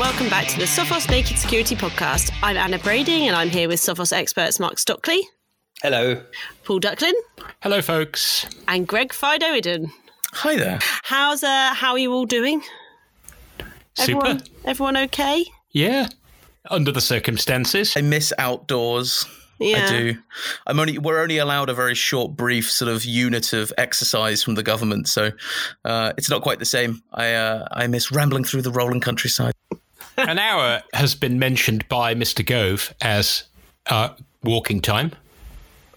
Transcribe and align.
welcome 0.00 0.30
back 0.30 0.46
to 0.46 0.56
the 0.56 0.64
Sophos 0.64 1.10
Naked 1.10 1.36
Security 1.36 1.76
Podcast. 1.76 2.32
I'm 2.42 2.56
Anna 2.56 2.78
Brading 2.78 3.26
and 3.26 3.36
I'm 3.36 3.50
here 3.50 3.68
with 3.68 3.80
Sophos 3.80 4.14
experts 4.14 4.58
Mark 4.58 4.78
Stockley, 4.78 5.20
Hello. 5.82 6.22
Paul 6.64 6.80
Ducklin, 6.80 7.12
Hello, 7.60 7.82
folks. 7.82 8.46
and 8.66 8.88
Greg 8.88 9.12
Fido 9.12 9.44
Iden. 9.44 9.92
Hi 10.32 10.56
there. 10.56 10.78
How's 11.02 11.44
uh 11.44 11.74
how 11.74 11.92
are 11.92 11.98
you 11.98 12.14
all 12.14 12.24
doing? 12.24 12.62
Everyone, 13.98 14.38
Super. 14.38 14.50
everyone 14.64 14.96
okay? 14.96 15.44
Yeah. 15.72 16.08
Under 16.70 16.92
the 16.92 17.02
circumstances. 17.02 17.94
I 17.94 18.00
miss 18.00 18.32
outdoors. 18.38 19.26
Yeah. 19.58 19.84
I 19.84 19.88
do. 19.90 20.18
I'm 20.66 20.80
only 20.80 20.96
we're 20.96 21.20
only 21.20 21.36
allowed 21.36 21.68
a 21.68 21.74
very 21.74 21.94
short, 21.94 22.36
brief 22.36 22.70
sort 22.70 22.90
of 22.90 23.04
unit 23.04 23.52
of 23.52 23.70
exercise 23.76 24.42
from 24.42 24.54
the 24.54 24.62
government, 24.62 25.08
so 25.08 25.32
uh, 25.84 26.14
it's 26.16 26.30
not 26.30 26.40
quite 26.40 26.58
the 26.58 26.64
same. 26.64 27.02
I 27.12 27.34
uh, 27.34 27.68
I 27.70 27.86
miss 27.86 28.10
rambling 28.10 28.44
through 28.44 28.62
the 28.62 28.70
rolling 28.70 29.02
countryside. 29.02 29.52
An 30.16 30.38
hour 30.38 30.82
has 30.92 31.14
been 31.14 31.38
mentioned 31.38 31.88
by 31.88 32.14
Mr. 32.14 32.44
Gove 32.44 32.94
as 33.00 33.44
uh, 33.86 34.10
walking 34.44 34.80
time. 34.80 35.12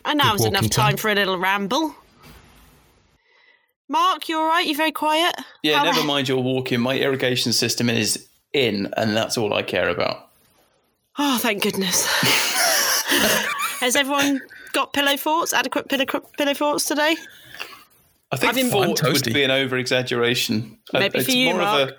And 0.06 0.18
now's 0.20 0.40
walking 0.40 0.54
enough 0.56 0.70
time 0.70 0.92
time. 0.92 0.98
for 0.98 1.10
a 1.10 1.16
little 1.16 1.38
ramble. 1.38 1.96
Mark, 3.90 4.30
you 4.30 4.38
all 4.38 4.48
right? 4.48 4.66
You 4.66 4.76
very 4.76 4.92
quiet? 4.92 5.36
Yeah, 5.62 5.80
How- 5.80 5.86
never 5.86 6.04
mind 6.04 6.28
your 6.28 6.42
walking. 6.42 6.80
My 6.80 6.98
irrigation 6.98 7.54
system 7.54 7.90
is 7.90 8.28
in, 8.54 8.92
and 8.98 9.16
that's 9.16 9.38
all 9.38 9.54
I 9.54 9.62
care 9.62 9.90
about. 9.90 10.30
Oh, 11.20 11.38
thank 11.38 11.62
goodness. 11.64 12.06
Has 13.80 13.96
everyone 13.96 14.42
got 14.72 14.94
pillow 14.94 15.18
forts? 15.18 15.54
Adequate 15.54 15.90
pillow, 15.90 16.06
pillow 16.38 16.54
forts 16.54 16.86
today? 16.86 17.16
I 18.32 18.38
think 18.38 18.56
been- 18.56 18.72
fort 18.72 18.84
I'm 18.84 18.90
would 18.90 18.98
toasty. 19.22 19.34
be 19.34 19.44
an 19.44 19.52
over 19.52 19.78
exaggeration. 19.78 20.78
Maybe 20.94 21.22
for 21.22 21.32
you, 21.32 21.50
more 21.54 21.58
Mark. 21.62 21.98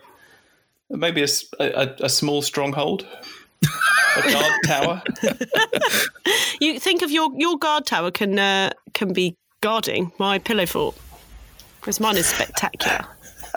Of 0.90 0.94
a 0.94 0.98
maybe 0.98 1.20
a, 1.20 1.24
s- 1.24 1.44
a- 1.60 1.64
a- 1.82 2.04
a 2.04 2.08
small 2.08 2.42
stronghold, 2.42 3.06
a 4.16 4.32
guard 4.32 4.52
tower. 4.66 5.02
You 6.60 6.78
think 6.80 7.02
of 7.02 7.10
your 7.10 7.30
your 7.36 7.58
guard 7.58 7.86
tower 7.86 8.10
can 8.10 8.38
uh, 8.38 8.70
can 8.92 9.12
be 9.12 9.36
guarding 9.60 10.12
my 10.18 10.38
pillow 10.38 10.66
fort 10.66 10.96
because 11.80 12.00
mine 12.00 12.16
is 12.16 12.26
spectacular. 12.26 13.06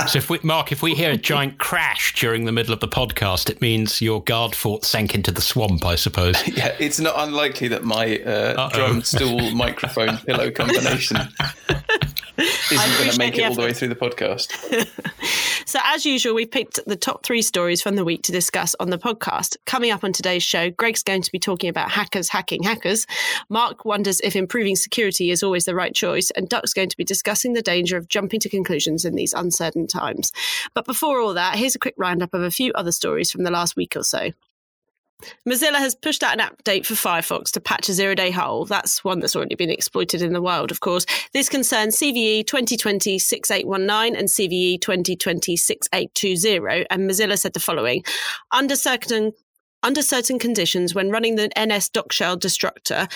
So, 0.07 0.19
if 0.19 0.29
we, 0.29 0.37
Mark, 0.43 0.71
if 0.71 0.83
we 0.83 0.93
hear 0.93 1.09
a 1.09 1.17
giant 1.17 1.57
crash 1.57 2.13
during 2.13 2.45
the 2.45 2.51
middle 2.51 2.71
of 2.71 2.81
the 2.81 2.87
podcast, 2.87 3.49
it 3.49 3.61
means 3.61 3.99
your 3.99 4.21
guard 4.21 4.53
fort 4.55 4.85
sank 4.85 5.15
into 5.15 5.31
the 5.31 5.41
swamp, 5.41 5.83
I 5.85 5.95
suppose. 5.95 6.35
Yeah, 6.55 6.75
it's 6.79 6.99
not 6.99 7.15
unlikely 7.17 7.67
that 7.69 7.83
my 7.83 8.19
uh, 8.19 8.69
drum 8.69 9.01
stool 9.01 9.49
microphone 9.55 10.17
pillow 10.19 10.51
combination 10.51 11.17
isn't 12.37 12.97
going 12.97 13.11
to 13.11 13.17
make 13.17 13.37
it 13.37 13.43
all 13.43 13.55
the 13.55 13.61
way 13.61 13.73
through 13.73 13.89
the 13.89 13.95
podcast. 13.95 14.53
So, 15.67 15.79
as 15.83 16.05
usual, 16.05 16.33
we've 16.33 16.49
picked 16.49 16.79
the 16.87 16.95
top 16.95 17.25
three 17.25 17.41
stories 17.41 17.81
from 17.81 17.97
the 17.97 18.05
week 18.05 18.21
to 18.23 18.31
discuss 18.31 18.73
on 18.79 18.89
the 18.89 18.97
podcast. 18.97 19.57
Coming 19.65 19.91
up 19.91 20.01
on 20.01 20.13
today's 20.13 20.41
show, 20.41 20.69
Greg's 20.69 21.03
going 21.03 21.23
to 21.23 21.31
be 21.31 21.39
talking 21.39 21.69
about 21.69 21.91
hackers 21.91 22.29
hacking 22.29 22.63
hackers. 22.63 23.05
Mark 23.49 23.83
wonders 23.83 24.21
if 24.21 24.37
improving 24.37 24.77
security 24.77 25.29
is 25.29 25.43
always 25.43 25.65
the 25.65 25.75
right 25.75 25.93
choice. 25.93 26.31
And 26.31 26.47
Duck's 26.47 26.73
going 26.73 26.87
to 26.87 26.95
be 26.95 27.03
discussing 27.03 27.51
the 27.51 27.61
danger 27.61 27.97
of 27.97 28.07
jumping 28.07 28.39
to 28.39 28.49
conclusions 28.49 29.03
in 29.03 29.15
these 29.15 29.33
uncertain 29.33 29.87
times. 29.87 30.31
But 30.73 30.85
before 30.85 31.19
all 31.19 31.33
that, 31.33 31.57
here's 31.57 31.75
a 31.75 31.79
quick 31.79 31.95
roundup 31.97 32.33
of 32.33 32.43
a 32.43 32.49
few 32.49 32.71
other 32.71 32.93
stories 32.93 33.29
from 33.29 33.43
the 33.43 33.51
last 33.51 33.75
week 33.75 33.97
or 33.97 34.03
so. 34.03 34.31
Mozilla 35.47 35.77
has 35.77 35.95
pushed 35.95 36.23
out 36.23 36.39
an 36.39 36.47
update 36.47 36.85
for 36.85 36.93
Firefox 36.93 37.51
to 37.51 37.59
patch 37.59 37.89
a 37.89 37.93
zero 37.93 38.13
day 38.13 38.31
hole. 38.31 38.65
That's 38.65 39.03
one 39.03 39.19
that's 39.19 39.35
already 39.35 39.55
been 39.55 39.69
exploited 39.69 40.21
in 40.21 40.33
the 40.33 40.41
wild, 40.41 40.71
of 40.71 40.79
course. 40.79 41.05
This 41.33 41.49
concerns 41.49 41.97
CVE 41.97 42.45
2020 42.45 43.17
6819 43.17 44.15
and 44.15 44.27
CVE 44.27 44.81
2020 44.81 45.57
6820. 45.57 46.85
And 46.89 47.09
Mozilla 47.09 47.37
said 47.37 47.53
the 47.53 47.59
following 47.59 48.03
Under 48.51 48.75
certain 48.75 49.33
under 49.83 50.01
certain 50.01 50.39
conditions, 50.39 50.95
when 50.95 51.11
running 51.11 51.35
the 51.35 51.49
NS 51.57 51.91
DocShell 51.91 52.39
destructor, 52.39 53.07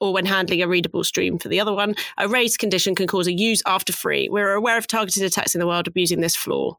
or 0.00 0.12
when 0.12 0.26
handling 0.26 0.62
a 0.62 0.68
readable 0.68 1.04
stream 1.04 1.38
for 1.38 1.48
the 1.48 1.60
other 1.60 1.72
one, 1.72 1.94
a 2.16 2.28
race 2.28 2.56
condition 2.56 2.94
can 2.94 3.06
cause 3.06 3.26
a 3.26 3.32
use 3.32 3.62
after 3.66 3.92
free. 3.92 4.28
We're 4.28 4.52
aware 4.52 4.78
of 4.78 4.86
targeted 4.86 5.22
attacks 5.22 5.54
in 5.54 5.60
the 5.60 5.66
world 5.66 5.86
abusing 5.86 6.20
this 6.20 6.36
flaw. 6.36 6.76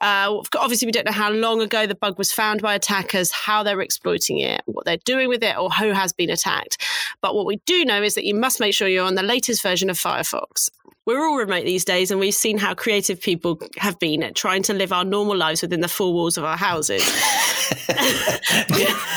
Uh, 0.00 0.42
obviously, 0.58 0.86
we 0.86 0.92
don't 0.92 1.06
know 1.06 1.12
how 1.12 1.30
long 1.30 1.60
ago 1.62 1.86
the 1.86 1.94
bug 1.94 2.18
was 2.18 2.32
found 2.32 2.60
by 2.60 2.74
attackers, 2.74 3.30
how 3.30 3.62
they're 3.62 3.80
exploiting 3.80 4.38
it, 4.38 4.62
what 4.66 4.84
they're 4.84 4.96
doing 4.98 5.28
with 5.28 5.42
it, 5.42 5.56
or 5.56 5.70
who 5.70 5.90
has 5.90 6.12
been 6.12 6.30
attacked. 6.30 6.82
But 7.20 7.34
what 7.34 7.46
we 7.46 7.56
do 7.66 7.84
know 7.84 8.02
is 8.02 8.14
that 8.16 8.24
you 8.24 8.34
must 8.34 8.60
make 8.60 8.74
sure 8.74 8.88
you're 8.88 9.06
on 9.06 9.14
the 9.14 9.22
latest 9.22 9.62
version 9.62 9.90
of 9.90 9.98
Firefox. 9.98 10.70
We're 11.06 11.26
all 11.26 11.36
remote 11.36 11.64
these 11.64 11.84
days, 11.84 12.10
and 12.10 12.18
we've 12.18 12.34
seen 12.34 12.56
how 12.56 12.72
creative 12.74 13.20
people 13.20 13.60
have 13.76 13.98
been 13.98 14.22
at 14.22 14.34
trying 14.34 14.62
to 14.64 14.72
live 14.72 14.90
our 14.90 15.04
normal 15.04 15.36
lives 15.36 15.60
within 15.60 15.80
the 15.80 15.88
four 15.88 16.14
walls 16.14 16.38
of 16.38 16.44
our 16.44 16.56
houses. 16.56 17.02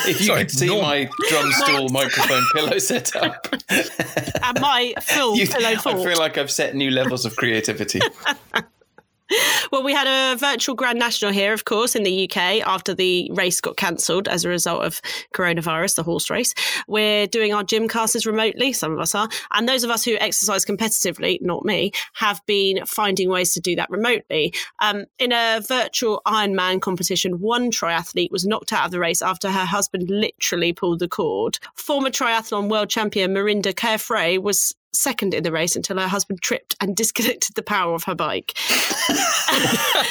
If 0.09 0.22
you 0.22 0.28
Sorry, 0.28 0.40
could 0.42 0.52
see 0.52 0.68
normal. 0.68 0.84
my 0.84 1.09
drum 1.28 1.52
stool 1.52 1.90
microphone 1.90 2.44
pillow 2.53 2.78
setup, 2.78 3.47
and 3.70 4.62
my 4.62 4.94
full 5.02 5.36
you, 5.36 5.46
pillow 5.47 5.68
I 5.68 5.76
feel 5.76 6.18
like 6.18 6.38
I've 6.38 6.50
set 6.50 6.74
new 6.74 6.90
levels 6.90 7.26
of 7.26 7.36
creativity. 7.36 8.00
Well, 9.72 9.84
we 9.84 9.94
had 9.94 10.08
a 10.08 10.38
virtual 10.38 10.76
Grand 10.76 10.98
National 10.98 11.32
here, 11.32 11.52
of 11.52 11.66
course, 11.66 11.96
in 11.96 12.04
the 12.04 12.24
UK 12.24 12.66
after 12.66 12.94
the 12.94 13.30
race 13.34 13.60
got 13.60 13.76
cancelled 13.76 14.30
as 14.30 14.46
a 14.46 14.50
result 14.50 14.84
of 14.84 15.02
coronavirus, 15.34 15.96
the 15.96 16.04
horse 16.04 16.30
race. 16.30 16.54
We're 16.88 17.28
doing 17.28 17.54
our 17.54 17.64
gym 17.64 17.90
classes 17.90 18.26
remotely, 18.26 18.72
some 18.72 18.94
of 18.94 19.00
us 19.00 19.14
are. 19.14 19.28
And 19.52 19.68
those 19.68 19.84
of 19.84 19.90
us 19.90 20.06
who 20.06 20.16
exercise 20.20 20.66
competitively, 20.66 21.40
not 21.42 21.66
me, 21.66 21.92
have 22.14 22.42
been 22.46 22.86
finding 22.86 23.30
ways 23.30 23.54
to 23.54 23.60
do 23.60 23.76
that 23.76 23.90
remotely. 23.90 24.54
Um, 24.80 25.06
in 25.20 25.34
a 25.34 25.62
virtual 25.68 26.22
Ironman 26.26 26.82
competition, 26.82 27.40
one 27.40 27.70
triathlete 27.70 28.32
was 28.32 28.46
knocked 28.46 28.72
out 28.72 28.86
of 28.86 28.92
the 28.92 29.00
race 29.00 29.22
after 29.22 29.52
her 29.52 29.66
husband 29.66 30.09
literally 30.09 30.72
pulled 30.72 31.00
the 31.00 31.09
cord. 31.09 31.59
Former 31.76 32.09
triathlon 32.09 32.70
world 32.70 32.90
champion 32.90 33.34
Mirinda 33.34 33.74
Carfrae 33.74 34.42
was 34.42 34.74
second 34.97 35.34
in 35.34 35.44
the 35.44 35.52
race 35.52 35.75
until 35.75 35.97
her 35.97 36.08
husband 36.08 36.41
tripped 36.41 36.75
and 36.81 36.96
disconnected 37.02 37.56
the 37.56 37.63
power 37.63 37.94
of 37.94 38.03
her 38.06 38.16
bike. 38.16 38.53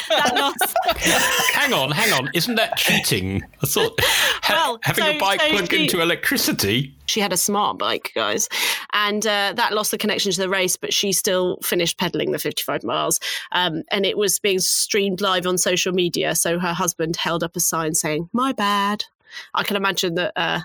that 0.09 1.51
hang 1.53 1.73
on, 1.73 1.91
hang 1.91 2.13
on. 2.13 2.29
Isn't 2.33 2.55
that 2.55 2.77
cheating? 2.77 3.43
I 3.63 3.65
thought 3.67 3.99
ha- 4.01 4.53
Well, 4.53 4.79
having 4.83 5.03
so- 5.03 5.11
a 5.11 5.19
bike 5.19 5.41
so 5.41 5.49
plugged 5.49 5.71
she- 5.71 5.83
into 5.83 6.01
electricity. 6.01 6.95
she 7.05 7.19
had 7.19 7.33
a 7.33 7.37
smart 7.37 7.77
bike, 7.77 8.11
guys, 8.15 8.49
and 8.93 9.25
uh, 9.25 9.53
that 9.55 9.73
lost 9.73 9.91
the 9.91 9.97
connection 9.97 10.31
to 10.31 10.39
the 10.39 10.49
race. 10.49 10.75
But 10.77 10.93
she 10.93 11.11
still 11.13 11.57
finished 11.63 11.97
pedaling 11.97 12.31
the 12.31 12.39
55 12.39 12.83
miles, 12.83 13.19
um, 13.51 13.83
and 13.91 14.05
it 14.05 14.17
was 14.17 14.39
being 14.39 14.59
streamed 14.59 15.21
live 15.21 15.45
on 15.47 15.57
social 15.57 15.93
media. 15.93 16.35
So 16.35 16.59
her 16.59 16.73
husband 16.73 17.15
held 17.17 17.43
up 17.43 17.55
a 17.55 17.59
sign 17.59 17.93
saying 17.93 18.29
"My 18.33 18.51
bad." 18.53 19.05
I 19.53 19.63
can 19.63 19.75
imagine 19.75 20.15
that 20.15 20.31
uh, 20.37 20.61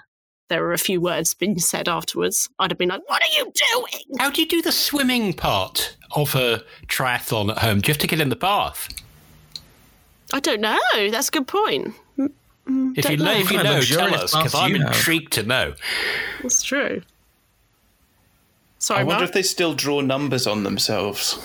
there 0.53 0.63
were 0.63 0.75
a 0.75 0.79
few 0.79 1.01
words 1.01 1.33
being 1.33 1.59
said 1.59 1.89
afterwards. 1.89 2.51
I'd 2.59 2.71
have 2.71 2.77
been 2.79 2.91
like, 2.91 3.01
"What 3.09 3.23
are 3.23 3.39
you 3.39 3.51
doing?" 3.75 4.19
How 4.19 4.31
do 4.31 4.43
you 4.43 4.47
do 4.47 4.61
the 4.61 4.71
swimming 4.71 5.33
part 5.33 5.97
of 6.15 6.35
a 6.35 6.63
triathlon 6.89 7.51
at 7.51 7.59
home? 7.59 7.81
Do 7.81 7.89
you 7.89 7.93
have 7.95 8.01
to 8.03 8.07
get 8.07 8.21
in 8.21 8.29
the 8.29 8.37
bath? 8.37 8.89
I 10.33 10.41
don't 10.41 10.61
know. 10.61 10.79
That's 11.11 11.29
a 11.29 11.31
good 11.31 11.47
point. 11.49 11.95
If 12.19 13.11
you 13.11 13.17
know, 13.17 13.25
know. 13.25 13.33
if 13.33 13.51
you 13.51 13.57
What 13.57 13.67
kind 13.67 13.77
know, 13.77 13.81
tell 13.81 14.15
us 14.15 14.35
because 14.37 14.55
I'm 14.55 14.75
do 14.75 14.83
intrigued 14.87 15.33
to 15.35 15.43
know. 15.43 15.75
That's 16.43 16.63
true. 16.63 17.03
Sorry, 18.79 19.01
I 19.01 19.05
wonder 19.05 19.21
Mark. 19.21 19.29
if 19.31 19.35
they 19.35 19.43
still 19.43 19.75
draw 19.75 20.01
numbers 20.01 20.47
on 20.47 20.65
themselves. 20.65 21.39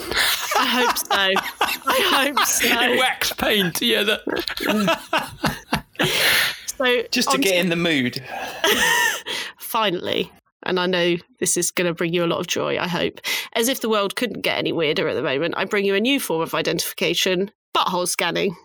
I 0.58 0.66
hope 0.66 0.98
so. 0.98 1.06
I 1.12 2.34
hope 2.36 2.46
so. 2.46 2.68
Wax 3.00 3.32
paint, 3.34 3.82
yeah. 3.82 4.04
That, 4.04 5.84
So 6.78 7.04
Just 7.12 7.32
to 7.32 7.38
get 7.38 7.56
in 7.56 7.70
the 7.70 7.76
mood. 7.76 8.24
finally, 9.58 10.32
and 10.64 10.80
I 10.80 10.86
know 10.86 11.18
this 11.40 11.58
is 11.58 11.72
going 11.72 11.88
to 11.88 11.94
bring 11.94 12.14
you 12.14 12.24
a 12.24 12.28
lot 12.28 12.40
of 12.40 12.48
joy, 12.48 12.80
I 12.80 12.88
hope, 12.88 13.20
as 13.54 13.68
if 13.68 13.82
the 13.82 13.90
world 13.90 14.16
couldn't 14.16 14.42
get 14.42 14.58
any 14.58 14.72
weirder 14.72 15.08
at 15.08 15.14
the 15.14 15.22
moment, 15.22 15.56
I 15.58 15.66
bring 15.66 15.86
you 15.86 15.96
a 15.96 16.00
new 16.00 16.20
form 16.20 16.42
of 16.42 16.54
identification 16.54 17.52
butthole 17.76 18.08
scanning. 18.08 18.56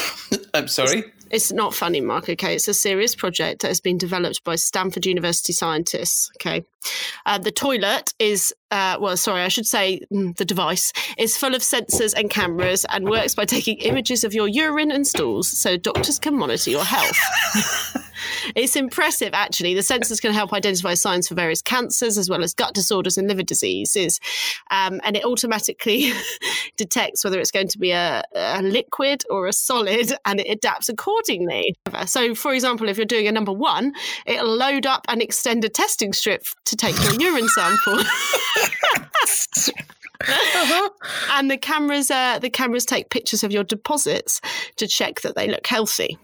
I'm 0.54 0.68
sorry. 0.68 1.12
It's 1.30 1.52
not 1.52 1.74
funny, 1.74 2.00
Mark, 2.00 2.28
okay? 2.28 2.54
It's 2.54 2.68
a 2.68 2.74
serious 2.74 3.14
project 3.14 3.62
that 3.62 3.68
has 3.68 3.80
been 3.80 3.98
developed 3.98 4.44
by 4.44 4.56
Stanford 4.56 5.06
University 5.06 5.52
scientists, 5.52 6.30
okay? 6.36 6.64
Uh, 7.24 7.38
the 7.38 7.50
toilet 7.50 8.14
is, 8.18 8.54
uh, 8.70 8.96
well, 9.00 9.16
sorry, 9.16 9.42
I 9.42 9.48
should 9.48 9.66
say 9.66 10.00
mm, 10.12 10.36
the 10.36 10.44
device 10.44 10.92
is 11.18 11.36
full 11.36 11.54
of 11.54 11.62
sensors 11.62 12.14
and 12.16 12.30
cameras 12.30 12.86
and 12.90 13.08
works 13.08 13.34
by 13.34 13.44
taking 13.44 13.78
images 13.78 14.22
of 14.22 14.34
your 14.34 14.46
urine 14.46 14.92
and 14.92 15.06
stools 15.06 15.48
so 15.48 15.76
doctors 15.76 16.18
can 16.18 16.36
monitor 16.36 16.70
your 16.70 16.84
health. 16.84 17.18
It's 18.54 18.76
impressive, 18.76 19.30
actually. 19.32 19.74
The 19.74 19.80
sensors 19.80 20.20
can 20.20 20.32
help 20.32 20.52
identify 20.52 20.94
signs 20.94 21.28
for 21.28 21.34
various 21.34 21.62
cancers 21.62 22.16
as 22.16 22.30
well 22.30 22.42
as 22.42 22.54
gut 22.54 22.74
disorders 22.74 23.18
and 23.18 23.28
liver 23.28 23.42
diseases. 23.42 24.20
Um, 24.70 25.00
and 25.04 25.16
it 25.16 25.24
automatically 25.24 26.12
detects 26.76 27.24
whether 27.24 27.38
it's 27.38 27.50
going 27.50 27.68
to 27.68 27.78
be 27.78 27.90
a, 27.90 28.22
a 28.34 28.62
liquid 28.62 29.24
or 29.30 29.46
a 29.46 29.52
solid 29.52 30.12
and 30.24 30.40
it 30.40 30.48
adapts 30.48 30.88
accordingly. 30.88 31.74
So, 32.06 32.34
for 32.34 32.54
example, 32.54 32.88
if 32.88 32.96
you're 32.96 33.06
doing 33.06 33.28
a 33.28 33.32
number 33.32 33.52
one, 33.52 33.92
it'll 34.26 34.54
load 34.54 34.86
up 34.86 35.04
and 35.08 35.20
extend 35.22 35.64
a 35.64 35.68
testing 35.68 36.12
strip 36.12 36.44
to 36.64 36.76
take 36.76 36.96
your 37.02 37.20
urine 37.20 37.48
sample. 37.48 37.98
and 41.30 41.50
the 41.50 41.58
cameras 41.58 42.10
uh, 42.10 42.38
the 42.38 42.48
cameras 42.48 42.86
take 42.86 43.10
pictures 43.10 43.44
of 43.44 43.52
your 43.52 43.64
deposits 43.64 44.40
to 44.76 44.86
check 44.86 45.20
that 45.20 45.34
they 45.34 45.46
look 45.46 45.66
healthy 45.66 46.18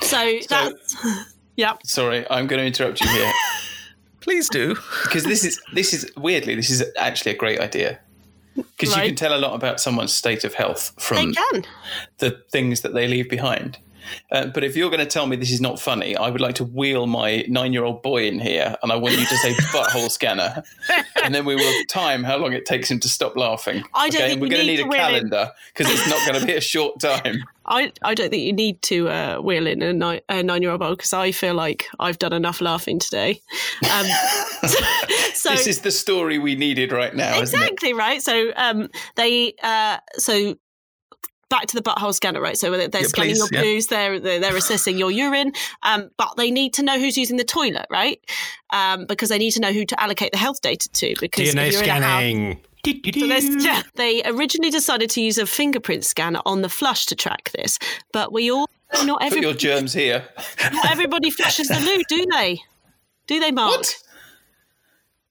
So, 0.00 0.38
that's 0.48 0.96
yeah. 1.56 1.74
Sorry, 1.84 2.26
I'm 2.30 2.46
going 2.46 2.60
to 2.60 2.66
interrupt 2.66 3.00
you 3.00 3.08
here 3.08 3.32
Please 4.20 4.48
do. 4.48 4.74
because 5.04 5.24
this 5.24 5.44
is 5.44 5.60
this 5.74 5.94
is 5.94 6.10
weirdly 6.16 6.54
this 6.54 6.70
is 6.70 6.84
actually 6.96 7.32
a 7.32 7.36
great 7.36 7.60
idea 7.60 7.98
because 8.54 8.94
you 8.96 9.02
can 9.02 9.14
tell 9.14 9.34
a 9.34 9.38
lot 9.40 9.54
about 9.54 9.80
someone's 9.80 10.12
state 10.12 10.44
of 10.44 10.54
health 10.54 10.92
They 10.96 11.02
from 11.02 11.32
can. 11.34 11.64
the 12.18 12.42
things 12.50 12.80
that 12.82 12.92
they 12.94 13.06
leave 13.06 13.28
behind. 13.30 13.78
Uh, 14.30 14.46
but 14.46 14.64
if 14.64 14.76
you're 14.76 14.90
going 14.90 15.00
to 15.00 15.06
tell 15.06 15.26
me 15.26 15.36
this 15.36 15.50
is 15.50 15.60
not 15.60 15.80
funny, 15.80 16.16
I 16.16 16.30
would 16.30 16.40
like 16.40 16.56
to 16.56 16.64
wheel 16.64 17.06
my 17.06 17.44
nine-year-old 17.48 18.02
boy 18.02 18.26
in 18.26 18.38
here, 18.38 18.76
and 18.82 18.92
I 18.92 18.96
want 18.96 19.18
you 19.18 19.26
to 19.26 19.36
say 19.38 19.54
butthole 19.72 20.10
scanner, 20.10 20.62
and 21.22 21.34
then 21.34 21.44
we 21.44 21.54
will 21.54 21.84
time 21.88 22.24
how 22.24 22.36
long 22.36 22.52
it 22.52 22.66
takes 22.66 22.90
him 22.90 23.00
to 23.00 23.08
stop 23.08 23.36
laughing. 23.36 23.82
I 23.94 24.08
don't 24.08 24.20
okay, 24.20 24.28
think 24.30 24.40
we're 24.40 24.48
going 24.48 24.66
to 24.66 24.66
need 24.66 24.80
a 24.80 24.88
calendar 24.88 25.50
because 25.74 25.92
it's 25.92 26.08
not 26.08 26.26
going 26.26 26.40
to 26.40 26.46
be 26.46 26.54
a 26.54 26.60
short 26.60 27.00
time. 27.00 27.44
I, 27.68 27.92
I 28.02 28.14
don't 28.14 28.30
think 28.30 28.44
you 28.44 28.52
need 28.52 28.80
to 28.82 29.08
uh, 29.08 29.38
wheel 29.40 29.66
in 29.66 29.82
a, 29.82 29.92
ni- 29.92 30.22
a 30.28 30.42
nine 30.42 30.62
year 30.62 30.70
old 30.70 30.80
boy 30.80 30.90
because 30.90 31.12
I 31.12 31.32
feel 31.32 31.54
like 31.54 31.86
I've 32.00 32.18
done 32.18 32.32
enough 32.32 32.60
laughing 32.60 32.98
today. 32.98 33.42
Um, 33.92 34.06
so 35.34 35.50
this 35.50 35.66
is 35.66 35.82
the 35.82 35.90
story 35.90 36.38
we 36.38 36.54
needed 36.54 36.92
right 36.92 37.14
now, 37.14 37.40
isn't 37.40 37.58
it? 37.58 37.62
exactly 37.62 37.92
right. 37.92 38.22
So 38.22 38.52
um, 38.56 38.88
they 39.16 39.54
uh, 39.62 39.98
so 40.14 40.56
back 41.50 41.66
to 41.66 41.76
the 41.76 41.82
butthole 41.82 42.14
scanner, 42.14 42.40
right? 42.40 42.56
So 42.58 42.70
they're, 42.70 42.88
they're 42.88 43.02
Yeah, 43.02 43.06
scanning 43.08 43.34
please, 43.36 43.38
your 43.52 43.64
yeah. 43.74 43.80
they're, 43.88 44.20
they're 44.20 44.40
they're 44.40 44.56
assessing 44.56 44.98
your 44.98 45.10
urine, 45.10 45.52
um, 45.82 46.10
but 46.16 46.36
they 46.36 46.50
need 46.50 46.74
to 46.74 46.82
know 46.82 46.98
who's 46.98 47.16
using 47.16 47.36
the 47.36 47.44
toilet, 47.44 47.86
right? 47.90 48.20
Um, 48.70 49.06
because 49.06 49.28
they 49.30 49.38
need 49.38 49.52
to 49.52 49.60
know 49.60 49.72
who 49.72 49.84
to 49.86 50.02
allocate 50.02 50.32
the 50.32 50.38
health 50.38 50.60
data 50.60 50.88
to. 50.90 51.14
Because 51.20 51.54
DNA 51.54 51.68
if 51.68 51.72
you're 51.74 51.82
in 51.84 51.88
a 51.88 51.92
house- 51.92 52.02
scanning. 52.02 52.60
so 52.84 53.26
there's- 53.26 53.64
yeah, 53.64 53.82
they 53.96 54.22
originally 54.24 54.70
decided 54.70 55.10
to 55.10 55.20
use 55.22 55.38
a 55.38 55.46
fingerprint 55.46 56.04
scanner 56.04 56.40
on 56.46 56.62
the 56.62 56.68
flush 56.68 57.06
to 57.06 57.14
track 57.16 57.50
this, 57.52 57.78
but 58.12 58.32
we 58.32 58.50
all 58.50 58.68
not 59.04 59.20
Put 59.20 59.40
your 59.40 59.52
germs 59.54 59.92
here. 59.92 60.26
not 60.72 60.90
everybody 60.90 61.30
flushes 61.30 61.68
the 61.68 61.78
loo, 61.80 62.02
do 62.08 62.26
they? 62.34 62.60
Do 63.26 63.38
they, 63.40 63.50
Mark? 63.50 63.76
What? 63.78 63.96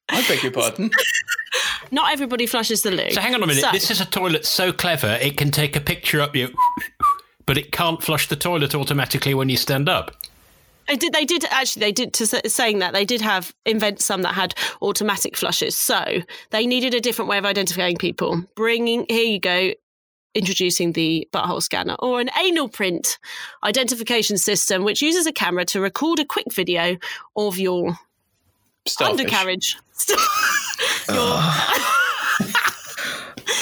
I 0.09 0.25
beg 0.27 0.43
your 0.43 0.51
pardon. 0.51 0.89
Not 1.91 2.11
everybody 2.11 2.45
flushes 2.45 2.81
the 2.81 2.91
loo. 2.91 3.11
So 3.11 3.21
hang 3.21 3.35
on 3.35 3.43
a 3.43 3.47
minute. 3.47 3.61
So- 3.61 3.71
This 3.71 3.91
is 3.91 4.01
a 4.01 4.05
toilet 4.05 4.45
so 4.45 4.71
clever 4.71 5.17
it 5.21 5.37
can 5.37 5.51
take 5.51 5.75
a 5.75 5.81
picture 5.81 6.21
up 6.21 6.35
you, 6.35 6.53
but 7.45 7.57
it 7.57 7.71
can't 7.71 8.01
flush 8.01 8.27
the 8.27 8.35
toilet 8.35 8.75
automatically 8.75 9.33
when 9.33 9.49
you 9.49 9.57
stand 9.57 9.89
up. 9.89 10.15
They 10.87 10.95
did. 10.95 11.11
They 11.11 11.25
did 11.25 11.43
actually. 11.51 11.81
They 11.81 11.91
did 11.91 12.13
to 12.13 12.49
saying 12.49 12.79
that 12.79 12.93
they 12.93 13.03
did 13.03 13.19
have 13.19 13.53
invent 13.65 13.99
some 13.99 14.21
that 14.21 14.35
had 14.35 14.55
automatic 14.81 15.35
flushes. 15.35 15.77
So 15.77 16.21
they 16.51 16.65
needed 16.65 16.93
a 16.93 17.01
different 17.01 17.27
way 17.27 17.37
of 17.37 17.45
identifying 17.45 17.97
people. 17.97 18.43
Bringing 18.55 19.05
here 19.09 19.25
you 19.25 19.39
go, 19.41 19.71
introducing 20.33 20.93
the 20.93 21.27
butthole 21.33 21.61
scanner 21.61 21.95
or 21.99 22.21
an 22.21 22.29
anal 22.41 22.69
print 22.69 23.17
identification 23.65 24.37
system, 24.37 24.85
which 24.85 25.01
uses 25.01 25.25
a 25.27 25.33
camera 25.33 25.65
to 25.65 25.81
record 25.81 26.19
a 26.19 26.25
quick 26.25 26.53
video 26.53 26.95
of 27.35 27.57
your 27.59 27.97
Starfish. 28.87 29.19
undercarriage. 29.19 29.75
your, 31.09 31.41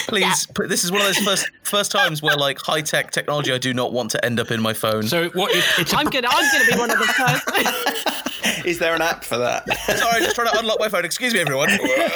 Please, 0.08 0.48
put- 0.48 0.70
this 0.70 0.84
is 0.84 0.92
one 0.92 1.02
of 1.02 1.08
those 1.08 1.18
first 1.18 1.50
first 1.64 1.92
times 1.92 2.22
where 2.22 2.36
like 2.36 2.60
high 2.60 2.82
tech 2.82 3.12
technology 3.12 3.52
I 3.52 3.58
do 3.58 3.74
not 3.74 3.92
want 3.94 4.12
to 4.12 4.24
end 4.26 4.40
up 4.40 4.52
in 4.52 4.62
my 4.62 4.74
phone. 4.74 5.04
So 5.04 5.30
what? 5.30 5.52
It, 5.52 5.64
it's 5.80 5.94
a 5.94 5.98
I'm 5.98 6.08
gonna. 6.08 6.28
I'm 6.30 6.52
gonna 6.52 6.72
be 6.72 6.78
one 6.78 6.92
of 6.92 7.00
the 7.00 7.06
first. 7.06 8.66
Is 8.66 8.80
there 8.80 8.96
an 8.96 9.02
app 9.02 9.24
for 9.24 9.38
that? 9.38 9.68
Sorry, 9.98 10.22
just 10.22 10.36
trying 10.36 10.48
to 10.48 10.60
unlock 10.60 10.80
my 10.80 10.90
phone. 10.90 11.06
Excuse 11.06 11.34
me, 11.34 11.40
everyone. 11.40 11.70
there 11.70 12.10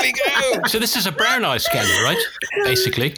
we 0.00 0.12
go. 0.12 0.62
So 0.66 0.78
this 0.78 0.96
is 0.96 1.06
a 1.06 1.12
brown 1.12 1.44
eye 1.44 1.58
scanner, 1.58 2.02
right? 2.02 2.18
Basically. 2.64 3.14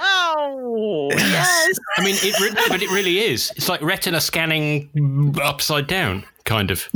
oh 0.00 1.08
yes. 1.12 1.78
I 1.96 2.04
mean, 2.04 2.16
it, 2.20 2.38
re- 2.40 2.62
but 2.68 2.82
it 2.82 2.90
really 2.90 3.18
is. 3.20 3.52
It's 3.56 3.68
like 3.68 3.82
retina 3.82 4.20
scanning 4.20 5.34
upside 5.42 5.86
down, 5.86 6.24
kind 6.44 6.70
of. 6.70 6.88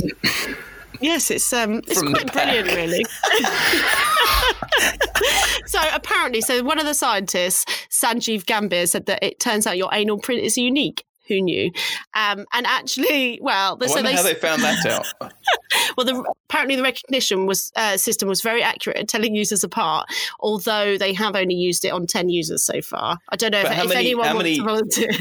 Yes, 0.99 1.31
it's 1.31 1.51
um, 1.53 1.81
it's 1.87 1.99
From 1.99 2.13
quite 2.13 2.33
brilliant, 2.33 2.67
really. 2.75 3.03
so 5.67 5.79
apparently, 5.93 6.41
so 6.41 6.63
one 6.63 6.79
of 6.79 6.85
the 6.85 6.93
scientists, 6.93 7.65
Sanjiv 7.89 8.45
Gambhir, 8.45 8.87
said 8.87 9.05
that 9.07 9.23
it 9.23 9.39
turns 9.39 9.67
out 9.67 9.77
your 9.77 9.89
anal 9.93 10.19
print 10.19 10.41
is 10.41 10.57
unique. 10.57 11.03
Who 11.27 11.41
knew? 11.41 11.71
Um, 12.13 12.45
and 12.53 12.65
actually, 12.65 13.37
well, 13.41 13.77
I 13.81 13.87
so 13.87 13.95
wonder 13.95 14.09
they, 14.11 14.15
how 14.15 14.23
they 14.23 14.33
found 14.33 14.61
that 14.63 14.85
out. 14.85 15.05
well, 15.97 16.05
the, 16.05 16.33
apparently 16.49 16.77
the 16.77 16.83
recognition 16.83 17.45
was 17.45 17.69
uh, 17.75 17.97
system 17.97 18.29
was 18.29 18.41
very 18.41 18.63
accurate 18.63 18.97
at 18.97 19.09
telling 19.09 19.35
users 19.35 19.61
apart. 19.63 20.07
Although 20.39 20.97
they 20.97 21.13
have 21.13 21.35
only 21.35 21.55
used 21.55 21.83
it 21.83 21.89
on 21.89 22.07
ten 22.07 22.29
users 22.29 22.63
so 22.63 22.81
far. 22.81 23.17
I 23.29 23.35
don't 23.35 23.51
know 23.51 23.61
But 23.61 23.71
if, 23.73 23.77
how 23.77 23.83
if 23.83 23.89
many- 23.89 23.99
anyone 23.99 24.25
how 24.27 24.35
wants 24.35 24.43
many- 24.45 24.57
to 24.57 24.63
volunteer. 24.63 25.09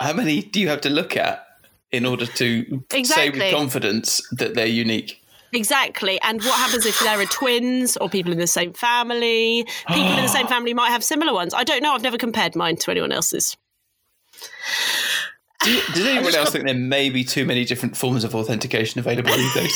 How 0.00 0.14
many 0.14 0.40
do 0.40 0.60
you 0.60 0.68
have 0.70 0.80
to 0.80 0.88
look 0.88 1.14
at 1.14 1.44
in 1.92 2.06
order 2.06 2.26
to 2.26 2.82
say 3.04 3.30
with 3.30 3.52
confidence 3.52 4.20
that 4.32 4.54
they're 4.54 4.66
unique? 4.66 5.20
Exactly. 5.52 6.20
And 6.22 6.40
what 6.42 6.54
happens 6.54 6.86
if 6.86 6.98
there 7.00 7.20
are 7.20 7.24
twins 7.26 7.96
or 7.96 8.08
people 8.08 8.30
in 8.32 8.38
the 8.38 8.46
same 8.46 8.72
family? 8.72 9.66
People 9.88 10.12
in 10.12 10.22
the 10.22 10.28
same 10.28 10.46
family 10.54 10.74
might 10.74 10.90
have 10.90 11.02
similar 11.02 11.32
ones. 11.32 11.54
I 11.54 11.64
don't 11.64 11.82
know. 11.82 11.92
I've 11.92 12.02
never 12.02 12.18
compared 12.18 12.54
mine 12.54 12.76
to 12.76 12.90
anyone 12.90 13.10
else's. 13.10 13.56
Does 15.64 15.98
anyone 16.06 16.34
else 16.34 16.50
think 16.50 16.64
there 16.66 16.74
may 16.74 17.10
be 17.10 17.24
too 17.24 17.44
many 17.44 17.64
different 17.64 17.96
forms 17.96 18.22
of 18.24 18.34
authentication 18.34 18.98
available 19.00 19.32
these 19.36 19.54
days? 19.54 19.74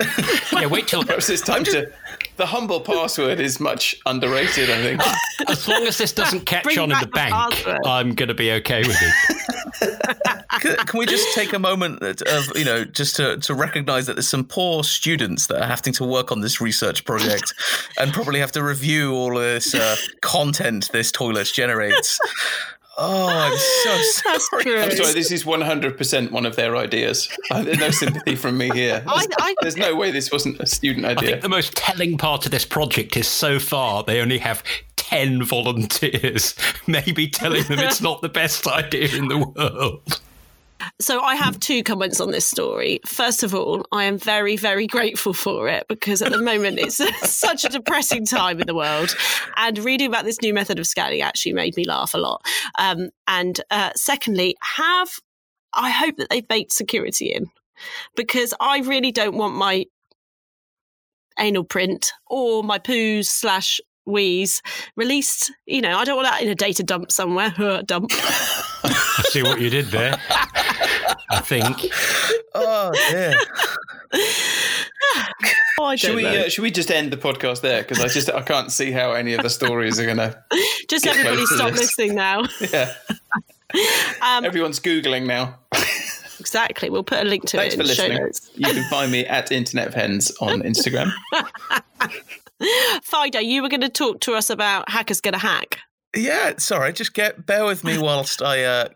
Yeah, 0.52 0.66
wait 0.66 0.86
till 0.86 1.02
Perhaps 1.02 1.28
it's 1.28 1.42
time 1.42 1.64
to. 1.64 1.90
The 2.36 2.46
humble 2.46 2.80
password 2.80 3.40
is 3.40 3.58
much 3.58 3.96
underrated, 4.06 4.70
I 4.70 4.80
think. 4.80 5.02
as 5.48 5.66
long 5.66 5.82
as 5.88 5.98
this 5.98 6.12
doesn't 6.12 6.40
catch 6.46 6.62
Bring 6.62 6.78
on 6.78 6.92
in 6.92 6.98
the 7.00 7.06
the 7.06 7.10
bank, 7.10 7.32
password. 7.32 7.80
I'm 7.84 8.14
going 8.14 8.28
to 8.28 8.34
be 8.34 8.52
okay 8.52 8.82
with 8.86 8.96
it. 9.00 10.37
Can, 10.60 10.76
can 10.76 10.98
we 10.98 11.06
just 11.06 11.34
take 11.34 11.52
a 11.52 11.58
moment 11.58 12.02
of 12.02 12.56
you 12.56 12.64
know 12.64 12.84
just 12.84 13.16
to 13.16 13.36
to 13.38 13.54
recognise 13.54 14.06
that 14.06 14.14
there's 14.14 14.28
some 14.28 14.44
poor 14.44 14.82
students 14.82 15.46
that 15.48 15.60
are 15.62 15.66
having 15.66 15.92
to 15.94 16.04
work 16.04 16.32
on 16.32 16.40
this 16.40 16.60
research 16.60 17.04
project 17.04 17.52
and 18.00 18.12
probably 18.12 18.40
have 18.40 18.52
to 18.52 18.62
review 18.62 19.12
all 19.12 19.34
this 19.34 19.74
uh, 19.74 19.96
content 20.22 20.90
this 20.92 21.12
toilet 21.12 21.50
generates. 21.52 22.18
Oh, 23.00 23.28
I'm 23.28 23.56
so 23.56 24.38
sorry. 24.38 24.82
I'm 24.82 24.90
sorry, 24.90 25.12
this 25.12 25.30
is 25.30 25.44
100% 25.44 26.32
one 26.32 26.44
of 26.44 26.56
their 26.56 26.74
ideas. 26.76 27.28
There's 27.48 27.78
no 27.78 27.90
sympathy 27.92 28.34
from 28.34 28.58
me 28.58 28.70
here. 28.70 29.04
I, 29.06 29.24
I, 29.38 29.54
There's 29.60 29.76
no 29.76 29.94
way 29.94 30.10
this 30.10 30.32
wasn't 30.32 30.58
a 30.58 30.66
student 30.66 31.06
I 31.06 31.10
idea. 31.10 31.30
think 31.30 31.42
the 31.42 31.48
most 31.48 31.76
telling 31.76 32.18
part 32.18 32.44
of 32.44 32.50
this 32.50 32.64
project 32.64 33.16
is 33.16 33.28
so 33.28 33.60
far 33.60 34.02
they 34.02 34.20
only 34.20 34.38
have 34.38 34.64
10 34.96 35.44
volunteers, 35.44 36.56
maybe 36.88 37.28
telling 37.28 37.62
them 37.64 37.78
it's 37.78 38.00
not 38.00 38.20
the 38.20 38.28
best 38.28 38.66
idea 38.66 39.16
in 39.16 39.28
the 39.28 39.38
world. 39.38 40.20
So 41.00 41.20
I 41.20 41.34
have 41.36 41.58
two 41.60 41.82
comments 41.82 42.20
on 42.20 42.30
this 42.30 42.46
story. 42.46 43.00
First 43.06 43.42
of 43.42 43.54
all, 43.54 43.86
I 43.92 44.04
am 44.04 44.18
very, 44.18 44.56
very 44.56 44.86
grateful 44.86 45.32
for 45.32 45.68
it 45.68 45.86
because 45.88 46.22
at 46.22 46.32
the 46.32 46.42
moment 46.42 46.78
it's 46.78 47.00
such 47.30 47.64
a 47.64 47.68
depressing 47.68 48.26
time 48.26 48.60
in 48.60 48.66
the 48.66 48.74
world. 48.74 49.14
And 49.56 49.78
reading 49.78 50.08
about 50.08 50.24
this 50.24 50.40
new 50.42 50.54
method 50.54 50.78
of 50.78 50.86
scanning 50.86 51.22
actually 51.22 51.52
made 51.52 51.76
me 51.76 51.84
laugh 51.84 52.14
a 52.14 52.18
lot. 52.18 52.44
Um, 52.78 53.10
and 53.26 53.60
uh, 53.70 53.90
secondly, 53.94 54.56
have 54.76 55.10
I 55.74 55.90
hope 55.90 56.16
that 56.16 56.30
they've 56.30 56.46
baked 56.46 56.72
security 56.72 57.26
in 57.26 57.46
because 58.16 58.54
I 58.60 58.78
really 58.80 59.12
don't 59.12 59.36
want 59.36 59.54
my 59.54 59.84
anal 61.38 61.64
print 61.64 62.12
or 62.26 62.64
my 62.64 62.78
poos 62.78 63.26
slash 63.26 63.80
wheeze 64.08 64.62
released. 64.96 65.52
You 65.66 65.80
know, 65.82 65.96
I 65.98 66.04
don't 66.04 66.16
want 66.16 66.28
that 66.28 66.42
in 66.42 66.48
a 66.48 66.54
data 66.54 66.82
dump 66.82 67.12
somewhere. 67.12 67.54
dump. 67.84 68.10
I 68.14 69.22
see 69.28 69.42
what 69.42 69.60
you 69.60 69.70
did 69.70 69.86
there. 69.86 70.18
I 71.30 71.40
think. 71.40 71.86
Oh, 72.54 72.92
yeah. 73.12 73.34
Oh, 75.80 75.84
I 75.84 75.94
Should 75.94 76.16
we, 76.16 76.26
uh, 76.26 76.48
should 76.48 76.62
we 76.62 76.72
just 76.72 76.90
end 76.90 77.12
the 77.12 77.16
podcast 77.16 77.60
there? 77.60 77.82
Because 77.82 78.00
I 78.00 78.08
just 78.08 78.28
I 78.32 78.42
can't 78.42 78.72
see 78.72 78.90
how 78.90 79.12
any 79.12 79.34
of 79.34 79.42
the 79.42 79.48
stories 79.50 80.00
are 80.00 80.04
going 80.06 80.16
to. 80.16 80.36
Just 80.90 81.04
get 81.04 81.16
everybody 81.16 81.36
close 81.36 81.48
to 81.50 81.54
stop 81.56 81.70
this. 81.70 81.80
listening 81.82 82.14
now. 82.16 82.42
Yeah. 82.72 82.94
Um, 84.22 84.44
Everyone's 84.44 84.80
Googling 84.80 85.26
now. 85.26 85.58
exactly. 86.40 86.90
We'll 86.90 87.04
put 87.04 87.18
a 87.20 87.24
link 87.24 87.44
to 87.50 87.58
Thanks 87.58 87.74
it 87.74 87.76
for 87.76 87.82
in 87.84 87.88
show 87.90 88.02
listening. 88.04 88.18
notes. 88.22 88.50
You 88.56 88.72
can 88.72 88.90
find 88.90 89.12
me 89.12 89.24
at 89.26 89.52
Internet 89.52 89.86
of 89.88 89.94
Hens 89.94 90.32
on 90.40 90.62
Instagram. 90.62 91.12
Fido, 93.02 93.38
you 93.40 93.62
were 93.62 93.68
going 93.68 93.80
to 93.82 93.88
talk 93.88 94.20
to 94.20 94.34
us 94.34 94.50
about 94.50 94.88
hackers 94.90 95.20
gonna 95.20 95.38
hack. 95.38 95.78
Yeah, 96.16 96.54
sorry. 96.58 96.92
Just 96.92 97.14
get 97.14 97.46
bear 97.46 97.64
with 97.64 97.84
me 97.84 97.98
whilst 97.98 98.40
I 98.42 98.64
uh, 98.64 98.88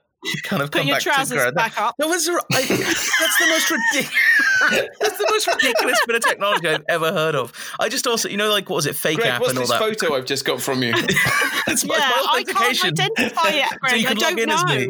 kind 0.44 0.62
of 0.62 0.70
Put 0.70 0.78
come 0.80 0.88
your 0.88 0.96
back 0.96 1.02
trousers 1.02 1.28
to 1.30 1.34
ground. 1.36 1.54
back 1.54 1.78
up. 1.80 1.94
That 1.98 2.08
was 2.08 2.28
r- 2.28 2.40
I, 2.52 2.62
that's 2.62 3.38
the 3.38 3.46
most 3.48 3.70
ridiculous. 3.70 4.88
that's 5.00 5.18
the 5.18 5.26
most 5.30 5.46
ridiculous 5.46 5.98
bit 6.06 6.16
of 6.16 6.22
technology 6.24 6.68
I've 6.68 6.84
ever 6.88 7.12
heard 7.12 7.34
of. 7.34 7.52
I 7.78 7.88
just 7.88 8.06
also, 8.06 8.28
you 8.28 8.36
know, 8.36 8.50
like 8.50 8.68
what 8.70 8.76
was 8.76 8.86
it, 8.86 8.96
fake 8.96 9.16
Greg, 9.18 9.28
app 9.30 9.42
and 9.42 9.50
all 9.58 9.62
this 9.62 9.70
that. 9.70 9.78
photo 9.78 10.14
I've 10.14 10.24
just 10.24 10.44
got 10.44 10.60
from 10.60 10.82
you? 10.82 10.92
it's 10.96 11.84
my, 11.84 11.96
Yeah, 11.96 12.08
my 12.08 12.32
I 12.32 12.44
can't 12.44 12.84
identify 12.84 13.48
it, 13.50 13.80
Greg. 13.80 13.90
so 13.90 13.96
you 13.96 14.06
can 14.06 14.18
I 14.18 14.20
log 14.20 14.36
don't 14.36 14.38
in 14.38 14.50
as 14.50 14.64
me. 14.64 14.88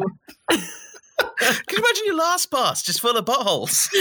Can 1.19 1.55
you 1.71 1.77
imagine 1.77 2.03
your 2.05 2.19
LastPass 2.19 2.83
just 2.83 3.01
full 3.01 3.15
of 3.15 3.25
buttholes? 3.25 3.87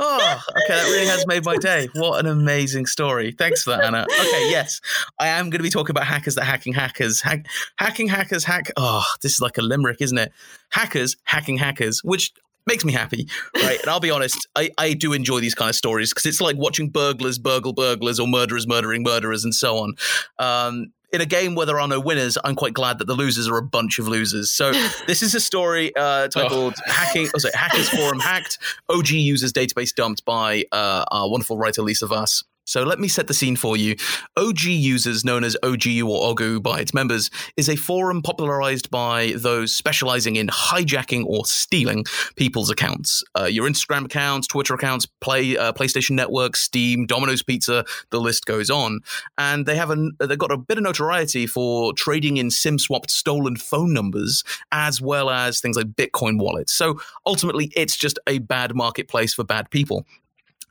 oh, 0.00 0.42
okay, 0.64 0.74
that 0.74 0.84
really 0.90 1.06
has 1.06 1.26
made 1.26 1.44
my 1.44 1.56
day. 1.56 1.88
What 1.94 2.20
an 2.20 2.26
amazing 2.26 2.86
story. 2.86 3.32
Thanks 3.32 3.62
for 3.62 3.70
that, 3.70 3.84
Anna. 3.84 4.02
Okay, 4.02 4.50
yes, 4.50 4.80
I 5.18 5.28
am 5.28 5.50
going 5.50 5.58
to 5.58 5.62
be 5.62 5.70
talking 5.70 5.90
about 5.90 6.06
hackers 6.06 6.36
that 6.36 6.44
hacking 6.44 6.72
hackers. 6.72 7.20
Hack, 7.20 7.46
hacking 7.76 8.08
hackers 8.08 8.44
hack. 8.44 8.70
Oh, 8.76 9.04
this 9.22 9.32
is 9.32 9.40
like 9.40 9.58
a 9.58 9.62
limerick, 9.62 10.00
isn't 10.00 10.18
it? 10.18 10.32
Hackers 10.70 11.16
hacking 11.24 11.58
hackers, 11.58 12.00
which 12.04 12.32
makes 12.66 12.84
me 12.84 12.92
happy, 12.92 13.28
right? 13.56 13.80
and 13.80 13.88
I'll 13.88 14.00
be 14.00 14.10
honest, 14.10 14.46
I, 14.54 14.70
I 14.78 14.94
do 14.94 15.12
enjoy 15.12 15.40
these 15.40 15.54
kind 15.54 15.68
of 15.68 15.74
stories 15.74 16.10
because 16.10 16.26
it's 16.26 16.40
like 16.40 16.56
watching 16.56 16.90
burglars 16.90 17.38
burgle 17.38 17.72
burglars 17.72 18.20
or 18.20 18.28
murderers 18.28 18.66
murdering 18.66 19.02
murderers 19.02 19.44
and 19.44 19.54
so 19.54 19.78
on. 19.78 19.94
Um, 20.38 20.92
in 21.12 21.20
a 21.20 21.26
game 21.26 21.54
where 21.54 21.66
there 21.66 21.78
are 21.78 21.88
no 21.88 22.00
winners, 22.00 22.38
I'm 22.42 22.54
quite 22.54 22.72
glad 22.72 22.98
that 22.98 23.06
the 23.06 23.14
losers 23.14 23.48
are 23.48 23.58
a 23.58 23.62
bunch 23.62 23.98
of 23.98 24.08
losers. 24.08 24.50
So 24.50 24.72
this 25.06 25.22
is 25.22 25.34
a 25.34 25.40
story 25.40 25.94
uh, 25.94 26.28
titled 26.28 26.74
oh. 26.78 26.90
"Hacking." 26.90 27.28
Oh, 27.34 27.38
sorry, 27.38 27.52
Hackers 27.54 27.88
Forum 27.88 28.20
Hacked. 28.20 28.58
OG 28.88 29.10
users 29.10 29.52
database 29.52 29.94
dumped 29.94 30.24
by 30.24 30.64
uh, 30.72 31.04
our 31.10 31.30
wonderful 31.30 31.56
writer 31.56 31.82
Lisa 31.82 32.06
Vaas. 32.06 32.44
So 32.64 32.84
let 32.84 33.00
me 33.00 33.08
set 33.08 33.26
the 33.26 33.34
scene 33.34 33.56
for 33.56 33.76
you. 33.76 33.96
OG 34.36 34.62
Users, 34.62 35.24
known 35.24 35.44
as 35.44 35.56
OGU 35.62 36.06
or 36.06 36.34
OGU 36.34 36.62
by 36.62 36.80
its 36.80 36.94
members, 36.94 37.30
is 37.56 37.68
a 37.68 37.76
forum 37.76 38.22
popularized 38.22 38.90
by 38.90 39.34
those 39.36 39.74
specializing 39.74 40.36
in 40.36 40.46
hijacking 40.48 41.24
or 41.26 41.44
stealing 41.44 42.04
people's 42.36 42.70
accounts. 42.70 43.22
Uh, 43.38 43.44
your 43.44 43.68
Instagram 43.68 44.04
accounts, 44.04 44.46
Twitter 44.46 44.74
accounts, 44.74 45.06
Play, 45.20 45.56
uh, 45.56 45.72
PlayStation 45.72 46.12
Network, 46.12 46.56
Steam, 46.56 47.06
Domino's 47.06 47.42
Pizza, 47.42 47.84
the 48.10 48.20
list 48.20 48.46
goes 48.46 48.70
on. 48.70 49.00
And 49.36 49.66
they 49.66 49.76
have 49.76 49.90
a, 49.90 50.10
they've 50.20 50.38
got 50.38 50.52
a 50.52 50.56
bit 50.56 50.78
of 50.78 50.84
notoriety 50.84 51.46
for 51.46 51.92
trading 51.94 52.36
in 52.36 52.50
SIM 52.50 52.78
swapped 52.78 53.10
stolen 53.10 53.56
phone 53.56 53.92
numbers, 53.92 54.44
as 54.70 55.00
well 55.00 55.30
as 55.30 55.60
things 55.60 55.76
like 55.76 55.88
Bitcoin 55.88 56.38
wallets. 56.38 56.72
So 56.72 57.00
ultimately, 57.26 57.72
it's 57.76 57.96
just 57.96 58.18
a 58.26 58.38
bad 58.38 58.74
marketplace 58.74 59.34
for 59.34 59.44
bad 59.44 59.70
people. 59.70 60.06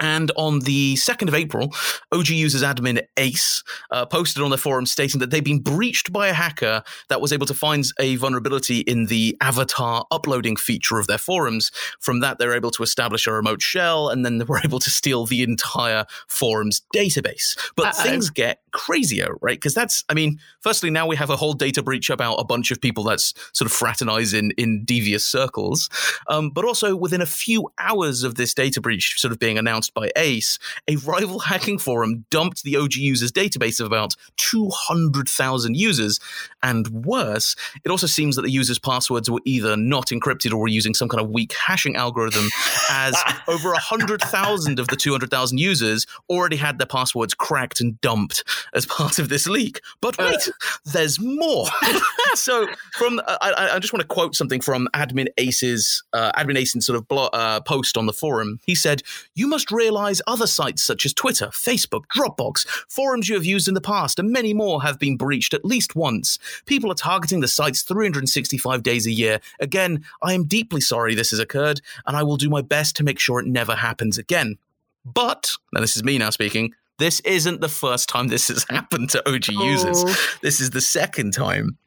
And 0.02 0.32
on 0.36 0.60
the 0.62 0.96
2nd 0.96 1.28
of 1.28 1.36
April, 1.36 1.74
OG 2.12 2.30
users 2.30 2.64
admin 2.64 3.02
Ace 3.18 3.64
uh, 3.92 4.06
posted 4.06 4.42
on 4.44 4.50
their 4.50 4.58
forum 4.58 4.86
stating 4.88 5.20
that 5.20 5.30
they'd 5.30 5.44
been 5.44 5.60
breached 5.60 6.12
by 6.12 6.28
a 6.28 6.34
hacker 6.34 6.84
that 7.10 7.22
was 7.22 7.32
able 7.32 7.46
to 7.46 7.54
find 7.54 7.86
a 8.00 8.16
vulnerability 8.16 8.80
in 8.80 9.06
the 9.06 9.38
avatar 9.42 10.06
uploading 10.12 10.56
feature 10.56 10.98
of 10.98 11.06
their 11.06 11.20
forums. 11.20 11.72
From 12.00 12.20
that, 12.22 12.40
they 12.40 12.48
were 12.48 12.56
able 12.56 12.72
to 12.72 12.84
establish 12.84 13.28
a 13.28 13.32
remote 13.32 13.62
shell 13.62 14.10
and 14.10 14.26
then 14.26 14.40
they 14.40 14.46
were 14.46 14.60
able 14.66 14.80
to 14.80 14.90
steal 14.90 15.26
the 15.26 15.44
entire 15.44 16.06
forum's 16.28 16.82
database. 16.94 17.58
But 17.76 17.88
Uh-oh. 17.88 18.04
things 18.04 18.30
get 18.32 18.62
crazier, 18.72 19.36
right? 19.42 19.58
Because 19.58 19.76
that's, 19.76 20.04
I 20.10 20.16
mean, 20.16 20.40
firstly, 20.62 20.90
now 20.90 21.06
we 21.06 21.16
have 21.16 21.30
a 21.30 21.36
whole 21.38 21.54
data 21.54 21.84
breach 21.84 22.10
about 22.10 22.36
a 22.36 22.44
bunch 22.44 22.72
of 22.72 22.82
people 22.82 23.04
that's 23.04 23.34
sort 23.54 23.70
of 23.70 23.72
fraternize 23.72 24.34
in, 24.34 24.52
in 24.58 24.84
devious 24.84 25.26
circles. 25.26 25.90
Um, 26.28 26.50
but 26.50 26.66
also 26.66 26.96
within 26.96 27.22
a 27.22 27.26
few 27.28 27.72
hours 27.78 28.24
of 28.24 28.36
this 28.36 28.56
data 28.56 28.82
breach 28.82 29.20
sort 29.20 29.32
of 29.32 29.38
being 29.38 29.60
announced 29.60 29.91
by 29.94 30.12
Ace, 30.16 30.60
a 30.88 30.96
rival 30.98 31.40
hacking 31.40 31.78
forum 31.78 32.26
dumped 32.30 32.64
the 32.64 32.78
OG 32.78 32.96
users 32.96 33.32
database 33.32 33.80
of 33.80 33.88
about 33.88 34.16
200,000 34.38 35.76
users. 35.76 36.20
And 36.64 37.06
worse, 37.06 37.56
it 37.84 37.90
also 37.90 38.08
seems 38.08 38.36
that 38.36 38.44
the 38.44 38.52
users' 38.52 38.80
passwords 38.80 39.30
were 39.30 39.42
either 39.46 39.76
not 39.76 40.08
encrypted 40.08 40.52
or 40.52 40.58
were 40.58 40.68
using 40.68 40.94
some 40.94 41.10
kind 41.10 41.22
of 41.22 41.30
weak 41.30 41.54
hashing 41.54 41.96
algorithm, 41.96 42.48
as 42.90 43.16
over 43.48 43.72
100,000 43.72 44.80
of 44.80 44.88
the 44.88 44.96
200,000 44.96 45.58
users 45.58 46.06
already 46.30 46.56
had 46.56 46.78
their 46.78 46.88
passwords 46.88 47.34
cracked 47.34 47.82
and 47.82 48.00
dumped 48.02 48.44
as 48.74 48.86
part 48.86 49.20
of 49.20 49.30
this 49.30 49.48
leak. 49.48 49.82
But 50.02 50.20
uh. 50.20 50.30
wait, 50.30 50.50
there's 50.86 51.20
more. 51.20 51.68
so, 52.36 52.68
from 52.94 53.22
I, 53.28 53.72
I, 53.74 53.80
just 53.80 53.94
want 53.94 54.02
to 54.02 54.08
quote 54.08 54.36
something 54.36 54.62
from 54.62 54.88
Admin 54.94 55.28
Ace's 55.38 56.04
uh, 56.14 56.32
Admin 56.34 56.58
Ace's 56.58 56.86
sort 56.86 56.98
of 56.98 57.08
blog, 57.08 57.30
uh, 57.34 57.62
post 57.62 57.98
on 57.98 58.06
the 58.06 58.14
forum. 58.14 58.60
He 58.66 58.76
said, 58.76 59.02
"You 59.36 59.48
must 59.48 59.72
realize 59.82 60.22
other 60.28 60.46
sites 60.46 60.84
such 60.84 61.06
as 61.06 61.14
Twitter, 61.14 61.48
Facebook, 61.48 62.04
Dropbox, 62.16 62.68
forums 62.88 63.28
you 63.28 63.36
have 63.36 63.46
used 63.46 63.68
in 63.68 63.74
the 63.74 63.82
past, 63.82 64.20
and 64.20 64.32
many 64.32 64.54
more 64.54 64.84
have 64.84 65.00
been 65.00 65.18
breached 65.18 65.56
at 65.56 65.66
least 65.66 65.96
once. 65.96 66.38
People 66.66 66.92
are 66.92 66.96
targeting 66.96 67.40
the 67.40 67.48
sites 67.48 67.82
365 67.82 68.84
days 68.84 69.08
a 69.08 69.12
year. 69.12 69.40
Again, 69.60 70.06
I 70.22 70.34
am 70.34 70.46
deeply 70.46 70.82
sorry 70.82 71.16
this 71.16 71.32
has 71.32 71.40
occurred, 71.40 71.82
and 72.06 72.16
I 72.16 72.24
will 72.24 72.38
do 72.38 72.50
my 72.50 72.62
best 72.62 72.96
to 72.98 73.04
make 73.04 73.20
sure 73.20 73.40
it 73.40 73.48
never 73.48 73.76
happens 73.76 74.18
again. 74.20 74.58
But, 75.04 75.52
now 75.74 75.82
this 75.82 75.96
is 75.96 76.04
me 76.04 76.20
now 76.20 76.30
speaking, 76.30 76.74
this 77.00 77.20
isn't 77.22 77.62
the 77.62 77.70
first 77.70 78.08
time 78.08 78.28
this 78.28 78.50
has 78.50 78.64
happened 78.70 79.10
to 79.10 79.28
OG 79.28 79.46
oh. 79.58 79.64
users. 79.64 80.04
This 80.44 80.62
is 80.62 80.70
the 80.70 80.82
second 80.82 81.34
time. 81.34 81.78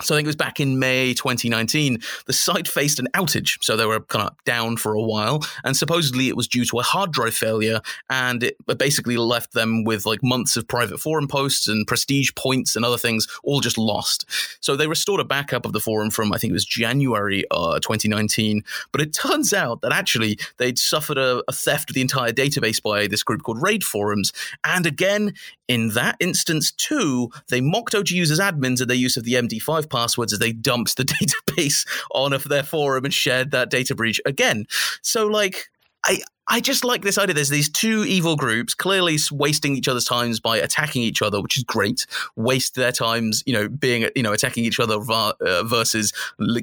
So 0.00 0.14
I 0.14 0.18
think 0.18 0.26
it 0.26 0.28
was 0.28 0.36
back 0.36 0.60
in 0.60 0.78
May 0.78 1.12
2019. 1.12 1.98
The 2.26 2.32
site 2.32 2.68
faced 2.68 3.00
an 3.00 3.08
outage, 3.14 3.58
so 3.60 3.76
they 3.76 3.84
were 3.84 4.00
kind 4.00 4.28
of 4.28 4.36
down 4.44 4.76
for 4.76 4.94
a 4.94 5.02
while, 5.02 5.44
and 5.64 5.76
supposedly 5.76 6.28
it 6.28 6.36
was 6.36 6.46
due 6.46 6.64
to 6.66 6.78
a 6.78 6.82
hard 6.82 7.12
drive 7.12 7.34
failure, 7.34 7.80
and 8.08 8.44
it 8.44 8.56
basically 8.78 9.16
left 9.16 9.54
them 9.54 9.82
with 9.82 10.06
like 10.06 10.22
months 10.22 10.56
of 10.56 10.68
private 10.68 11.00
forum 11.00 11.26
posts 11.26 11.66
and 11.66 11.86
prestige 11.86 12.30
points 12.36 12.76
and 12.76 12.84
other 12.84 12.96
things 12.96 13.26
all 13.42 13.60
just 13.60 13.76
lost. 13.76 14.24
So 14.60 14.76
they 14.76 14.86
restored 14.86 15.20
a 15.20 15.24
backup 15.24 15.66
of 15.66 15.72
the 15.72 15.80
forum 15.80 16.10
from 16.10 16.32
I 16.32 16.38
think 16.38 16.50
it 16.50 16.54
was 16.54 16.64
January 16.64 17.44
uh, 17.50 17.80
2019, 17.80 18.62
but 18.92 19.00
it 19.00 19.12
turns 19.12 19.52
out 19.52 19.80
that 19.80 19.92
actually 19.92 20.38
they'd 20.58 20.78
suffered 20.78 21.18
a, 21.18 21.42
a 21.48 21.52
theft 21.52 21.90
of 21.90 21.94
the 21.94 22.02
entire 22.02 22.32
database 22.32 22.80
by 22.80 23.08
this 23.08 23.24
group 23.24 23.42
called 23.42 23.60
Raid 23.60 23.82
Forums, 23.82 24.32
and 24.62 24.86
again 24.86 25.34
in 25.68 25.88
that 25.90 26.16
instance 26.18 26.72
too, 26.72 27.30
they 27.48 27.60
mocked 27.60 27.94
OG 27.94 28.10
users 28.10 28.40
admins 28.40 28.80
at 28.80 28.88
their 28.88 28.96
use 28.96 29.16
of 29.18 29.24
the 29.24 29.34
MD5 29.34 29.87
passwords 29.88 30.32
as 30.32 30.38
they 30.38 30.52
dumped 30.52 30.96
the 30.96 31.04
database 31.56 31.86
on 32.12 32.32
of 32.32 32.44
their 32.44 32.62
forum 32.62 33.04
and 33.04 33.14
shared 33.14 33.50
that 33.50 33.70
data 33.70 33.94
breach 33.94 34.20
again. 34.24 34.66
So, 35.02 35.26
like, 35.26 35.68
I 36.04 36.20
I 36.50 36.60
just 36.60 36.82
like 36.82 37.02
this 37.02 37.18
idea. 37.18 37.34
There's 37.34 37.50
these 37.50 37.68
two 37.68 38.04
evil 38.04 38.34
groups 38.34 38.74
clearly 38.74 39.18
wasting 39.30 39.76
each 39.76 39.86
other's 39.86 40.06
times 40.06 40.40
by 40.40 40.56
attacking 40.56 41.02
each 41.02 41.20
other, 41.20 41.42
which 41.42 41.58
is 41.58 41.64
great. 41.64 42.06
Waste 42.36 42.74
their 42.74 42.90
times, 42.90 43.42
you 43.44 43.52
know, 43.52 43.68
being, 43.68 44.08
you 44.16 44.22
know, 44.22 44.32
attacking 44.32 44.64
each 44.64 44.80
other 44.80 44.94
uh, 44.96 45.62
versus 45.64 46.12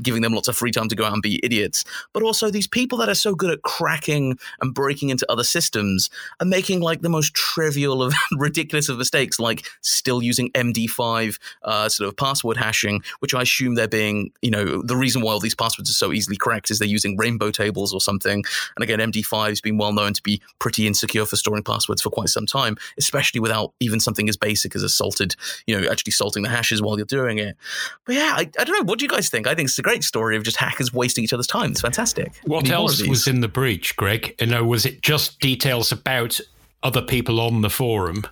giving 0.01 0.24
them 0.24 0.34
lots 0.34 0.48
of 0.48 0.58
free 0.58 0.72
time 0.72 0.89
to 0.89 0.96
go 0.96 1.06
out 1.06 1.13
and 1.13 1.22
be 1.22 1.39
idiots. 1.44 1.86
But 2.13 2.24
also 2.24 2.50
these 2.50 2.68
people 2.68 2.98
that 2.98 3.10
are 3.10 3.15
so 3.15 3.36
good 3.36 3.51
at 3.51 3.62
cracking 3.62 4.39
and 4.60 4.74
breaking 4.74 5.10
into 5.10 5.32
other 5.32 5.44
systems 5.44 6.10
and 6.39 6.50
making 6.50 6.82
like 6.82 7.01
the 7.01 7.10
most 7.10 7.36
trivial 7.36 8.01
of 8.01 8.13
ridiculous 8.38 8.89
of 8.89 8.98
mistakes, 8.98 9.39
like 9.39 9.68
still 9.82 10.24
using 10.24 10.51
MD5 10.54 11.38
uh, 11.62 11.89
sort 11.89 12.08
of 12.08 12.18
password 12.18 12.58
hashing, 12.58 13.04
which 13.20 13.36
I 13.36 13.44
assume 13.44 13.75
they're 13.75 13.88
being, 13.88 14.32
you 14.42 14.50
know, 14.50 14.82
the 14.82 14.96
reason 14.96 15.22
why 15.22 15.34
all 15.34 15.39
these 15.39 15.54
passwords 15.54 15.92
are 15.92 15.94
so 15.94 16.12
easily 16.12 16.38
cracked 16.38 16.72
is 16.72 16.80
they're 16.80 16.88
using 16.88 17.18
rainbow 17.18 17.51
tables 17.51 17.94
or 17.94 18.01
something. 18.01 18.44
And 18.75 18.84
again, 18.84 19.00
MD5 19.00 19.50
has 19.50 19.62
been 19.62 19.75
been 19.75 19.77
well 19.77 19.94
known 19.94 20.13
to 20.13 20.22
be 20.24 20.41
pretty 20.60 20.88
insecure 20.88 21.25
for 21.25 21.36
storing 21.36 21.63
passwords 21.63 22.01
for 22.01 22.10
quite 22.10 22.29
some 22.29 22.46
time, 22.46 22.77
especially 22.98 23.39
without 23.39 23.74
even 23.79 24.00
something 24.00 24.29
as 24.29 24.38
basic 24.38 24.75
as 24.75 24.84
a 24.84 24.89
salted, 24.89 25.36
you 25.67 25.79
know, 25.79 25.88
actually 25.89 26.12
salting 26.12 26.44
the 26.44 26.50
hashes 26.50 26.82
while 26.82 26.98
you're 26.98 27.05
doing 27.05 27.38
it. 27.38 27.58
But 28.05 28.15
yeah, 28.15 28.34
I, 28.36 28.50
I 28.60 28.63
don't 28.63 28.77
know. 28.79 28.84
What 28.84 29.00
do 29.00 29.05
you 29.05 29.10
guys 29.10 29.29
think? 29.29 29.48
I 29.48 29.55
think 29.55 29.70
it's 29.70 29.79
a 29.79 29.84
great 29.84 30.03
story 30.03 30.38
of 30.38 30.44
just 30.44 30.58
hackers 30.58 30.94
wasting 30.94 31.24
each 31.24 31.34
other's 31.34 31.48
time. 31.48 31.72
It's 31.72 31.82
fantastic. 31.82 32.34
What 32.46 32.70
else 32.70 33.05
was 33.08 33.27
in 33.27 33.41
the 33.41 33.48
breach, 33.48 33.96
Greg? 33.96 34.36
You 34.39 34.48
know, 34.48 34.63
was 34.63 34.86
it 34.86 35.01
just 35.01 35.39
details 35.39 35.91
about 35.91 36.39
other 36.84 37.01
people 37.01 37.39
on 37.39 37.62
the 37.62 37.70
forum, 37.70 38.24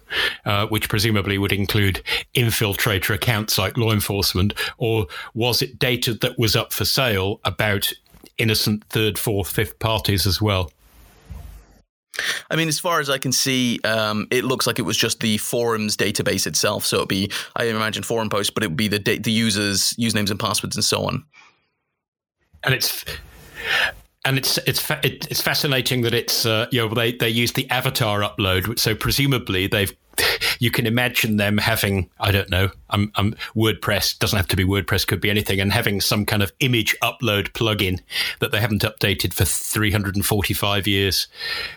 uh, 0.45 0.67
which 0.67 0.87
presumably 0.87 1.39
would 1.39 1.51
include 1.51 2.03
infiltrator 2.35 3.15
accounts 3.15 3.57
like 3.57 3.77
law 3.77 3.91
enforcement, 3.91 4.53
or 4.77 5.07
was 5.33 5.63
it 5.63 5.79
data 5.79 6.13
that 6.13 6.37
was 6.37 6.55
up 6.55 6.71
for 6.71 6.85
sale 6.85 7.39
about 7.45 7.91
innocent 8.37 8.83
third, 8.89 9.17
fourth, 9.17 9.49
fifth 9.49 9.79
parties 9.79 10.27
as 10.27 10.39
well? 10.39 10.71
I 12.49 12.55
mean, 12.55 12.67
as 12.67 12.79
far 12.79 12.99
as 12.99 13.09
I 13.09 13.17
can 13.17 13.31
see, 13.31 13.79
um, 13.83 14.27
it 14.29 14.43
looks 14.43 14.67
like 14.67 14.79
it 14.79 14.83
was 14.83 14.97
just 14.97 15.19
the 15.19 15.37
forums 15.37 15.97
database 15.97 16.45
itself. 16.45 16.85
So 16.85 16.97
it'd 16.97 17.09
be, 17.09 17.31
I 17.55 17.65
imagine, 17.65 18.03
forum 18.03 18.29
posts, 18.29 18.51
but 18.51 18.63
it 18.63 18.67
would 18.67 18.77
be 18.77 18.87
the 18.87 18.99
da- 18.99 19.19
the 19.19 19.31
users' 19.31 19.93
usernames 19.93 20.29
and 20.29 20.39
passwords 20.39 20.75
and 20.75 20.85
so 20.85 21.05
on. 21.05 21.25
And 22.63 22.73
it's 22.73 23.03
and 24.25 24.37
it's 24.37 24.57
it's 24.59 24.79
fa- 24.79 25.01
it's 25.03 25.41
fascinating 25.41 26.01
that 26.01 26.13
it's 26.13 26.45
uh, 26.45 26.67
you 26.71 26.79
know 26.79 26.93
they 26.93 27.13
they 27.13 27.29
use 27.29 27.53
the 27.53 27.69
avatar 27.69 28.21
upload, 28.21 28.79
so 28.79 28.95
presumably 28.95 29.67
they've 29.67 29.93
you 30.59 30.71
can 30.71 30.85
imagine 30.85 31.37
them 31.37 31.57
having 31.57 32.09
I 32.19 32.31
don't 32.31 32.49
know 32.49 32.69
um, 32.89 33.11
um, 33.15 33.35
WordPress 33.55 34.17
doesn't 34.19 34.37
have 34.37 34.47
to 34.47 34.55
be 34.55 34.63
WordPress 34.63 35.05
could 35.05 35.19
be 35.19 35.29
anything 35.29 35.59
and 35.59 35.71
having 35.71 36.01
some 36.01 36.25
kind 36.25 36.43
of 36.43 36.51
image 36.59 36.95
upload 37.01 37.51
plugin 37.51 37.99
that 38.39 38.51
they 38.51 38.59
haven't 38.59 38.83
updated 38.83 39.33
for 39.33 39.45
345 39.45 40.87
years, 40.87 41.27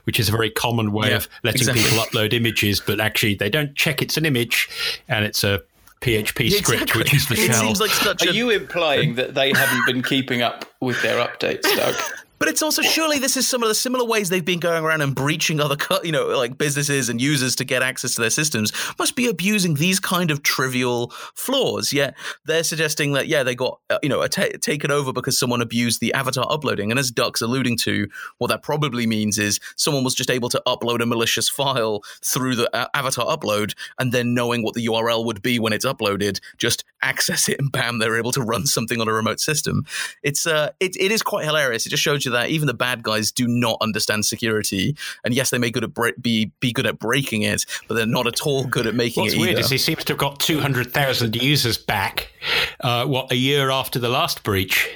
which 0.05 0.21
is 0.21 0.29
a 0.29 0.33
very 0.33 0.51
common 0.51 0.93
way 0.93 1.11
yeah, 1.11 1.17
of 1.17 1.29
letting 1.43 1.63
exactly. 1.63 1.83
people 1.83 1.99
upload 1.99 2.33
images, 2.33 2.81
but 2.81 3.01
actually 3.01 3.35
they 3.35 3.51
don't 3.51 3.75
check 3.75 4.03
it's 4.03 4.17
an 4.17 4.27
image 4.27 4.69
and 5.09 5.25
it's 5.25 5.43
a 5.43 5.63
PHP 6.01 6.51
yeah, 6.51 6.59
script, 6.59 6.83
exactly. 6.83 6.99
which 7.01 7.15
is 7.15 7.29
the 7.29 7.35
it 7.35 7.47
shell. 7.47 7.61
Seems 7.61 7.81
like 7.81 7.91
such 7.91 8.27
Are 8.27 8.31
a... 8.31 8.33
you 8.33 8.51
implying 8.51 9.15
that 9.15 9.35
they 9.35 9.53
haven't 9.53 9.87
been 9.87 10.03
keeping 10.03 10.43
up 10.43 10.65
with 10.81 11.01
their 11.03 11.27
updates, 11.27 11.63
Duck? 11.77 11.97
But 12.39 12.49
it's 12.49 12.63
also 12.63 12.83
surely 12.83 13.19
this 13.19 13.37
is 13.37 13.49
some 13.49 13.63
of 13.63 13.69
the 13.69 13.75
similar 13.75 14.05
ways 14.05 14.29
they've 14.29 14.45
been 14.45 14.61
going 14.61 14.85
around 14.85 15.01
and 15.01 15.15
breaching 15.15 15.61
other, 15.61 15.77
you 16.05 16.13
know, 16.13 16.27
like 16.27 16.59
businesses 16.59 17.09
and 17.09 17.21
users 17.21 17.57
to 17.57 17.65
get 17.65 17.83
access 17.83 18.15
to 18.15 18.21
their 18.21 18.31
systems. 18.31 18.73
Must 18.99 19.17
be 19.17 19.27
abusing 19.27 19.75
these 19.75 19.99
kind 19.99 20.31
of 20.31 20.43
trivial 20.43 21.11
flaws. 21.35 21.93
Yet 21.93 22.15
they're 22.45 22.65
suggesting 22.65 23.13
that 23.13 23.27
yeah, 23.27 23.43
they 23.43 23.55
got 23.55 23.81
uh, 23.89 23.99
you 24.03 24.09
know 24.09 24.27
taken 24.27 24.91
over 24.91 25.13
because 25.13 25.39
someone 25.39 25.63
abused 25.63 26.01
the 26.01 26.13
avatar 26.13 26.47
uploading. 26.51 26.91
And 26.91 26.99
as 26.99 27.11
Duck's 27.11 27.41
alluding 27.41 27.79
to, 27.79 28.09
what 28.39 28.49
that 28.49 28.63
probably 28.63 29.07
means 29.07 29.39
is 29.39 29.59
someone 29.77 30.05
was 30.05 30.15
just 30.15 30.31
able 30.31 30.49
to 30.51 30.63
upload 30.67 31.01
a 31.01 31.07
malicious 31.07 31.49
file 31.49 32.03
through 32.23 32.57
the 32.57 32.77
uh, 32.77 32.89
avatar 32.95 33.27
upload, 33.27 33.75
and 33.99 34.13
then 34.13 34.35
knowing 34.35 34.63
what 34.63 34.75
the 34.75 34.87
URL 34.87 35.25
would 35.25 35.43
be 35.43 35.59
when 35.59 35.73
it's 35.73 35.87
uploaded, 35.87 36.41
just 36.59 36.85
access 37.03 37.49
it 37.49 37.59
and 37.59 37.71
bam, 37.73 37.99
they're 37.99 38.19
able 38.19 38.33
to 38.33 38.43
run 38.43 38.67
something 38.67 39.01
on 39.01 39.09
a 39.09 39.13
remote 39.13 39.41
system. 39.41 39.85
It's 40.23 40.47
uh, 40.47 40.71
it, 40.81 40.97
it 41.01 41.13
is 41.13 41.23
quite 41.23 41.45
hilarious. 41.45 41.87
It 41.87 41.91
just 41.91 42.03
shows 42.03 42.26
you 42.27 42.33
that 42.33 42.51
even 42.51 42.67
the 42.67 42.75
bad 42.75 43.03
guys 43.03 43.33
do 43.33 43.47
not 43.49 43.79
understand 43.81 44.27
security. 44.27 44.97
And 45.25 45.35
yes, 45.35 45.51
they 45.51 45.59
may 45.59 45.71
good 45.71 45.85
at 45.85 45.95
bre- 45.95 46.11
be 46.21 46.53
be 46.61 46.73
good 46.73 46.87
at 46.87 46.99
breaking 46.99 47.43
it, 47.43 47.65
but 47.89 47.95
they're 47.95 48.07
not 48.07 48.27
at 48.27 48.43
all 48.43 48.67
good 48.67 48.87
at 48.87 48.95
making 48.95 49.25
What's 49.25 49.35
it 49.35 49.39
weird 49.39 49.53
either. 49.53 49.61
is 49.61 49.71
he 49.71 49.79
seems 49.79 50.05
to 50.05 50.13
have 50.13 50.19
got 50.19 50.41
200,000 50.41 51.37
users 51.37 51.79
back, 51.79 52.33
uh, 52.81 53.07
what, 53.07 53.31
a 53.33 53.37
year 53.37 53.71
after 53.71 53.99
the 53.99 54.09
last 54.09 54.43
breach. 54.43 54.95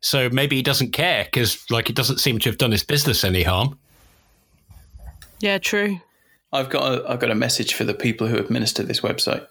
So 0.00 0.28
maybe 0.30 0.56
he 0.56 0.62
doesn't 0.62 0.92
care 0.92 1.24
because, 1.24 1.64
like, 1.70 1.88
it 1.88 1.96
doesn't 1.96 2.18
seem 2.18 2.38
to 2.40 2.48
have 2.48 2.58
done 2.58 2.72
his 2.72 2.82
business 2.82 3.24
any 3.24 3.42
harm. 3.42 3.78
Yeah, 5.40 5.58
true. 5.58 6.00
I've 6.52 6.68
got 6.68 6.92
a, 6.92 7.08
I've 7.08 7.20
got 7.20 7.30
a 7.30 7.34
message 7.34 7.74
for 7.74 7.84
the 7.84 7.94
people 7.94 8.26
who 8.26 8.36
administer 8.36 8.82
this 8.82 9.00
website. 9.00 9.46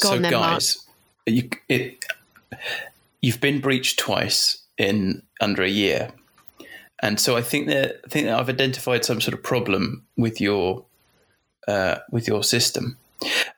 Go 0.00 0.08
so, 0.08 0.12
on 0.12 0.22
then, 0.22 0.32
Mark. 0.32 0.54
guys, 0.54 0.86
you 1.26 1.50
it, 1.68 2.04
you've 3.20 3.40
been 3.40 3.60
breached 3.60 3.98
twice 3.98 4.65
in 4.78 5.22
under 5.40 5.62
a 5.62 5.68
year, 5.70 6.10
and 7.02 7.18
so 7.20 7.36
I 7.36 7.42
think 7.42 7.68
that 7.68 8.00
I 8.04 8.08
think 8.08 8.26
that 8.26 8.38
I've 8.38 8.48
identified 8.48 9.04
some 9.04 9.20
sort 9.20 9.34
of 9.34 9.42
problem 9.42 10.04
with 10.16 10.40
your 10.40 10.84
uh, 11.68 11.96
with 12.10 12.26
your 12.28 12.42
system, 12.44 12.96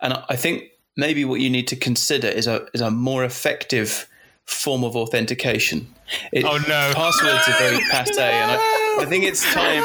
and 0.01 0.13
I- 0.15 0.25
I 0.31 0.37
think 0.37 0.65
maybe 0.97 1.25
what 1.25 1.41
you 1.41 1.51
need 1.51 1.69
to 1.69 1.77
consider 1.77 2.29
is 2.29 2.47
a 2.47 2.67
is 2.75 2.81
a 2.81 2.91
more 2.91 3.25
effective 3.25 4.09
form 4.45 4.83
of 4.85 4.97
authentication. 4.97 5.87
It, 6.33 6.43
Oh, 6.45 6.57
no. 6.57 6.93
Passwords 6.95 7.47
are 7.49 7.59
very 7.59 7.81
passe, 7.91 8.19
and 8.19 8.51
I, 8.51 8.99
I 9.03 9.05
think 9.07 9.25
it's 9.25 9.43
time 9.53 9.85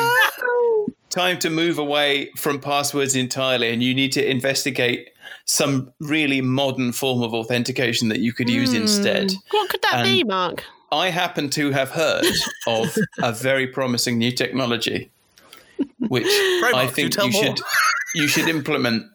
time 1.09 1.37
to 1.39 1.49
move 1.49 1.77
away 1.77 2.31
from 2.37 2.59
passwords 2.59 3.15
entirely 3.15 3.71
and 3.71 3.83
you 3.83 3.93
need 3.93 4.11
to 4.11 4.27
investigate 4.27 5.09
some 5.45 5.91
really 5.99 6.41
modern 6.41 6.91
form 6.91 7.21
of 7.21 7.35
authentication 7.35 8.09
that 8.09 8.19
you 8.19 8.33
could 8.33 8.49
use 8.49 8.73
instead. 8.73 9.31
What 9.51 9.69
could 9.69 9.81
that 9.83 9.93
And- 9.99 10.05
be, 10.05 10.23
Mark? 10.23 10.63
I 10.93 11.09
happen 11.09 11.49
to 11.51 11.71
have 11.71 11.89
heard 11.89 12.25
of 12.67 12.95
a 13.21 13.31
very 13.33 13.67
promising 13.67 14.17
new 14.17 14.31
technology 14.31 15.09
which 15.99 16.27
I 16.27 16.87
think 16.87 17.13
tell 17.13 17.25
you 17.25 17.31
should 17.31 17.59
you 18.15 18.27
should 18.27 18.47
implement 18.47 19.05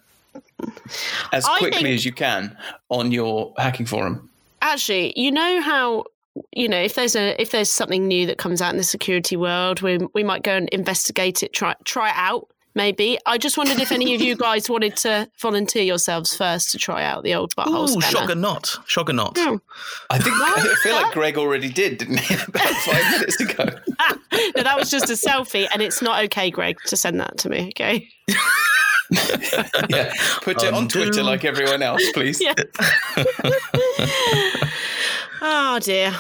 as 1.32 1.46
quickly 1.46 1.82
think- 1.82 1.94
as 1.94 2.04
you 2.04 2.12
can 2.12 2.56
on 2.88 3.12
your 3.12 3.54
hacking 3.58 3.86
forum. 3.86 4.28
Actually, 4.60 5.12
you 5.16 5.30
know 5.30 5.60
how 5.60 6.04
you 6.52 6.68
know 6.68 6.80
if 6.80 6.94
there's 6.94 7.14
a 7.14 7.40
if 7.40 7.50
there's 7.52 7.70
something 7.70 8.08
new 8.08 8.26
that 8.26 8.38
comes 8.38 8.60
out 8.60 8.72
in 8.72 8.76
the 8.76 8.84
security 8.84 9.36
world, 9.36 9.80
we 9.82 9.98
we 10.14 10.24
might 10.24 10.42
go 10.42 10.52
and 10.56 10.68
investigate 10.70 11.42
it, 11.42 11.52
try 11.52 11.74
try 11.84 12.08
it 12.10 12.16
out. 12.16 12.48
Maybe 12.78 13.18
I 13.26 13.38
just 13.38 13.58
wondered 13.58 13.80
if 13.80 13.90
any 13.90 14.14
of 14.14 14.20
you 14.20 14.36
guys 14.36 14.70
wanted 14.70 14.94
to 14.98 15.28
volunteer 15.40 15.82
yourselves 15.82 16.36
first 16.36 16.70
to 16.70 16.78
try 16.78 17.02
out 17.02 17.24
the 17.24 17.34
old 17.34 17.52
butthole 17.56 17.88
Ooh, 17.88 18.00
scanner. 18.00 18.06
shock 18.06 18.30
and 18.30 18.40
not, 18.40 18.76
shock 18.86 19.08
and 19.08 19.16
not. 19.16 19.36
Hmm. 19.36 19.56
I 20.10 20.18
think 20.18 20.36
I 20.38 20.76
feel 20.84 20.94
like 20.94 21.12
Greg 21.12 21.36
already 21.36 21.70
did, 21.70 21.98
didn't 21.98 22.20
he? 22.20 22.34
About 22.46 22.68
five 22.68 23.10
minutes 23.10 23.40
ago. 23.40 23.64
no, 24.56 24.62
that 24.62 24.76
was 24.78 24.92
just 24.92 25.10
a 25.10 25.14
selfie, 25.14 25.66
and 25.72 25.82
it's 25.82 26.00
not 26.00 26.22
okay, 26.26 26.52
Greg, 26.52 26.76
to 26.86 26.96
send 26.96 27.18
that 27.18 27.36
to 27.38 27.48
me. 27.50 27.66
Okay. 27.70 28.08
Yeah. 29.88 30.12
Put 30.42 30.62
it 30.62 30.68
on 30.68 30.82
Undo. 30.82 31.02
Twitter 31.06 31.22
like 31.22 31.42
everyone 31.42 31.80
else, 31.80 32.02
please. 32.12 32.42
Yeah. 32.42 32.52
oh 35.40 35.78
dear. 35.80 36.14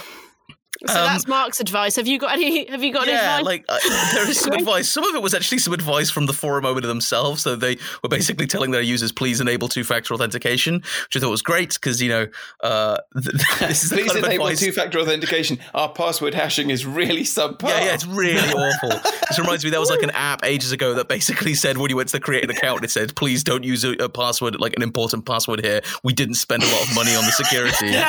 So 0.86 0.92
Um, 0.98 1.06
that's 1.06 1.26
Mark's 1.26 1.60
advice. 1.60 1.96
Have 1.96 2.06
you 2.06 2.18
got 2.18 2.32
any? 2.32 2.70
Have 2.70 2.82
you 2.84 2.92
got 2.92 3.02
any 3.04 3.12
Yeah, 3.12 3.38
advice? 3.38 3.44
like 3.44 3.64
uh, 3.68 3.78
there 4.14 4.28
is 4.30 4.38
some 4.38 4.52
advice. 4.60 4.88
Some 4.88 5.04
of 5.04 5.14
it 5.14 5.22
was 5.22 5.34
actually 5.34 5.58
some 5.58 5.72
advice 5.72 6.10
from 6.10 6.26
the 6.26 6.32
forum 6.32 6.64
owner 6.64 6.80
themselves. 6.80 7.42
So 7.42 7.56
they 7.56 7.78
were 8.02 8.08
basically 8.08 8.46
telling 8.46 8.70
their 8.70 8.82
users, 8.82 9.10
"Please 9.12 9.40
enable 9.40 9.68
two-factor 9.68 10.14
authentication," 10.14 10.74
which 10.76 11.16
I 11.16 11.20
thought 11.20 11.30
was 11.30 11.42
great 11.42 11.74
because 11.74 12.00
you 12.02 12.08
know 12.10 12.26
uh, 12.62 12.98
this 13.14 13.84
is 13.84 13.92
Please 13.92 14.14
enable 14.14 14.46
advice. 14.46 14.60
two-factor 14.60 14.98
authentication. 15.00 15.58
Our 15.74 15.88
password 15.90 16.34
hashing 16.34 16.70
is 16.70 16.86
really 16.86 17.22
subpar. 17.22 17.68
Yeah, 17.70 17.84
yeah, 17.84 17.94
it's 17.94 18.06
really 18.06 18.38
awful. 18.52 18.90
This 19.28 19.38
reminds 19.38 19.62
me, 19.62 19.68
there 19.70 19.78
was 19.80 19.90
like 19.90 20.02
an 20.02 20.10
app 20.12 20.42
ages 20.42 20.72
ago 20.72 20.94
that 20.94 21.08
basically 21.08 21.52
said 21.52 21.76
when 21.76 21.90
you 21.90 21.96
went 21.96 22.08
to 22.10 22.18
create 22.20 22.44
an 22.44 22.48
account, 22.50 22.82
it 22.82 22.90
said, 22.90 23.14
please 23.14 23.44
don't 23.44 23.62
use 23.62 23.84
a, 23.84 23.90
a 24.02 24.08
password, 24.08 24.58
like 24.58 24.74
an 24.74 24.82
important 24.82 25.26
password 25.26 25.62
here. 25.62 25.82
We 26.02 26.14
didn't 26.14 26.36
spend 26.36 26.62
a 26.62 26.66
lot 26.66 26.88
of 26.88 26.94
money 26.94 27.14
on 27.14 27.26
the 27.26 27.32
security. 27.32 27.94
And 27.94 28.06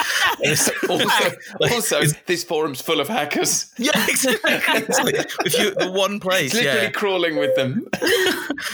also, 0.90 1.36
like, 1.60 1.72
also 1.74 2.02
this 2.26 2.46
forum's 2.60 2.82
full 2.82 3.00
of 3.00 3.08
hackers. 3.08 3.74
yeah, 3.78 3.92
exactly. 4.08 4.52
If 5.46 5.58
you 5.58 5.74
the 5.76 5.92
one 5.92 6.20
place, 6.20 6.54
It's 6.54 6.56
literally 6.56 6.82
yeah. 6.84 6.92
crawling 6.92 7.38
with 7.38 7.56
them. 7.56 7.88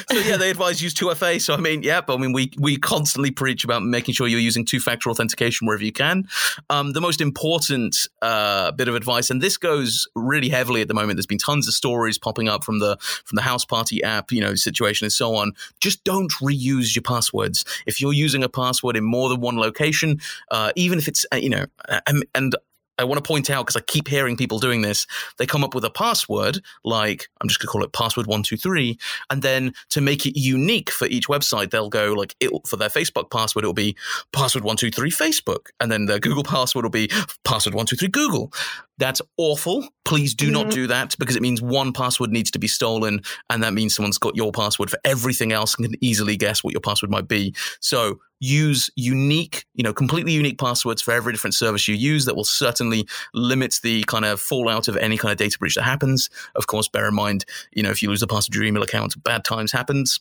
So 0.09 0.17
yeah, 0.17 0.37
they 0.37 0.49
advise 0.49 0.81
use 0.81 0.95
2FA. 0.95 1.39
So 1.39 1.53
I 1.53 1.57
mean, 1.57 1.83
yeah, 1.83 2.01
but 2.01 2.15
I 2.15 2.17
mean, 2.17 2.33
we 2.33 2.51
we 2.57 2.77
constantly 2.77 3.29
preach 3.29 3.63
about 3.63 3.83
making 3.83 4.15
sure 4.15 4.27
you're 4.27 4.39
using 4.39 4.65
two-factor 4.65 5.11
authentication 5.11 5.67
wherever 5.67 5.83
you 5.83 5.91
can. 5.91 6.27
Um, 6.71 6.93
the 6.93 7.01
most 7.01 7.21
important 7.21 8.07
uh, 8.23 8.71
bit 8.71 8.87
of 8.87 8.95
advice, 8.95 9.29
and 9.29 9.41
this 9.41 9.57
goes 9.57 10.07
really 10.15 10.49
heavily 10.49 10.81
at 10.81 10.87
the 10.87 10.95
moment. 10.95 11.17
There's 11.17 11.27
been 11.27 11.37
tons 11.37 11.67
of 11.67 11.75
stories 11.75 12.17
popping 12.17 12.49
up 12.49 12.63
from 12.63 12.79
the 12.79 12.97
from 13.25 13.35
the 13.35 13.43
House 13.43 13.63
Party 13.63 14.01
app, 14.01 14.31
you 14.31 14.41
know, 14.41 14.55
situation 14.55 15.05
and 15.05 15.13
so 15.13 15.35
on. 15.35 15.53
Just 15.79 16.03
don't 16.03 16.31
reuse 16.41 16.95
your 16.95 17.03
passwords. 17.03 17.63
If 17.85 18.01
you're 18.01 18.13
using 18.13 18.43
a 18.43 18.49
password 18.49 18.97
in 18.97 19.03
more 19.03 19.29
than 19.29 19.39
one 19.39 19.57
location, 19.57 20.19
uh, 20.49 20.71
even 20.75 20.97
if 20.97 21.07
it's 21.07 21.27
uh, 21.31 21.37
you 21.37 21.49
know, 21.49 21.65
and, 22.07 22.25
and 22.33 22.55
I 22.97 23.03
want 23.03 23.23
to 23.23 23.27
point 23.27 23.49
out 23.49 23.65
because 23.65 23.75
I 23.75 23.81
keep 23.81 24.07
hearing 24.07 24.37
people 24.37 24.59
doing 24.59 24.81
this. 24.81 25.05
They 25.37 25.45
come 25.45 25.63
up 25.63 25.75
with 25.75 25.83
a 25.83 25.89
password, 25.89 26.59
like 26.83 27.29
I'm 27.41 27.47
just 27.47 27.59
going 27.59 27.67
to 27.67 27.71
call 27.71 27.83
it 27.83 27.93
password 27.93 28.27
one 28.27 28.43
two 28.43 28.57
three, 28.57 28.97
and 29.29 29.41
then 29.41 29.73
to 29.89 30.01
make 30.01 30.25
it 30.25 30.39
unique 30.39 30.89
for 30.89 31.07
each 31.07 31.27
website, 31.27 31.71
they'll 31.71 31.89
go 31.89 32.13
like 32.13 32.35
it 32.39 32.51
for 32.67 32.77
their 32.77 32.89
Facebook 32.89 33.31
password, 33.31 33.63
it'll 33.63 33.73
be 33.73 33.95
password 34.31 34.63
one 34.63 34.77
two 34.77 34.91
three 34.91 35.11
Facebook, 35.11 35.67
and 35.79 35.91
then 35.91 36.05
their 36.05 36.19
Google 36.19 36.43
password 36.55 36.85
will 36.85 36.89
be 36.89 37.09
password 37.43 37.75
one 37.75 37.85
two 37.85 37.95
three 37.95 38.07
Google. 38.07 38.51
That's 38.97 39.21
awful. 39.37 39.87
Please 40.05 40.33
do 40.33 40.49
not 40.49 40.67
mm-hmm. 40.67 40.75
do 40.75 40.87
that 40.87 41.15
because 41.19 41.35
it 41.35 41.41
means 41.41 41.61
one 41.61 41.91
password 41.91 42.31
needs 42.31 42.49
to 42.51 42.59
be 42.59 42.67
stolen, 42.67 43.21
and 43.49 43.61
that 43.63 43.73
means 43.73 43.95
someone's 43.95 44.17
got 44.17 44.35
your 44.35 44.51
password 44.51 44.89
for 44.89 44.99
everything 45.03 45.51
else 45.51 45.75
and 45.75 45.85
can 45.85 45.95
easily 46.01 46.37
guess 46.37 46.63
what 46.63 46.71
your 46.71 46.81
password 46.81 47.11
might 47.11 47.27
be. 47.27 47.53
So 47.81 48.19
use 48.39 48.89
unique, 48.95 49.65
you 49.73 49.83
know, 49.83 49.93
completely 49.93 50.31
unique 50.31 50.59
passwords 50.59 51.01
for 51.01 51.11
every 51.13 51.33
different 51.33 51.55
service 51.55 51.87
you 51.87 51.95
use. 51.95 52.25
That 52.25 52.35
will 52.35 52.45
certainly 52.45 53.07
limit 53.33 53.79
the 53.83 54.03
kind 54.05 54.23
of 54.23 54.39
fallout 54.39 54.87
of 54.87 54.95
any 54.97 55.17
kind 55.17 55.31
of 55.31 55.37
data 55.37 55.57
breach 55.59 55.75
that 55.75 55.83
happens. 55.83 56.29
Of 56.55 56.67
course, 56.67 56.87
bear 56.87 57.07
in 57.07 57.15
mind, 57.15 57.45
you 57.73 57.83
know, 57.83 57.91
if 57.91 58.01
you 58.01 58.09
lose 58.09 58.21
the 58.21 58.27
password 58.27 58.55
of 58.55 58.59
your 58.59 58.65
email 58.65 58.83
account, 58.83 59.21
bad 59.23 59.43
times 59.43 59.71
happens. 59.71 60.19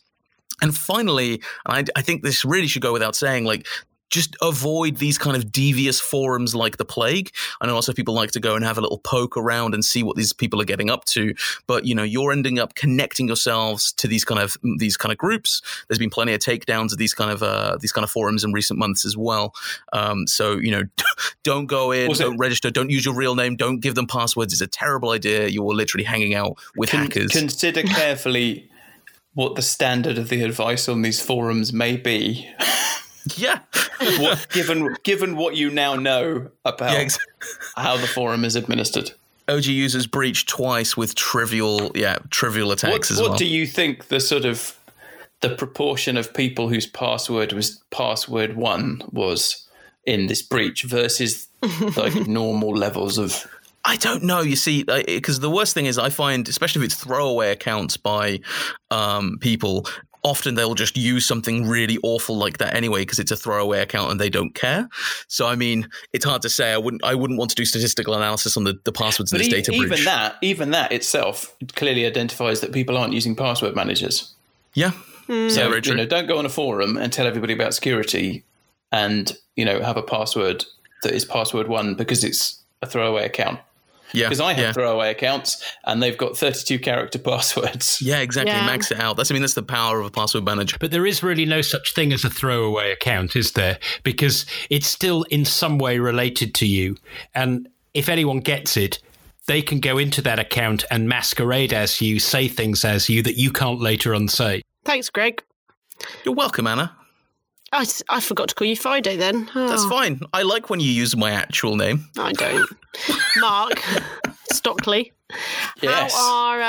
And 0.61 0.75
finally, 0.75 1.41
I, 1.65 1.83
I 1.95 2.01
think 2.01 2.23
this 2.23 2.45
really 2.45 2.67
should 2.67 2.81
go 2.81 2.93
without 2.93 3.15
saying, 3.15 3.45
like, 3.45 3.67
just 4.09 4.35
avoid 4.41 4.97
these 4.97 5.17
kind 5.17 5.35
of 5.35 5.51
devious 5.51 5.99
forums 5.99 6.53
like 6.53 6.77
the 6.77 6.85
plague. 6.85 7.31
I 7.59 7.67
know 7.67 7.73
lots 7.73 7.87
of 7.87 7.95
people 7.95 8.13
like 8.13 8.31
to 8.31 8.39
go 8.39 8.55
and 8.55 8.63
have 8.63 8.77
a 8.77 8.81
little 8.81 8.99
poke 8.99 9.35
around 9.35 9.73
and 9.73 9.83
see 9.83 10.03
what 10.03 10.15
these 10.15 10.33
people 10.33 10.61
are 10.61 10.65
getting 10.65 10.89
up 10.89 11.05
to, 11.05 11.33
but 11.67 11.85
you 11.85 11.95
know 11.95 12.03
you're 12.03 12.31
ending 12.31 12.59
up 12.59 12.75
connecting 12.75 13.27
yourselves 13.27 13.91
to 13.93 14.07
these 14.07 14.23
kind 14.23 14.39
of 14.39 14.57
these 14.77 14.97
kind 14.97 15.11
of 15.11 15.17
groups. 15.17 15.61
There's 15.87 15.99
been 15.99 16.09
plenty 16.09 16.33
of 16.33 16.39
takedowns 16.39 16.91
of 16.91 16.97
these 16.97 17.13
kind 17.13 17.31
of 17.31 17.43
uh, 17.43 17.77
these 17.79 17.91
kind 17.91 18.03
of 18.03 18.11
forums 18.11 18.43
in 18.43 18.53
recent 18.53 18.79
months 18.79 19.05
as 19.05 19.17
well. 19.17 19.53
Um, 19.93 20.27
so 20.27 20.57
you 20.57 20.71
know, 20.71 20.83
don't 21.43 21.65
go 21.65 21.91
in, 21.91 22.07
Was 22.07 22.19
don't 22.19 22.37
register, 22.37 22.69
don't 22.69 22.89
use 22.89 23.05
your 23.05 23.15
real 23.15 23.35
name, 23.35 23.55
don't 23.55 23.79
give 23.79 23.95
them 23.95 24.07
passwords. 24.07 24.53
It's 24.53 24.61
a 24.61 24.67
terrible 24.67 25.11
idea. 25.11 25.47
You 25.47 25.67
are 25.69 25.73
literally 25.73 26.03
hanging 26.03 26.35
out 26.35 26.57
with 26.75 26.91
Con- 26.91 27.01
hackers. 27.01 27.31
Consider 27.31 27.83
carefully 27.83 28.69
what 29.33 29.55
the 29.55 29.61
standard 29.61 30.17
of 30.17 30.29
the 30.29 30.43
advice 30.43 30.87
on 30.87 31.01
these 31.01 31.21
forums 31.21 31.73
may 31.73 31.97
be. 31.97 32.49
yeah, 33.35 33.59
What, 34.19 34.47
given 34.51 34.95
given 35.03 35.35
what 35.35 35.55
you 35.55 35.69
now 35.69 35.95
know 35.95 36.49
about 36.63 36.91
yeah. 36.91 36.99
Ex- 36.99 37.17
how 37.75 37.97
the 37.97 38.07
forum 38.07 38.43
is 38.45 38.55
administered. 38.55 39.11
OG 39.47 39.65
users 39.65 40.07
breached 40.07 40.49
twice 40.49 40.97
with 40.97 41.13
trivial, 41.15 41.91
yeah, 41.95 42.17
trivial 42.29 42.69
What, 42.69 42.83
attacks 42.83 43.11
as 43.11 43.19
what 43.19 43.29
well. 43.29 43.37
do 43.37 43.45
you 43.45 43.67
think 43.67 44.07
the 44.07 44.19
sort 44.19 44.45
of 44.45 44.77
the 45.41 45.49
proportion 45.49 46.17
of 46.17 46.33
people 46.33 46.69
whose 46.69 46.87
password 46.87 47.53
was 47.53 47.81
password 47.91 48.55
one 48.55 49.01
was 49.11 49.67
in 50.05 50.27
this 50.27 50.41
breach 50.41 50.83
versus 50.83 51.47
like 51.95 52.15
normal 52.27 52.75
levels 52.75 53.17
of 53.17 53.45
I 53.87 53.97
don't 53.97 54.23
know. 54.23 54.41
You 54.41 54.55
see, 54.55 54.83
because 54.83 55.41
the 55.41 55.49
worst 55.49 55.75
thing 55.75 55.85
is, 55.85 55.99
I 55.99 56.09
find, 56.09 56.47
especially 56.49 56.81
if 56.81 56.85
it's 56.91 56.95
throwaway 57.03 57.51
accounts 57.51 57.97
by 57.97 58.39
um, 58.89 59.37
people, 59.39 59.85
often 60.25 60.55
they'll 60.55 60.73
just 60.73 60.97
use 60.97 61.23
something 61.25 61.67
really 61.67 61.99
awful 62.01 62.35
like 62.35 62.57
that 62.57 62.73
anyway 62.73 63.03
because 63.03 63.19
it's 63.19 63.31
a 63.31 63.37
throwaway 63.37 63.79
account 63.79 64.09
and 64.11 64.19
they 64.19 64.29
don't 64.29 64.55
care. 64.55 64.89
So 65.27 65.47
I 65.47 65.55
mean, 65.55 65.87
it's 66.11 66.25
hard 66.25 66.41
to 66.41 66.49
say. 66.49 66.73
I 66.73 66.77
wouldn't 66.77 67.03
I 67.03 67.13
wouldn't 67.13 67.37
want 67.37 67.51
to 67.51 67.55
do 67.55 67.63
statistical 67.63 68.15
analysis 68.15 68.57
on 68.57 68.63
the, 68.63 68.77
the 68.83 68.91
passwords 68.91 69.31
in 69.31 69.37
this 69.37 69.47
e- 69.47 69.51
data 69.51 69.71
even 69.71 69.87
breach. 69.87 70.03
that, 70.05 70.35
even 70.41 70.71
that 70.71 70.91
itself 70.91 71.55
clearly 71.75 72.05
identifies 72.05 72.59
that 72.61 72.73
people 72.73 72.97
aren't 72.97 73.13
using 73.13 73.35
password 73.35 73.75
managers. 73.75 74.33
yeah. 74.73 74.91
Hmm. 75.27 75.49
So 75.49 75.61
Yeah, 75.61 75.69
very 75.69 75.81
you 75.85 75.95
know, 75.95 76.05
don't 76.05 76.27
go 76.27 76.37
on 76.37 76.45
a 76.45 76.49
forum 76.49 76.97
and 76.97 77.11
tell 77.13 77.25
everybody 77.25 77.53
about 77.53 77.73
security, 77.73 78.43
and 78.91 79.35
you 79.55 79.63
know 79.63 79.79
have 79.81 79.97
a 79.97 80.03
password 80.03 80.65
that 81.03 81.13
is 81.13 81.23
password 81.25 81.67
one 81.67 81.95
because 81.95 82.23
it's 82.23 82.61
a 82.81 82.87
throwaway 82.87 83.25
account. 83.25 83.59
Yeah. 84.15 84.25
Because 84.25 84.41
I 84.41 84.53
have 84.53 84.59
yeah. 84.59 84.71
throwaway 84.73 85.11
accounts 85.11 85.63
and 85.85 86.01
they've 86.01 86.17
got 86.17 86.37
thirty-two 86.37 86.79
character 86.79 87.19
passwords. 87.29 87.99
Yeah, 88.01 88.19
exactly. 88.19 88.53
Yeah. 88.53 88.65
Max 88.65 88.91
it 88.91 88.99
out. 88.99 89.17
That's 89.17 89.31
I 89.31 89.33
mean 89.33 89.41
that's 89.41 89.53
the 89.53 89.63
power 89.63 89.99
of 89.99 90.07
a 90.07 90.11
password 90.11 90.45
manager. 90.45 90.77
But 90.79 90.91
there 90.91 91.05
is 91.05 91.23
really 91.23 91.45
no 91.45 91.61
such 91.61 91.93
thing 91.93 92.13
as 92.13 92.23
a 92.23 92.29
throwaway 92.29 92.91
account, 92.91 93.35
is 93.35 93.53
there? 93.53 93.79
Because 94.03 94.45
it's 94.69 94.87
still 94.87 95.23
in 95.23 95.45
some 95.45 95.77
way 95.77 95.99
related 95.99 96.55
to 96.55 96.65
you. 96.65 96.97
And 97.33 97.69
if 97.93 98.09
anyone 98.09 98.39
gets 98.39 98.77
it, 98.77 98.99
they 99.47 99.61
can 99.61 99.79
go 99.79 99.97
into 99.97 100.21
that 100.23 100.39
account 100.39 100.83
and 100.89 101.07
masquerade 101.07 101.73
as 101.73 102.01
you, 102.01 102.19
say 102.19 102.47
things 102.47 102.83
as 102.83 103.09
you 103.09 103.21
that 103.23 103.37
you 103.37 103.51
can't 103.51 103.79
later 103.79 104.13
unsay. 104.13 104.61
Thanks, 104.83 105.09
Greg. 105.09 105.43
You're 106.23 106.35
welcome, 106.35 106.67
Anna. 106.67 106.95
I, 107.75 107.81
s- 107.81 108.03
I 108.09 108.19
forgot 108.21 108.47
to 108.49 108.55
call 108.55 108.67
you 108.67 108.75
Friday 108.75 109.17
then. 109.17 109.49
That's 109.53 109.83
Oh, 109.83 109.89
fine. 109.89 110.21
I 110.33 110.43
like 110.43 110.69
when 110.69 110.79
you 110.79 110.89
use 110.89 111.15
my 111.15 111.31
actual 111.31 111.75
name. 111.75 112.05
I 112.17 112.31
don't. 112.33 112.69
Mark 113.37 113.81
Stockley. 114.51 115.11
Yes. 115.81 116.13
How 116.13 116.21
are 116.47 116.61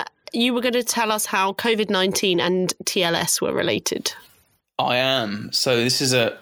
uh, 0.00 0.04
you 0.32 0.54
were 0.54 0.60
going 0.60 0.74
to 0.74 0.82
tell 0.84 1.10
us 1.10 1.26
how 1.26 1.52
COVID 1.54 1.90
nineteen 1.90 2.40
and 2.40 2.72
TLS 2.84 3.40
were 3.40 3.52
related? 3.52 4.12
I 4.78 4.96
am. 4.96 5.50
So 5.52 5.76
this 5.76 6.00
is 6.00 6.12
a 6.12 6.38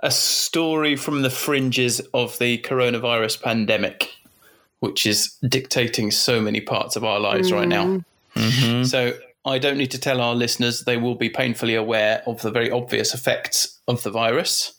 a 0.00 0.10
story 0.10 0.96
from 0.96 1.22
the 1.22 1.30
fringes 1.30 2.00
of 2.12 2.36
the 2.38 2.58
coronavirus 2.58 3.40
pandemic, 3.42 4.12
which 4.80 5.06
is 5.06 5.36
dictating 5.48 6.10
so 6.10 6.40
many 6.40 6.60
parts 6.60 6.96
of 6.96 7.04
our 7.04 7.20
lives 7.20 7.52
right 7.52 7.68
now. 7.68 8.02
So 8.84 9.12
I 9.44 9.58
don't 9.58 9.78
need 9.78 9.90
to 9.92 9.98
tell 9.98 10.20
our 10.20 10.34
listeners; 10.34 10.84
they 10.84 10.96
will 10.96 11.14
be 11.14 11.30
painfully 11.30 11.74
aware 11.74 12.22
of 12.26 12.42
the 12.42 12.50
very 12.50 12.70
obvious 12.70 13.14
effects 13.14 13.78
of 13.88 14.02
the 14.02 14.10
virus, 14.10 14.74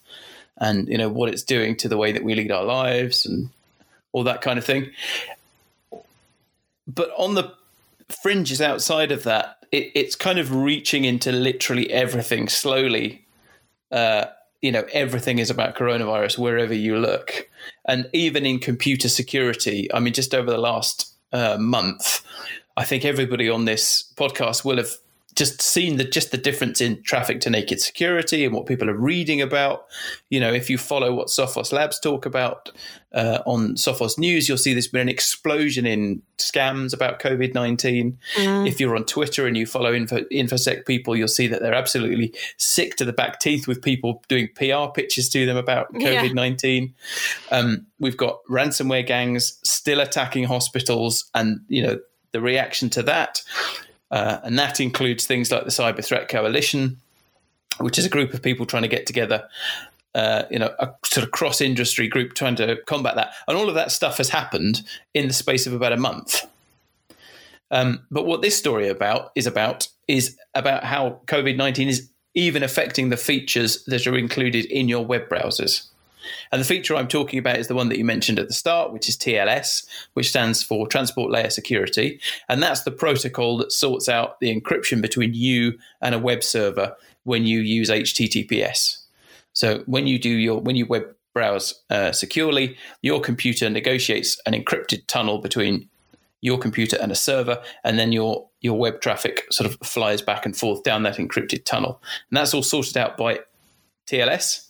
and 0.58 0.88
you 0.88 0.98
know 0.98 1.10
what 1.10 1.30
it's 1.30 1.44
doing 1.44 1.76
to 1.78 1.90
the 1.90 1.98
way 1.98 2.12
that 2.12 2.24
we 2.24 2.36
lead 2.36 2.52
our 2.52 2.64
lives 2.64 3.26
and 3.26 3.50
all 4.12 4.24
that 4.24 4.42
kind 4.42 4.60
of 4.60 4.66
thing. 4.66 4.92
But 6.88 7.12
on 7.18 7.36
the 7.36 7.54
fringes 8.22 8.62
outside 8.62 9.12
of 9.12 9.24
that, 9.24 9.58
it, 9.72 9.92
it's 9.96 10.16
kind 10.16 10.40
of 10.40 10.54
reaching 10.54 11.06
into 11.06 11.32
literally 11.32 11.92
everything 11.92 12.50
slowly. 12.50 13.26
Uh, 13.92 14.26
you 14.62 14.72
know, 14.72 14.86
everything 14.94 15.40
is 15.40 15.50
about 15.50 15.76
coronavirus 15.76 16.38
wherever 16.38 16.74
you 16.74 16.98
look. 16.98 17.50
And 17.86 18.08
even 18.14 18.46
in 18.46 18.60
computer 18.60 19.10
security, 19.10 19.92
I 19.94 20.00
mean, 20.00 20.14
just 20.14 20.36
over 20.36 20.52
the 20.52 20.58
last 20.58 21.14
uh, 21.34 21.58
month, 21.60 22.22
I 22.82 22.84
think 22.84 23.06
everybody 23.06 23.48
on 23.48 23.66
this 23.66 24.12
podcast 24.16 24.66
will 24.66 24.78
have 24.78 24.90
just 25.36 25.62
seen 25.62 25.98
the 25.98 26.04
just 26.04 26.32
the 26.32 26.38
difference 26.38 26.82
in 26.82 27.00
traffic 27.04 27.40
to 27.42 27.50
naked 27.52 27.80
security 27.80 28.44
and 28.44 28.56
what 28.56 28.66
people 28.66 28.90
are 28.90 28.98
reading 28.98 29.40
about. 29.40 29.86
You 30.32 30.40
know, 30.40 30.52
if 30.52 30.68
you 30.68 30.80
follow 30.80 31.14
what 31.14 31.28
Sophos 31.28 31.72
Labs 31.72 32.00
talk 32.00 32.26
about 32.26 32.72
uh, 33.14 33.38
on 33.46 33.76
Sophos 33.76 34.18
News, 34.18 34.50
you'll 34.50 34.58
see 34.58 34.74
there's 34.74 34.88
been 34.88 35.02
an 35.02 35.10
explosion 35.10 35.86
in 35.86 36.24
scams 36.40 36.92
about 36.92 37.20
COVID 37.20 37.54
nineteen. 37.54 38.18
If 38.66 38.80
you're 38.80 38.96
on 38.96 39.06
Twitter 39.06 39.46
and 39.46 39.56
you 39.56 39.68
follow 39.68 39.94
Info, 39.94 40.22
infosec 40.32 40.88
people, 40.88 41.16
you'll 41.16 41.28
see 41.28 41.46
that 41.46 41.62
they're 41.62 41.76
absolutely 41.76 42.34
sick 42.58 42.96
to 42.96 43.06
the 43.06 43.14
back 43.14 43.40
teeth 43.40 43.68
with 43.68 43.84
people 43.84 44.24
doing 44.28 44.50
PR 44.56 44.88
pitches 44.92 45.30
to 45.30 45.46
them 45.46 45.56
about 45.56 45.94
COVID 45.94 46.34
nineteen. 46.34 46.96
Um, 47.52 47.86
we've 48.00 48.18
got 48.18 48.44
ransomware 48.50 49.06
gangs 49.06 49.60
still 49.64 50.00
attacking 50.00 50.46
hospitals, 50.46 51.30
and 51.36 51.60
you 51.68 51.84
know 51.84 52.00
the 52.32 52.42
reaction 52.42 52.90
to 52.92 53.04
that. 53.04 53.42
Uh, 54.10 54.40
and 54.44 54.60
that 54.60 54.80
includes 54.80 55.26
things 55.26 55.52
like 55.52 55.64
the 55.64 55.70
Cyber 55.70 56.04
Threat 56.04 56.28
Coalition, 56.28 56.98
which 57.80 57.98
is 57.98 58.06
a 58.06 58.10
group 58.10 58.34
of 58.34 58.42
people 58.42 58.66
trying 58.66 58.84
to 58.84 58.90
get 58.90 59.06
together, 59.06 59.48
uh, 60.16 60.44
you 60.52 60.60
know, 60.60 60.74
a 60.80 60.94
sort 61.06 61.26
of 61.26 61.32
cross 61.32 61.62
industry 61.62 62.08
group 62.08 62.34
trying 62.34 62.56
to 62.58 62.78
combat 62.86 63.16
that. 63.16 63.34
And 63.48 63.58
all 63.58 63.70
of 63.70 63.76
that 63.76 63.92
stuff 63.92 64.18
has 64.18 64.30
happened 64.30 64.82
in 65.14 65.28
the 65.28 65.34
space 65.34 65.66
of 65.66 65.74
about 65.74 65.94
a 65.94 65.98
month. 65.98 66.46
Um, 67.72 68.06
but 68.12 68.26
what 68.26 68.42
this 68.42 68.58
story 68.58 68.90
about 68.90 69.32
is 69.36 69.48
about 69.48 69.88
is 70.10 70.38
about 70.54 70.84
how 70.84 71.22
COVID 71.28 71.56
nineteen 71.56 71.88
is 71.88 72.10
even 72.34 72.64
affecting 72.64 73.10
the 73.10 73.18
features 73.18 73.86
that 73.86 74.06
are 74.06 74.18
included 74.18 74.66
in 74.66 74.90
your 74.90 75.06
web 75.06 75.30
browsers. 75.30 75.88
And 76.52 76.60
the 76.60 76.66
feature 76.66 76.96
I'm 76.96 77.08
talking 77.08 77.40
about 77.40 77.58
is 77.58 77.68
the 77.68 77.76
one 77.76 77.90
that 77.90 77.98
you 77.98 78.06
mentioned 78.06 78.40
at 78.40 78.48
the 78.48 78.54
start, 78.54 78.92
which 78.92 79.10
is 79.10 79.18
TLS, 79.18 79.86
which 80.14 80.30
stands 80.30 80.64
for 80.64 80.88
Transport 80.88 81.32
Layer 81.32 81.50
Security. 81.50 82.20
And 82.50 82.62
that's 82.62 82.84
the 82.84 82.92
protocol 82.92 83.58
that 83.58 83.72
sorts 83.72 84.10
out 84.10 84.40
the 84.40 84.54
encryption 84.54 85.02
between 85.02 85.34
you 85.34 85.78
and 86.02 86.16
a 86.16 86.20
web 86.20 86.44
server 86.44 86.96
when 87.24 87.46
you 87.46 87.60
use 87.60 87.90
HTTPS. 87.90 88.98
So 89.54 89.84
when 89.86 90.08
you 90.08 90.18
do 90.20 90.30
your 90.30 90.60
when 90.60 90.76
you 90.76 90.86
web 90.86 91.04
browse 91.34 91.82
uh, 91.90 92.12
securely, 92.12 92.78
your 93.02 93.22
computer 93.22 93.70
negotiates 93.70 94.40
an 94.46 94.54
encrypted 94.54 95.06
tunnel 95.08 95.40
between 95.40 95.90
your 96.42 96.58
computer 96.58 96.98
and 97.00 97.12
a 97.12 97.16
server, 97.16 97.62
and 97.84 98.00
then 98.00 98.12
your 98.12 98.50
your 98.62 98.78
web 98.78 99.02
traffic 99.02 99.46
sort 99.52 99.70
of 99.70 99.78
flies 99.88 100.22
back 100.22 100.46
and 100.46 100.56
forth 100.58 100.84
down 100.84 101.04
that 101.04 101.18
encrypted 101.18 101.66
tunnel. 101.66 102.02
And 102.30 102.38
that's 102.38 102.54
all 102.54 102.64
sorted 102.64 102.98
out 102.98 103.18
by 103.18 103.40
TLS. 104.08 104.68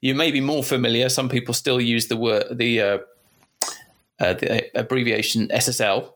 You 0.00 0.14
may 0.14 0.30
be 0.30 0.40
more 0.40 0.62
familiar. 0.62 1.08
Some 1.08 1.28
people 1.28 1.54
still 1.54 1.80
use 1.80 2.08
the 2.08 2.16
word 2.16 2.58
the 2.58 2.80
uh, 2.80 2.98
uh, 4.20 4.34
the 4.34 4.78
abbreviation 4.78 5.48
SSL 5.48 6.12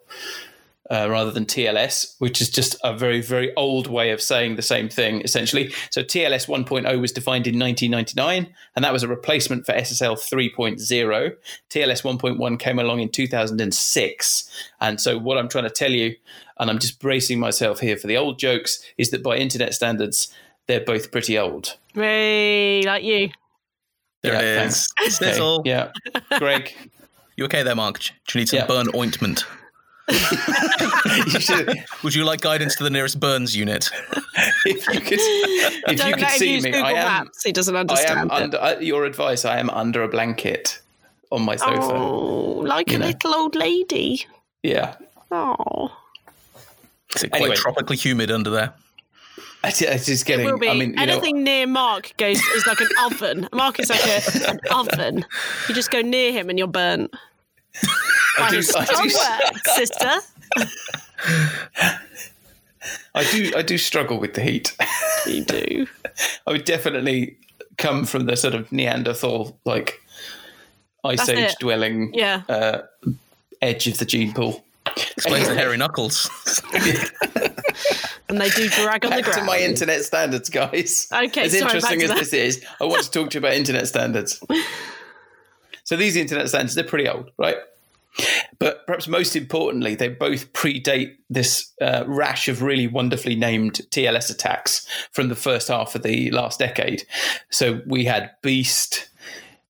uh, 0.90 1.06
rather 1.10 1.30
than 1.30 1.44
TLS, 1.44 2.14
which 2.18 2.40
is 2.40 2.48
just 2.48 2.76
a 2.82 2.96
very 2.96 3.20
very 3.20 3.54
old 3.56 3.86
way 3.86 4.10
of 4.10 4.22
saying 4.22 4.56
the 4.56 4.62
same 4.62 4.88
thing. 4.88 5.20
Essentially, 5.20 5.72
so 5.90 6.02
TLS 6.02 6.46
1.0 6.46 7.00
was 7.00 7.12
defined 7.12 7.46
in 7.46 7.58
1999, 7.58 8.54
and 8.74 8.84
that 8.84 8.92
was 8.92 9.02
a 9.02 9.08
replacement 9.08 9.66
for 9.66 9.72
SSL 9.72 10.16
3.0. 10.16 11.36
TLS 11.70 12.02
1.1 12.02 12.58
came 12.58 12.78
along 12.78 13.00
in 13.00 13.08
2006, 13.08 14.50
and 14.80 15.00
so 15.00 15.18
what 15.18 15.38
I'm 15.38 15.48
trying 15.48 15.64
to 15.64 15.70
tell 15.70 15.92
you, 15.92 16.14
and 16.58 16.70
I'm 16.70 16.78
just 16.78 17.00
bracing 17.00 17.38
myself 17.38 17.80
here 17.80 17.96
for 17.96 18.06
the 18.06 18.16
old 18.16 18.38
jokes, 18.38 18.82
is 18.96 19.10
that 19.10 19.22
by 19.22 19.36
internet 19.36 19.74
standards, 19.74 20.32
they're 20.66 20.84
both 20.84 21.10
pretty 21.10 21.36
old. 21.38 21.76
Ray, 21.94 22.82
like 22.82 23.02
you. 23.02 23.30
There 24.22 24.32
Yeah, 24.34 24.40
it 24.40 24.56
thanks. 24.58 24.88
is. 25.06 25.22
Okay, 25.22 25.60
Yeah, 25.64 25.90
Greg. 26.38 26.72
You 27.36 27.44
okay 27.44 27.62
there, 27.62 27.76
Mark? 27.76 28.00
Do 28.00 28.10
you 28.34 28.40
need 28.40 28.48
some 28.48 28.58
Yeah. 28.60 28.66
burn 28.66 28.88
ointment? 28.94 29.44
you 30.08 31.74
Would 32.02 32.14
you 32.14 32.24
like 32.24 32.40
guidance 32.40 32.74
to 32.76 32.84
the 32.84 32.90
nearest 32.90 33.20
Burns 33.20 33.54
unit? 33.54 33.90
if 34.64 34.86
you 34.88 35.00
could, 35.00 35.18
if 35.20 35.84
Don't 35.98 36.08
you 36.08 36.14
could 36.14 36.22
let 36.22 36.32
him 36.32 36.38
see 36.38 36.60
me, 36.60 36.70
Google 36.70 36.86
I 36.86 36.90
am. 36.92 37.06
Maps. 37.24 37.42
He 37.44 37.52
doesn't 37.52 37.76
I 37.76 37.80
understand 37.80 38.18
am 38.18 38.26
it. 38.30 38.32
under 38.32 38.56
uh, 38.58 38.78
your 38.80 39.04
advice. 39.04 39.44
I 39.44 39.58
am 39.58 39.68
under 39.70 40.02
a 40.02 40.08
blanket 40.08 40.80
on 41.30 41.42
my 41.42 41.56
sofa. 41.56 41.72
Oh, 41.94 42.62
like 42.64 42.90
a 42.90 42.98
know. 42.98 43.06
little 43.06 43.34
old 43.34 43.54
lady. 43.54 44.24
Yeah, 44.62 44.96
Oh, 45.30 45.92
Is 47.14 47.24
it 47.24 47.30
quite 47.30 47.42
Anyway. 47.42 47.56
tropically 47.56 47.96
humid 47.96 48.30
under 48.30 48.48
there? 48.50 48.72
it's, 49.64 49.82
it's 49.82 50.06
just 50.06 50.22
it 50.22 50.26
getting. 50.26 50.46
will 50.46 50.58
be. 50.58 50.68
I 50.68 50.74
mean, 50.74 50.90
you 50.90 50.96
know, 50.96 51.02
Anything 51.02 51.42
near 51.42 51.66
Mark 51.66 52.14
goes 52.16 52.38
is 52.38 52.66
like 52.66 52.80
an 52.80 52.88
oven. 53.04 53.48
Mark 53.52 53.80
is 53.80 53.90
like 53.90 54.06
a, 54.06 54.50
an 54.50 54.60
oven. 54.72 55.24
You 55.68 55.74
just 55.74 55.90
go 55.90 56.00
near 56.00 56.32
him 56.32 56.48
and 56.50 56.58
you're 56.58 56.68
burnt. 56.68 57.12
I 58.38 58.50
do, 58.50 58.60
I 58.76 58.84
do, 58.84 59.14
work, 59.14 59.66
sister. 59.76 60.10
I 63.14 63.24
do, 63.32 63.52
I 63.56 63.62
do 63.62 63.78
struggle 63.78 64.18
with 64.18 64.34
the 64.34 64.40
heat. 64.42 64.76
You 65.26 65.44
do. 65.44 65.86
I 66.46 66.52
would 66.52 66.64
definitely 66.64 67.36
come 67.76 68.04
from 68.04 68.26
the 68.26 68.36
sort 68.36 68.54
of 68.54 68.70
Neanderthal, 68.72 69.58
like 69.64 70.00
ice 71.04 71.18
That's 71.18 71.30
age 71.30 71.50
it. 71.52 71.56
dwelling 71.60 72.12
Yeah. 72.14 72.42
uh, 72.48 72.82
edge 73.60 73.86
of 73.88 73.98
the 73.98 74.04
gene 74.04 74.32
pool. 74.32 74.64
Explains 75.16 75.48
the 75.48 75.54
hairy 75.54 75.76
knuckles. 75.76 76.30
And 78.28 78.40
they 78.40 78.50
do 78.50 78.68
drag 78.68 79.04
on 79.04 79.16
the 79.16 79.22
Back 79.22 79.34
to 79.34 79.44
my 79.44 79.58
internet 79.58 80.02
standards, 80.04 80.50
guys. 80.50 81.08
Okay, 81.12 81.42
as 81.42 81.52
sorry, 81.52 81.62
interesting 81.62 82.02
as 82.02 82.10
to 82.10 82.16
this 82.16 82.32
is, 82.32 82.64
I 82.80 82.84
want 82.84 83.02
to 83.02 83.10
talk 83.10 83.30
to 83.30 83.34
you 83.34 83.38
about 83.38 83.54
internet 83.54 83.88
standards. 83.88 84.42
So 85.88 85.96
these 85.96 86.16
internet 86.16 86.50
standards, 86.50 86.74
they're 86.74 86.84
pretty 86.84 87.08
old, 87.08 87.30
right? 87.38 87.56
But 88.58 88.86
perhaps 88.86 89.08
most 89.08 89.34
importantly, 89.34 89.94
they 89.94 90.08
both 90.10 90.52
predate 90.52 91.16
this 91.30 91.72
uh, 91.80 92.04
rash 92.06 92.46
of 92.46 92.60
really 92.60 92.86
wonderfully 92.86 93.36
named 93.36 93.80
TLS 93.90 94.30
attacks 94.30 94.86
from 95.12 95.30
the 95.30 95.34
first 95.34 95.68
half 95.68 95.94
of 95.94 96.02
the 96.02 96.30
last 96.30 96.58
decade. 96.58 97.04
So 97.48 97.80
we 97.86 98.04
had 98.04 98.32
Beast, 98.42 99.08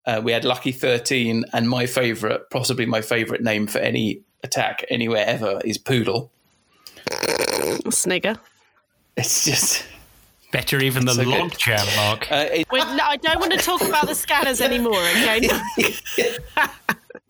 uh, 0.07 0.21
we 0.25 0.33
had 0.33 0.45
Lucky 0.45 0.73
13, 0.73 1.45
and 1.53 1.71
my 1.71 1.87
favorite, 1.87 2.51
possibly 2.51 2.85
my 2.85 3.01
favorite 3.01 3.43
name 3.45 3.69
for 3.69 3.79
any 3.79 4.23
attack 4.43 4.85
anywhere 4.91 5.25
ever 5.25 5.61
is 5.65 5.79
Poodle. 5.79 6.33
Snigger. 7.91 8.39
It's 9.17 9.45
just. 9.45 9.85
Better 10.51 10.81
even 10.81 11.05
than 11.05 11.17
so 11.17 11.25
good. 11.25 11.53
Logjam, 11.53 11.97
Mark. 11.97 12.33
Uh, 12.33 12.47
it, 12.51 12.71
Wait, 12.71 12.81
no, 12.95 13.05
I 13.05 13.17
don't 13.19 13.39
want 13.39 13.53
to 13.53 13.59
talk 13.59 13.83
about 13.83 14.07
the 14.07 14.15
scanners 14.15 14.63
anymore, 14.63 14.97
okay? 14.97 15.47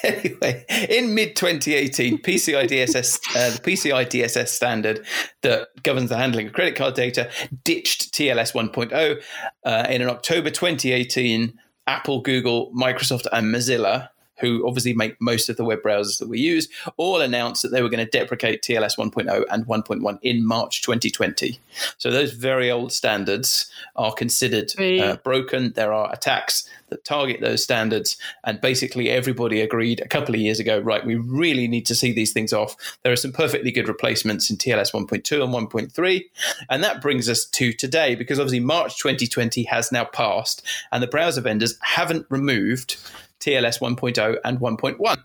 anyway, 0.04 0.64
in 0.88 1.14
mid 1.14 1.34
2018, 1.34 2.18
PCI 2.18 2.68
DSS, 2.68 3.18
uh, 3.34 3.50
the 3.50 3.58
PCI 3.58 4.06
DSS 4.06 4.48
standard 4.48 5.04
that 5.42 5.68
governs 5.82 6.10
the 6.10 6.16
handling 6.16 6.46
of 6.46 6.52
credit 6.52 6.76
card 6.76 6.94
data, 6.94 7.28
ditched 7.64 8.14
TLS 8.14 8.52
1.0. 8.52 9.22
Uh, 9.64 9.86
in 9.90 10.02
October 10.08 10.50
2018, 10.50 11.58
Apple, 11.88 12.20
Google, 12.20 12.70
Microsoft, 12.72 13.26
and 13.32 13.52
Mozilla 13.52 14.10
who 14.40 14.66
obviously 14.66 14.92
make 14.94 15.20
most 15.20 15.48
of 15.48 15.56
the 15.56 15.64
web 15.64 15.82
browsers 15.82 16.18
that 16.18 16.28
we 16.28 16.38
use, 16.38 16.68
all 16.96 17.20
announced 17.20 17.62
that 17.62 17.68
they 17.68 17.82
were 17.82 17.88
going 17.88 18.04
to 18.04 18.10
deprecate 18.10 18.62
TLS 18.62 18.96
1.0 18.96 19.44
and 19.50 19.66
1.1 19.66 20.18
in 20.22 20.46
March 20.46 20.82
2020. 20.82 21.58
So 21.98 22.10
those 22.10 22.32
very 22.32 22.70
old 22.70 22.92
standards 22.92 23.70
are 23.96 24.12
considered 24.12 24.72
uh, 24.78 25.16
broken. 25.16 25.72
There 25.72 25.92
are 25.92 26.12
attacks 26.12 26.68
that 26.90 27.04
target 27.04 27.40
those 27.40 27.62
standards, 27.62 28.16
and 28.44 28.60
basically 28.60 29.10
everybody 29.10 29.60
agreed 29.60 30.00
a 30.00 30.08
couple 30.08 30.34
of 30.34 30.40
years 30.40 30.58
ago, 30.58 30.78
right? 30.78 31.04
We 31.04 31.16
really 31.16 31.68
need 31.68 31.86
to 31.86 31.94
see 31.94 32.12
these 32.12 32.32
things 32.32 32.52
off. 32.52 32.76
There 33.02 33.12
are 33.12 33.16
some 33.16 33.32
perfectly 33.32 33.70
good 33.70 33.88
replacements 33.88 34.50
in 34.50 34.56
TLS 34.56 34.92
1.2 34.92 35.42
and 35.42 35.70
1.3, 35.70 36.24
and 36.70 36.82
that 36.82 37.02
brings 37.02 37.28
us 37.28 37.44
to 37.44 37.72
today 37.72 38.14
because 38.14 38.38
obviously 38.38 38.60
March 38.60 38.96
2020 38.98 39.64
has 39.64 39.92
now 39.92 40.04
passed, 40.04 40.66
and 40.92 41.02
the 41.02 41.06
browser 41.06 41.40
vendors 41.40 41.78
haven't 41.82 42.26
removed 42.30 42.96
TLS 43.40 43.80
1.0 43.80 44.36
and 44.44 44.60
1.1. 44.60 45.16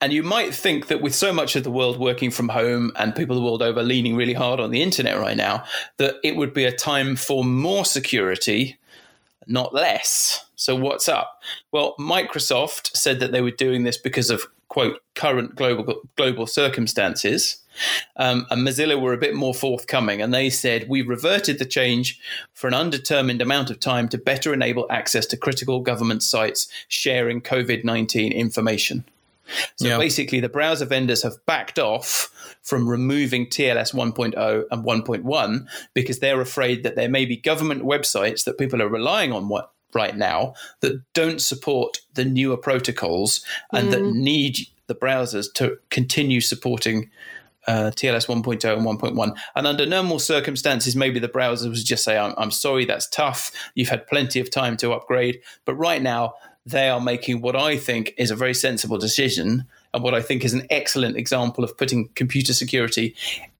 And 0.00 0.12
you 0.12 0.22
might 0.22 0.54
think 0.54 0.88
that 0.88 1.00
with 1.00 1.14
so 1.14 1.32
much 1.32 1.56
of 1.56 1.64
the 1.64 1.70
world 1.70 1.98
working 1.98 2.30
from 2.30 2.50
home 2.50 2.92
and 2.96 3.14
people 3.14 3.36
the 3.36 3.42
world 3.42 3.62
over 3.62 3.82
leaning 3.82 4.16
really 4.16 4.34
hard 4.34 4.60
on 4.60 4.70
the 4.70 4.82
internet 4.82 5.18
right 5.18 5.36
now, 5.36 5.64
that 5.96 6.16
it 6.22 6.36
would 6.36 6.52
be 6.52 6.64
a 6.64 6.72
time 6.72 7.16
for 7.16 7.42
more 7.42 7.86
security, 7.86 8.78
not 9.46 9.72
less. 9.72 10.44
So, 10.56 10.76
what's 10.76 11.08
up? 11.08 11.42
Well, 11.72 11.94
Microsoft 11.98 12.94
said 12.94 13.18
that 13.20 13.32
they 13.32 13.40
were 13.40 13.50
doing 13.50 13.84
this 13.84 13.96
because 13.96 14.28
of, 14.28 14.42
quote, 14.68 15.00
current 15.14 15.54
global, 15.54 16.02
global 16.16 16.46
circumstances. 16.46 17.63
Um, 18.16 18.46
and 18.50 18.66
Mozilla 18.66 19.00
were 19.00 19.12
a 19.12 19.18
bit 19.18 19.34
more 19.34 19.54
forthcoming, 19.54 20.22
and 20.22 20.32
they 20.32 20.50
said, 20.50 20.88
We 20.88 21.02
reverted 21.02 21.58
the 21.58 21.64
change 21.64 22.20
for 22.52 22.68
an 22.68 22.74
undetermined 22.74 23.42
amount 23.42 23.70
of 23.70 23.80
time 23.80 24.08
to 24.10 24.18
better 24.18 24.52
enable 24.52 24.86
access 24.90 25.26
to 25.26 25.36
critical 25.36 25.80
government 25.80 26.22
sites 26.22 26.68
sharing 26.88 27.40
COVID 27.40 27.84
19 27.84 28.32
information. 28.32 29.04
So 29.76 29.88
yeah. 29.88 29.98
basically, 29.98 30.40
the 30.40 30.48
browser 30.48 30.86
vendors 30.86 31.22
have 31.22 31.44
backed 31.46 31.78
off 31.78 32.30
from 32.62 32.88
removing 32.88 33.46
TLS 33.46 33.92
1.0 33.92 34.64
and 34.70 34.84
1.1 34.84 35.66
because 35.92 36.20
they're 36.20 36.40
afraid 36.40 36.82
that 36.82 36.96
there 36.96 37.10
may 37.10 37.26
be 37.26 37.36
government 37.36 37.82
websites 37.82 38.44
that 38.44 38.58
people 38.58 38.80
are 38.80 38.88
relying 38.88 39.32
on 39.32 39.48
what, 39.48 39.70
right 39.92 40.16
now 40.16 40.54
that 40.80 41.00
don't 41.12 41.40
support 41.40 41.98
the 42.14 42.24
newer 42.24 42.56
protocols 42.56 43.44
and 43.72 43.88
mm. 43.88 43.90
that 43.92 44.02
need 44.02 44.58
the 44.86 44.94
browsers 44.94 45.52
to 45.54 45.78
continue 45.90 46.40
supporting 46.40 47.10
uh, 47.66 47.90
TLS 47.94 48.26
1.0 48.26 48.76
and 48.76 49.00
1.1. 49.00 49.36
And 49.54 49.66
under 49.66 49.86
normal 49.86 50.18
circumstances, 50.18 50.96
maybe 50.96 51.18
the 51.18 51.28
browser 51.28 51.68
would 51.68 51.84
just 51.84 52.04
say, 52.04 52.16
I'm, 52.16 52.34
I'm 52.36 52.50
sorry, 52.50 52.84
that's 52.84 53.08
tough. 53.08 53.50
You've 53.74 53.88
had 53.88 54.06
plenty 54.06 54.40
of 54.40 54.50
time 54.50 54.76
to 54.78 54.92
upgrade. 54.92 55.40
But 55.64 55.74
right 55.74 56.02
now, 56.02 56.34
they 56.66 56.88
are 56.88 57.00
making 57.00 57.42
what 57.42 57.56
I 57.56 57.76
think 57.76 58.14
is 58.16 58.30
a 58.30 58.36
very 58.36 58.54
sensible 58.54 58.98
decision 58.98 59.66
and 59.92 60.02
what 60.02 60.14
I 60.14 60.22
think 60.22 60.44
is 60.44 60.54
an 60.54 60.66
excellent 60.70 61.16
example 61.16 61.62
of 61.62 61.76
putting 61.76 62.08
computer 62.14 62.54
security 62.54 63.14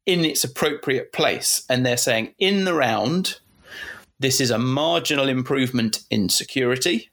in 0.07 0.25
its 0.25 0.45
appropriate 0.45 1.13
place. 1.13 1.65
And 1.69 1.85
they're 1.85 1.97
saying, 1.97 2.35
in 2.39 2.65
the 2.65 2.75
round, 2.75 3.39
this 4.19 4.41
is 4.41 4.51
a 4.51 4.59
marginal 4.59 5.29
improvement 5.29 6.03
in 6.11 6.29
security. 6.29 7.11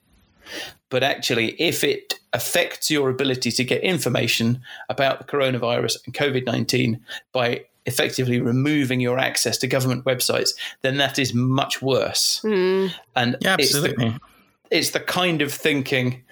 But 0.88 1.02
actually, 1.02 1.60
if 1.60 1.84
it 1.84 2.18
affects 2.32 2.90
your 2.90 3.10
ability 3.10 3.50
to 3.52 3.64
get 3.64 3.82
information 3.82 4.60
about 4.88 5.18
the 5.18 5.24
coronavirus 5.24 6.04
and 6.06 6.14
COVID 6.14 6.46
19 6.46 7.00
by 7.32 7.64
effectively 7.86 8.40
removing 8.40 9.00
your 9.00 9.18
access 9.18 9.58
to 9.58 9.66
government 9.66 10.04
websites, 10.04 10.50
then 10.82 10.98
that 10.98 11.18
is 11.18 11.34
much 11.34 11.82
worse. 11.82 12.40
Mm. 12.44 12.92
And 13.16 13.36
yeah, 13.40 13.54
absolutely. 13.54 14.06
It's 14.06 14.14
the, 14.14 14.76
it's 14.76 14.90
the 14.90 15.00
kind 15.00 15.42
of 15.42 15.52
thinking 15.52 16.22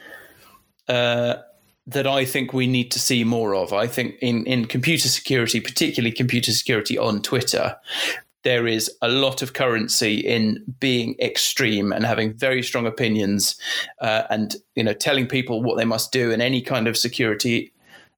uh, 0.88 1.36
that 1.86 2.06
I 2.06 2.24
think 2.24 2.52
we 2.52 2.66
need 2.66 2.90
to 2.92 3.00
see 3.00 3.24
more 3.24 3.54
of. 3.54 3.72
I 3.72 3.86
think 3.86 4.14
in, 4.20 4.46
in 4.46 4.66
computer 4.66 5.08
security, 5.08 5.60
particularly 5.60 6.12
computer 6.12 6.52
security 6.52 6.96
on 6.96 7.20
Twitter, 7.20 7.76
there 8.42 8.66
is 8.66 8.90
a 9.02 9.08
lot 9.08 9.42
of 9.42 9.52
currency 9.52 10.18
in 10.18 10.64
being 10.80 11.14
extreme 11.20 11.92
and 11.92 12.06
having 12.06 12.32
very 12.32 12.62
strong 12.62 12.86
opinions 12.86 13.56
uh, 14.00 14.22
and 14.30 14.56
you 14.74 14.82
know 14.82 14.92
telling 14.92 15.26
people 15.26 15.62
what 15.62 15.76
they 15.76 15.84
must 15.84 16.12
do 16.12 16.30
in 16.30 16.40
any 16.40 16.62
kind 16.62 16.88
of 16.88 16.96
security 16.96 17.72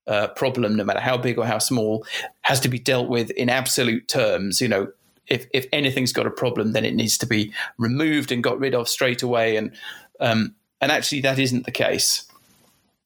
uh, 0.06 0.28
problem 0.28 0.76
no 0.76 0.85
matter 0.85 1.00
how 1.00 1.16
big 1.16 1.38
or 1.38 1.46
how 1.46 1.58
small 1.58 2.04
has 2.42 2.61
to 2.61 2.68
be 2.68 2.78
dealt 2.78 3.08
with 3.08 3.30
in 3.32 3.48
absolute 3.48 4.06
terms. 4.08 4.61
You 4.61 4.68
know 4.68 4.88
if, 5.28 5.46
if 5.52 5.66
anything's 5.72 6.12
got 6.12 6.26
a 6.26 6.30
problem 6.30 6.72
then 6.72 6.85
it 6.85 6.94
needs 6.94 7.16
to 7.18 7.26
be 7.26 7.52
removed 7.78 8.32
and 8.32 8.42
got 8.42 8.58
rid 8.58 8.74
of 8.74 8.88
straight 8.88 9.22
away. 9.22 9.56
And 9.56 9.72
um, 10.20 10.54
and 10.80 10.92
actually 10.92 11.20
that 11.22 11.38
isn't 11.38 11.64
the 11.64 11.72
case. 11.72 12.24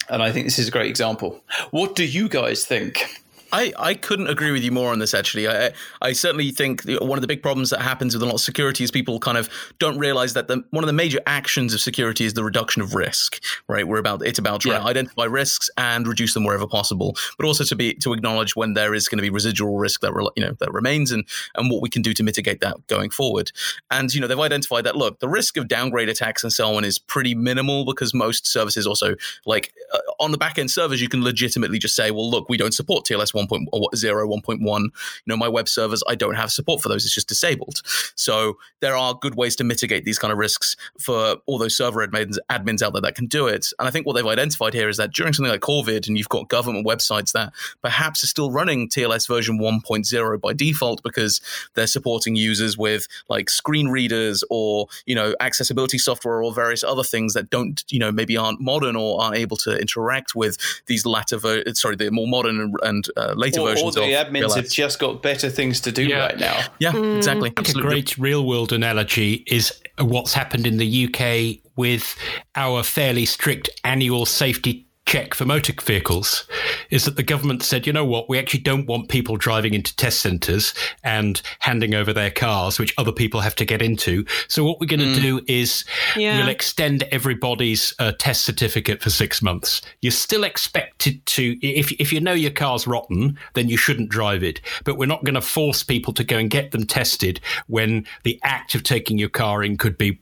And 0.09 0.23
i 0.23 0.31
think 0.31 0.47
this 0.47 0.59
is 0.59 0.69
a 0.69 0.71
great 0.71 0.91
example. 0.91 1.43
What 1.71 1.97
do 1.97 2.05
you 2.05 2.29
guys 2.29 2.65
think 2.65 3.23
I, 3.53 3.73
I 3.79 3.95
couldn't 3.95 4.29
agree 4.29 4.51
with 4.51 4.63
you 4.63 4.73
more 4.73 4.93
on 4.93 4.99
this. 4.99 5.15
Actually, 5.15 5.49
I 5.49 5.73
I 6.03 6.13
certainly 6.13 6.51
think 6.51 6.83
one 6.85 7.17
of 7.17 7.23
the 7.23 7.27
big 7.27 7.43
problems 7.43 7.71
that 7.71 7.81
happens 7.81 8.15
with 8.15 8.23
a 8.23 8.27
lot 8.27 8.35
of 8.35 8.41
security 8.41 8.85
is 8.85 8.91
people 8.91 9.19
kind 9.21 9.39
of 9.39 9.49
don't 9.79 9.99
realize 9.99 10.35
that 10.35 10.49
the, 10.49 10.65
one 10.71 10.83
of 10.83 10.87
the 10.87 10.93
major 10.93 11.21
actions 11.27 11.73
of 11.73 11.81
security 11.81 12.25
is 12.25 12.35
the 12.35 12.45
reduction 12.45 12.83
of 12.83 12.95
risk. 12.95 13.43
Right, 13.69 13.87
we're 13.87 13.99
about 13.99 14.27
it's 14.27 14.39
about 14.39 14.63
trying 14.63 14.75
yeah. 14.75 14.81
to 14.81 14.87
identify 14.87 15.25
risks 15.25 15.71
and 15.77 16.07
reduce 16.07 16.35
them 16.35 16.45
wherever 16.45 16.67
possible, 16.67 17.17
but 17.39 17.47
also 17.47 17.65
to 17.65 17.77
be 17.77 17.95
to 17.95 18.13
acknowledge 18.13 18.57
when 18.57 18.75
there 18.75 18.95
is 18.95 19.09
going 19.09 19.19
to 19.19 19.23
be 19.23 19.31
residual 19.31 19.79
risk 19.79 20.01
that 20.01 20.13
you 20.37 20.45
know 20.45 20.57
that 20.59 20.73
remains 20.73 21.13
and 21.13 21.25
and 21.55 21.71
what 21.71 21.83
we 21.83 21.89
can 21.89 22.03
do 22.03 22.13
to 22.15 22.23
mitigate 22.23 22.61
that 22.61 22.87
going 22.87 23.11
forward. 23.11 23.53
And 23.91 24.13
you 24.13 24.21
know 24.21 24.27
they've 24.27 24.39
identified 24.39 24.85
that 24.85 24.97
look, 24.97 25.21
the 25.21 25.29
risk 25.29 25.57
of 25.57 25.69
downgrade 25.69 26.09
attacks 26.09 26.43
and 26.43 26.53
so 26.53 26.75
on 26.75 26.85
is 26.85 26.99
pretty 26.99 27.35
minimal 27.35 27.85
because 27.85 28.13
most 28.13 28.47
services 28.47 28.87
also 28.87 29.15
like 29.45 29.73
uh, 29.93 29.99
on 30.19 30.33
the 30.33 30.39
back 30.39 30.59
end 30.59 30.71
servers 30.71 31.01
you 31.01 31.09
can 31.09 31.23
legitimately 31.23 31.79
just 31.79 31.95
say, 31.95 32.11
well, 32.11 32.29
look, 32.29 32.49
we 32.49 32.57
don't 32.57 32.75
support 32.75 33.05
TLS 33.05 33.35
1.0, 33.37 33.69
1.1. 33.71 34.83
You 34.83 34.91
know, 35.27 35.37
my 35.37 35.49
web 35.49 35.69
servers, 35.69 36.03
I 36.09 36.15
don't 36.15 36.35
have 36.35 36.51
support 36.51 36.83
for 36.83 36.89
those. 36.89 37.05
It's 37.05 37.15
just 37.15 37.29
disabled. 37.29 37.83
So 38.15 38.59
there 38.81 38.97
are 38.97 39.15
good 39.15 39.35
ways 39.35 39.57
to 39.57 39.65
mitigate 39.65 40.05
these 40.05 40.19
kind 40.19 40.33
of 40.33 40.39
risks 40.39 40.77
for 40.99 41.37
all 41.47 41.59
those 41.59 41.77
server 41.77 42.07
admins, 42.07 42.37
admins 42.51 42.83
out 42.83 42.93
there 42.93 43.03
that 43.03 43.15
can 43.15 43.27
do 43.27 43.47
it. 43.47 43.73
And 43.79 43.87
I 43.87 43.91
think 43.91 44.07
what 44.07 44.15
they've 44.15 44.27
identified 44.27 44.75
here 44.75 44.89
is 44.89 44.97
that 44.97 45.13
during 45.13 45.33
something 45.33 45.51
like 45.51 45.61
COVID, 45.61 46.09
and 46.09 46.17
you've 46.17 46.29
got 46.29 46.49
government 46.49 46.87
websites 46.87 47.33
that 47.33 47.53
perhaps 47.83 48.25
are 48.25 48.29
still 48.29 48.51
running 48.51 48.89
TLS 48.89 49.29
version 49.29 49.59
1.0 49.59 50.41
by 50.41 50.53
default 50.53 51.03
because 51.03 51.41
they're 51.75 51.87
supporting 51.87 52.37
users 52.37 52.77
with 52.79 53.07
like 53.29 53.51
screen 53.51 53.89
readers 53.89 54.45
or, 54.51 54.87
you 55.05 55.15
know, 55.15 55.35
accessibility 55.41 55.99
software 55.99 56.43
or 56.43 56.53
various 56.53 56.85
other 56.85 57.05
things 57.05 57.35
that 57.35 57.51
don't, 57.51 57.85
you 57.89 57.99
know, 57.99 58.13
maybe 58.13 58.37
aren't 58.37 58.61
modern 58.61 58.97
or 58.97 59.21
aren't 59.21 59.37
able 59.37 59.57
to 59.57 59.79
interact 59.79 60.35
with 60.35 60.57
these 60.87 61.05
latter, 61.05 61.39
ver- 61.39 61.65
sorry, 61.75 61.97
the 61.97 62.11
more 62.11 62.29
modern 62.29 62.61
and, 62.61 62.77
and 62.83 63.09
uh, 63.17 63.26
later 63.35 63.61
or, 63.61 63.69
versions 63.69 63.97
or 63.97 64.01
the 64.07 64.15
of 64.15 64.27
admins 64.27 64.45
TLS. 64.45 64.57
have 64.57 64.71
just 64.71 64.99
got 64.99 65.23
better 65.23 65.51
things 65.51 65.81
to 65.81 65.93
do 65.93 66.05
yeah. 66.05 66.19
right 66.19 66.39
now. 66.39 66.61
Yeah, 66.79 66.93
mm. 66.93 67.17
exactly. 67.17 67.53
I 67.57 67.63
think 67.63 67.77
a 67.77 67.81
great 67.81 68.17
real 68.19 68.47
world 68.47 68.73
analogy 68.73 69.45
is 69.47 69.73
what's 69.99 70.33
happened 70.35 70.67
in 70.67 70.77
the 70.77 71.07
UK 71.07 71.63
with 71.77 72.17
our 72.55 72.83
fairly 72.83 73.27
strict 73.27 73.69
annual 73.85 74.27
safety 74.27 74.86
check 75.07 75.35
for 75.35 75.45
motor 75.45 75.73
vehicles 75.81 76.47
is 76.91 77.05
that 77.05 77.17
the 77.17 77.23
government 77.23 77.63
said, 77.63 77.87
you 77.87 77.93
know 77.93 78.05
what, 78.05 78.29
we 78.29 78.39
actually 78.39 78.61
don't 78.61 78.87
want 78.87 79.09
people 79.09 79.37
driving 79.37 79.73
into 79.73 79.95
test 79.97 80.21
centres 80.21 80.75
and 81.05 81.41
handing 81.61 81.95
over 81.95 82.13
their 82.13 82.31
cars, 82.31 82.79
which 82.79 82.93
other 82.99 83.13
people 83.13 83.41
have 83.41 83.55
to 83.55 83.65
get 83.65 83.81
into. 83.81 84.25
So 84.49 84.65
what 84.65 84.81
we're 84.81 84.87
going 84.87 85.01
to 85.01 85.19
mm. 85.19 85.23
do 85.23 85.41
is 85.47 85.85
yeah. 86.17 86.39
we'll 86.39 86.49
extend 86.49 87.05
everybody's 87.13 87.95
uh, 88.01 88.13
test 88.19 88.45
certificate 88.45 89.01
for 89.01 89.11
six 89.11 89.41
months. 89.41 89.81
You're 90.03 90.11
still 90.11 90.43
expected 90.43 91.25
to, 91.27 91.57
if 91.65 91.93
if 91.93 92.13
you 92.13 92.21
know 92.21 92.33
your 92.33 92.51
car's 92.51 92.87
rotten, 92.87 93.39
then 93.55 93.69
you 93.69 93.77
shouldn't 93.77 94.09
drive 94.09 94.43
it. 94.43 94.61
But 94.85 94.99
we're 94.99 95.07
not 95.07 95.25
going 95.25 95.35
to 95.35 95.41
force 95.41 95.85
people 95.85 96.13
to 96.15 96.25
go 96.25 96.37
and 96.37 96.51
get 96.51 96.73
them 96.73 96.85
tested 96.85 97.41
when 97.69 98.07
the 98.25 98.41
act 98.43 98.75
of 98.75 98.83
taking 98.83 99.19
your 99.19 99.29
car 99.29 99.63
in 99.63 99.77
could 99.77 99.97
be 99.97 100.19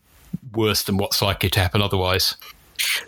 worse 0.53 0.83
than 0.83 0.99
what's 0.99 1.23
likely 1.23 1.49
to 1.51 1.61
happen 1.61 1.81
otherwise. 1.81 2.37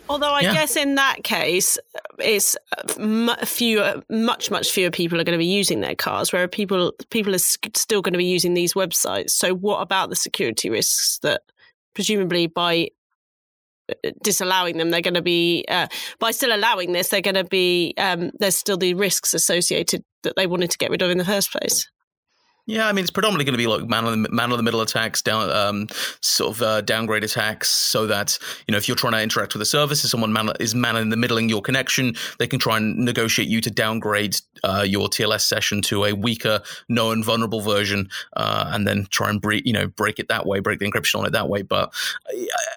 Although 0.08 0.32
I 0.32 0.40
yeah. 0.40 0.52
guess 0.52 0.76
in 0.76 0.94
that 0.96 1.24
case, 1.24 1.78
it's 2.18 2.56
fewer, 3.44 4.02
much 4.08 4.50
much 4.50 4.70
fewer 4.70 4.90
people 4.90 5.20
are 5.20 5.24
going 5.24 5.38
to 5.38 5.42
be 5.42 5.46
using 5.46 5.80
their 5.80 5.94
cars, 5.94 6.32
where 6.32 6.46
people 6.48 6.92
people 7.10 7.34
are 7.34 7.38
still 7.38 8.02
going 8.02 8.12
to 8.12 8.18
be 8.18 8.24
using 8.24 8.54
these 8.54 8.74
websites. 8.74 9.30
So 9.30 9.54
what 9.54 9.80
about 9.80 10.10
the 10.10 10.16
security 10.16 10.70
risks 10.70 11.18
that 11.22 11.42
presumably 11.94 12.46
by 12.46 12.90
uh, 13.90 14.10
disallowing 14.22 14.76
them, 14.76 14.90
they're 14.90 15.00
going 15.00 15.14
to 15.14 15.22
be 15.22 15.64
uh, 15.68 15.88
by 16.18 16.30
still 16.30 16.54
allowing 16.54 16.92
this, 16.92 17.08
they're 17.08 17.20
going 17.20 17.34
to 17.34 17.44
be 17.44 17.94
um, 17.98 18.30
there's 18.38 18.56
still 18.56 18.76
the 18.76 18.94
risks 18.94 19.34
associated 19.34 20.04
that 20.22 20.36
they 20.36 20.46
wanted 20.46 20.70
to 20.70 20.78
get 20.78 20.90
rid 20.90 21.02
of 21.02 21.10
in 21.10 21.18
the 21.18 21.24
first 21.24 21.50
place. 21.50 21.88
Yeah, 22.66 22.88
I 22.88 22.92
mean, 22.92 23.04
it's 23.04 23.12
predominantly 23.12 23.44
going 23.44 23.54
to 23.54 23.58
be 23.58 23.68
like 23.68 23.88
man 23.88 24.04
of 24.04 24.10
the, 24.10 24.28
man 24.30 24.50
of 24.50 24.56
the 24.56 24.62
middle 24.64 24.80
attacks, 24.80 25.22
down 25.22 25.48
um, 25.50 25.86
sort 26.20 26.56
of 26.56 26.62
uh, 26.62 26.80
downgrade 26.80 27.22
attacks, 27.22 27.68
so 27.68 28.08
that 28.08 28.38
you 28.66 28.72
know 28.72 28.78
if 28.78 28.88
you're 28.88 28.96
trying 28.96 29.12
to 29.12 29.22
interact 29.22 29.54
with 29.54 29.62
a 29.62 29.66
service, 29.66 30.04
if 30.04 30.10
someone 30.10 30.32
man, 30.32 30.50
is 30.58 30.74
man 30.74 30.96
in 30.96 31.10
the 31.10 31.16
middling 31.16 31.48
your 31.48 31.62
connection, 31.62 32.14
they 32.40 32.48
can 32.48 32.58
try 32.58 32.76
and 32.76 32.96
negotiate 32.96 33.46
you 33.46 33.60
to 33.60 33.70
downgrade 33.70 34.36
uh, 34.64 34.84
your 34.86 35.06
TLS 35.08 35.42
session 35.42 35.80
to 35.82 36.04
a 36.04 36.12
weaker, 36.12 36.60
known 36.88 37.22
vulnerable 37.22 37.60
version, 37.60 38.08
uh, 38.36 38.68
and 38.72 38.84
then 38.86 39.06
try 39.10 39.30
and 39.30 39.40
break 39.40 39.64
you 39.64 39.72
know 39.72 39.86
break 39.86 40.18
it 40.18 40.26
that 40.26 40.44
way, 40.44 40.58
break 40.58 40.80
the 40.80 40.90
encryption 40.90 41.20
on 41.20 41.26
it 41.26 41.30
that 41.30 41.48
way. 41.48 41.62
But 41.62 41.94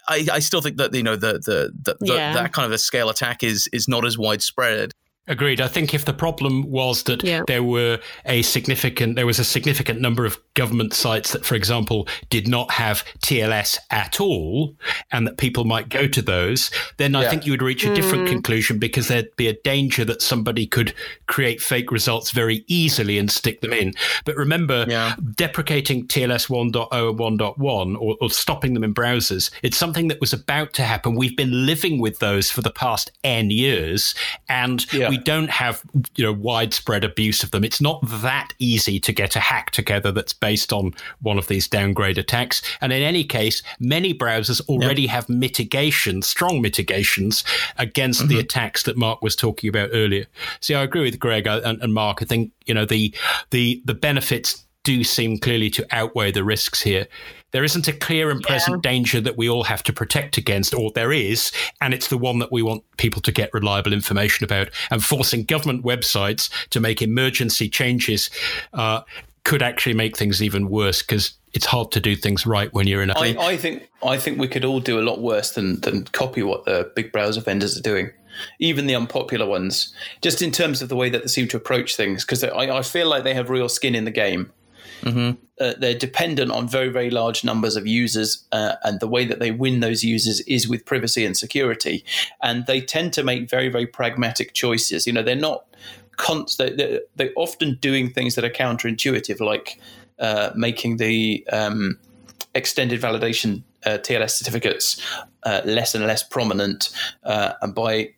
I, 0.08 0.28
I 0.32 0.39
still 0.39 0.62
think 0.62 0.78
that 0.78 0.93
you 0.93 1.04
know 1.04 1.15
the 1.15 1.34
the, 1.34 1.73
the, 1.82 1.97
the 1.99 2.13
yeah. 2.13 2.34
that 2.34 2.54
kind 2.54 2.67
of 2.67 2.71
a 2.71 2.78
scale 2.78 3.10
attack 3.10 3.43
is 3.43 3.67
is 3.73 3.88
not 3.88 4.06
as 4.06 4.19
widespread. 4.19 4.91
Agreed. 5.29 5.61
I 5.61 5.67
think 5.67 5.93
if 5.93 6.05
the 6.05 6.13
problem 6.13 6.63
was 6.71 7.03
that 7.03 7.23
yeah. 7.23 7.43
there 7.45 7.61
were 7.61 7.99
a 8.25 8.41
significant, 8.41 9.15
there 9.15 9.27
was 9.27 9.37
a 9.37 9.43
significant 9.43 10.01
number 10.01 10.25
of 10.25 10.39
government 10.59 10.93
sites 10.93 11.31
that, 11.31 11.45
for 11.45 11.55
example, 11.55 12.05
did 12.29 12.45
not 12.45 12.69
have 12.69 13.05
TLS 13.19 13.77
at 13.91 14.19
all, 14.19 14.75
and 15.09 15.25
that 15.25 15.37
people 15.37 15.63
might 15.63 15.87
go 15.87 16.05
to 16.05 16.21
those, 16.21 16.69
then 16.97 17.15
I 17.15 17.29
think 17.29 17.45
you 17.45 17.53
would 17.53 17.61
reach 17.61 17.85
a 17.85 17.95
different 17.95 18.25
mm. 18.25 18.31
conclusion 18.31 18.77
because 18.77 19.07
there'd 19.07 19.33
be 19.37 19.47
a 19.47 19.53
danger 19.53 20.03
that 20.03 20.21
somebody 20.21 20.67
could 20.67 20.93
create 21.27 21.61
fake 21.61 21.93
results 21.93 22.31
very 22.31 22.65
easily 22.67 23.17
and 23.17 23.31
stick 23.31 23.61
them 23.61 23.71
in. 23.71 23.93
But 24.25 24.35
remember, 24.35 24.85
yeah. 24.89 25.15
deprecating 25.35 26.07
TLS 26.07 26.49
1.0 26.49 26.89
and 26.91 27.39
1.1 27.39 28.01
or, 28.01 28.17
or 28.19 28.29
stopping 28.29 28.73
them 28.73 28.83
in 28.83 28.93
browsers, 28.93 29.51
it's 29.63 29.77
something 29.77 30.09
that 30.09 30.19
was 30.19 30.33
about 30.33 30.73
to 30.73 30.83
happen. 30.83 31.15
We've 31.15 31.37
been 31.37 31.65
living 31.65 32.01
with 32.01 32.19
those 32.19 32.51
for 32.51 32.61
the 32.61 32.71
past 32.71 33.13
N 33.23 33.49
years, 33.49 34.13
and 34.49 34.91
yeah. 34.91 35.07
we 35.07 35.19
don't 35.19 35.51
have 35.51 35.81
you 36.17 36.25
know 36.25 36.33
widespread 36.33 37.05
abuse 37.05 37.43
of 37.43 37.51
them. 37.51 37.63
It's 37.63 37.79
not 37.79 38.01
that 38.21 38.53
easy 38.59 38.99
to 38.99 39.13
get 39.13 39.37
a 39.37 39.39
hack 39.39 39.71
together 39.71 40.11
that's 40.11 40.33
based 40.33 40.48
on 40.71 40.93
one 41.21 41.38
of 41.38 41.47
these 41.47 41.67
downgrade 41.67 42.17
attacks. 42.17 42.62
And 42.81 42.91
in 42.91 43.01
any 43.01 43.23
case, 43.23 43.62
many 43.79 44.13
browsers 44.13 44.62
already 44.67 45.03
yep. 45.03 45.12
have 45.12 45.29
mitigations, 45.29 46.27
strong 46.27 46.62
mitigations 46.62 47.43
against 47.77 48.21
mm-hmm. 48.21 48.29
the 48.29 48.39
attacks 48.39 48.83
that 48.83 48.97
Mark 48.97 49.21
was 49.21 49.35
talking 49.35 49.69
about 49.69 49.89
earlier. 49.93 50.25
See, 50.59 50.75
I 50.75 50.83
agree 50.83 51.03
with 51.03 51.19
Greg 51.19 51.47
and, 51.47 51.81
and 51.81 51.93
Mark. 51.93 52.21
I 52.21 52.25
think 52.25 52.51
you 52.65 52.73
know 52.73 52.85
the 52.85 53.13
the 53.51 53.81
the 53.85 53.93
benefits 53.93 54.65
do 54.83 55.03
seem 55.03 55.38
clearly 55.38 55.69
to 55.69 55.85
outweigh 55.91 56.31
the 56.31 56.43
risks 56.43 56.81
here. 56.81 57.07
There 57.51 57.63
isn't 57.63 57.88
a 57.88 57.93
clear 57.93 58.29
and 58.29 58.41
present 58.41 58.83
yeah. 58.83 58.91
danger 58.91 59.21
that 59.21 59.38
we 59.38 59.49
all 59.49 59.63
have 59.63 59.83
to 59.83 59.93
protect 59.93 60.38
against, 60.38 60.73
or 60.73 60.91
there 60.91 61.12
is, 61.12 61.51
and 61.81 61.93
it's 61.93 62.07
the 62.07 62.17
one 62.17 62.39
that 62.39 62.51
we 62.51 62.62
want 62.62 62.83
people 62.97 63.21
to 63.23 63.31
get 63.31 63.53
reliable 63.53 63.91
information 63.91 64.43
about. 64.43 64.69
And 64.91 65.03
forcing 65.03 65.43
government 65.43 65.83
websites 65.83 66.49
to 66.69 66.79
make 66.79 67.01
emergency 67.01 67.69
changes 67.69 68.29
uh, 68.73 69.01
could 69.43 69.62
actually 69.62 69.93
make 69.93 70.17
things 70.17 70.41
even 70.41 70.69
worse 70.69 71.02
because 71.02 71.34
it's 71.54 71.65
hard 71.65 71.91
to 71.91 71.99
do 71.99 72.15
things 72.15 72.45
right 72.45 72.71
when 72.73 72.88
you're 72.88 73.02
in 73.02 73.10
a. 73.10 73.17
I, 73.17 73.36
I 73.39 73.58
think 73.58 73.89
I 74.04 74.17
think 74.17 74.39
we 74.39 74.47
could 74.47 74.65
all 74.65 74.80
do 74.80 74.99
a 74.99 75.04
lot 75.04 75.21
worse 75.21 75.52
than 75.52 75.82
than 75.82 76.06
copy 76.06 76.43
what 76.43 76.65
the 76.65 76.91
big 76.95 77.12
browser 77.12 77.41
vendors 77.41 77.78
are 77.78 77.82
doing 77.82 78.12
even 78.60 78.88
the 78.88 78.95
unpopular 78.95 79.45
ones, 79.45 79.93
just 80.21 80.41
in 80.41 80.52
terms 80.52 80.82
of 80.82 80.89
the 80.89 80.95
way 80.95 81.10
that 81.10 81.23
they 81.23 81.28
seem 81.28 81.47
to 81.49 81.58
approach 81.58 81.95
things, 81.95 82.23
because 82.23 82.43
I, 82.43 82.78
I, 82.78 82.82
feel 82.82 83.08
like 83.10 83.23
they 83.23 83.34
have 83.34 83.49
real 83.49 83.69
skin 83.69 83.95
in 83.95 84.06
the 84.06 84.12
game. 84.12 84.52
Mm-hmm. 85.02 85.41
Uh, 85.60 85.73
they're 85.78 85.97
dependent 85.97 86.52
on 86.52 86.67
very, 86.67 86.89
very 86.89 87.10
large 87.10 87.43
numbers 87.43 87.75
of 87.75 87.88
users, 87.88 88.45
uh, 88.52 88.75
and 88.84 88.99
the 88.99 89.08
way 89.08 89.25
that 89.25 89.39
they 89.39 89.52
win 89.52 89.80
those 89.80 90.04
users 90.04 90.41
is 90.41 90.67
with 90.67 90.86
privacy 90.86 91.25
and 91.25 91.36
security. 91.38 92.04
And 92.41 92.65
they 92.65 92.82
tend 92.82 93.13
to 93.13 93.23
make 93.23 93.49
very, 93.49 93.69
very 93.69 93.88
pragmatic 93.88 94.54
choices. 94.54 95.08
You 95.08 95.13
know, 95.13 95.23
they're 95.23 95.36
not 95.36 95.65
They're, 96.58 97.01
they're 97.15 97.34
often 97.36 97.75
doing 97.82 98.10
things 98.10 98.36
that 98.36 98.43
are 98.43 98.49
counterintuitive, 98.49 99.39
like 99.39 99.79
uh, 100.19 100.51
making 100.55 100.97
the 100.97 101.45
um, 101.51 101.97
extended 102.53 103.01
validation 103.01 103.63
uh, 103.86 103.97
TLS 103.97 104.32
certificates 104.32 105.01
uh, 105.43 105.62
less 105.65 105.95
and 105.95 106.05
less 106.05 106.23
prominent, 106.23 106.89
uh, 107.23 107.53
and 107.62 107.73
by 107.73 108.13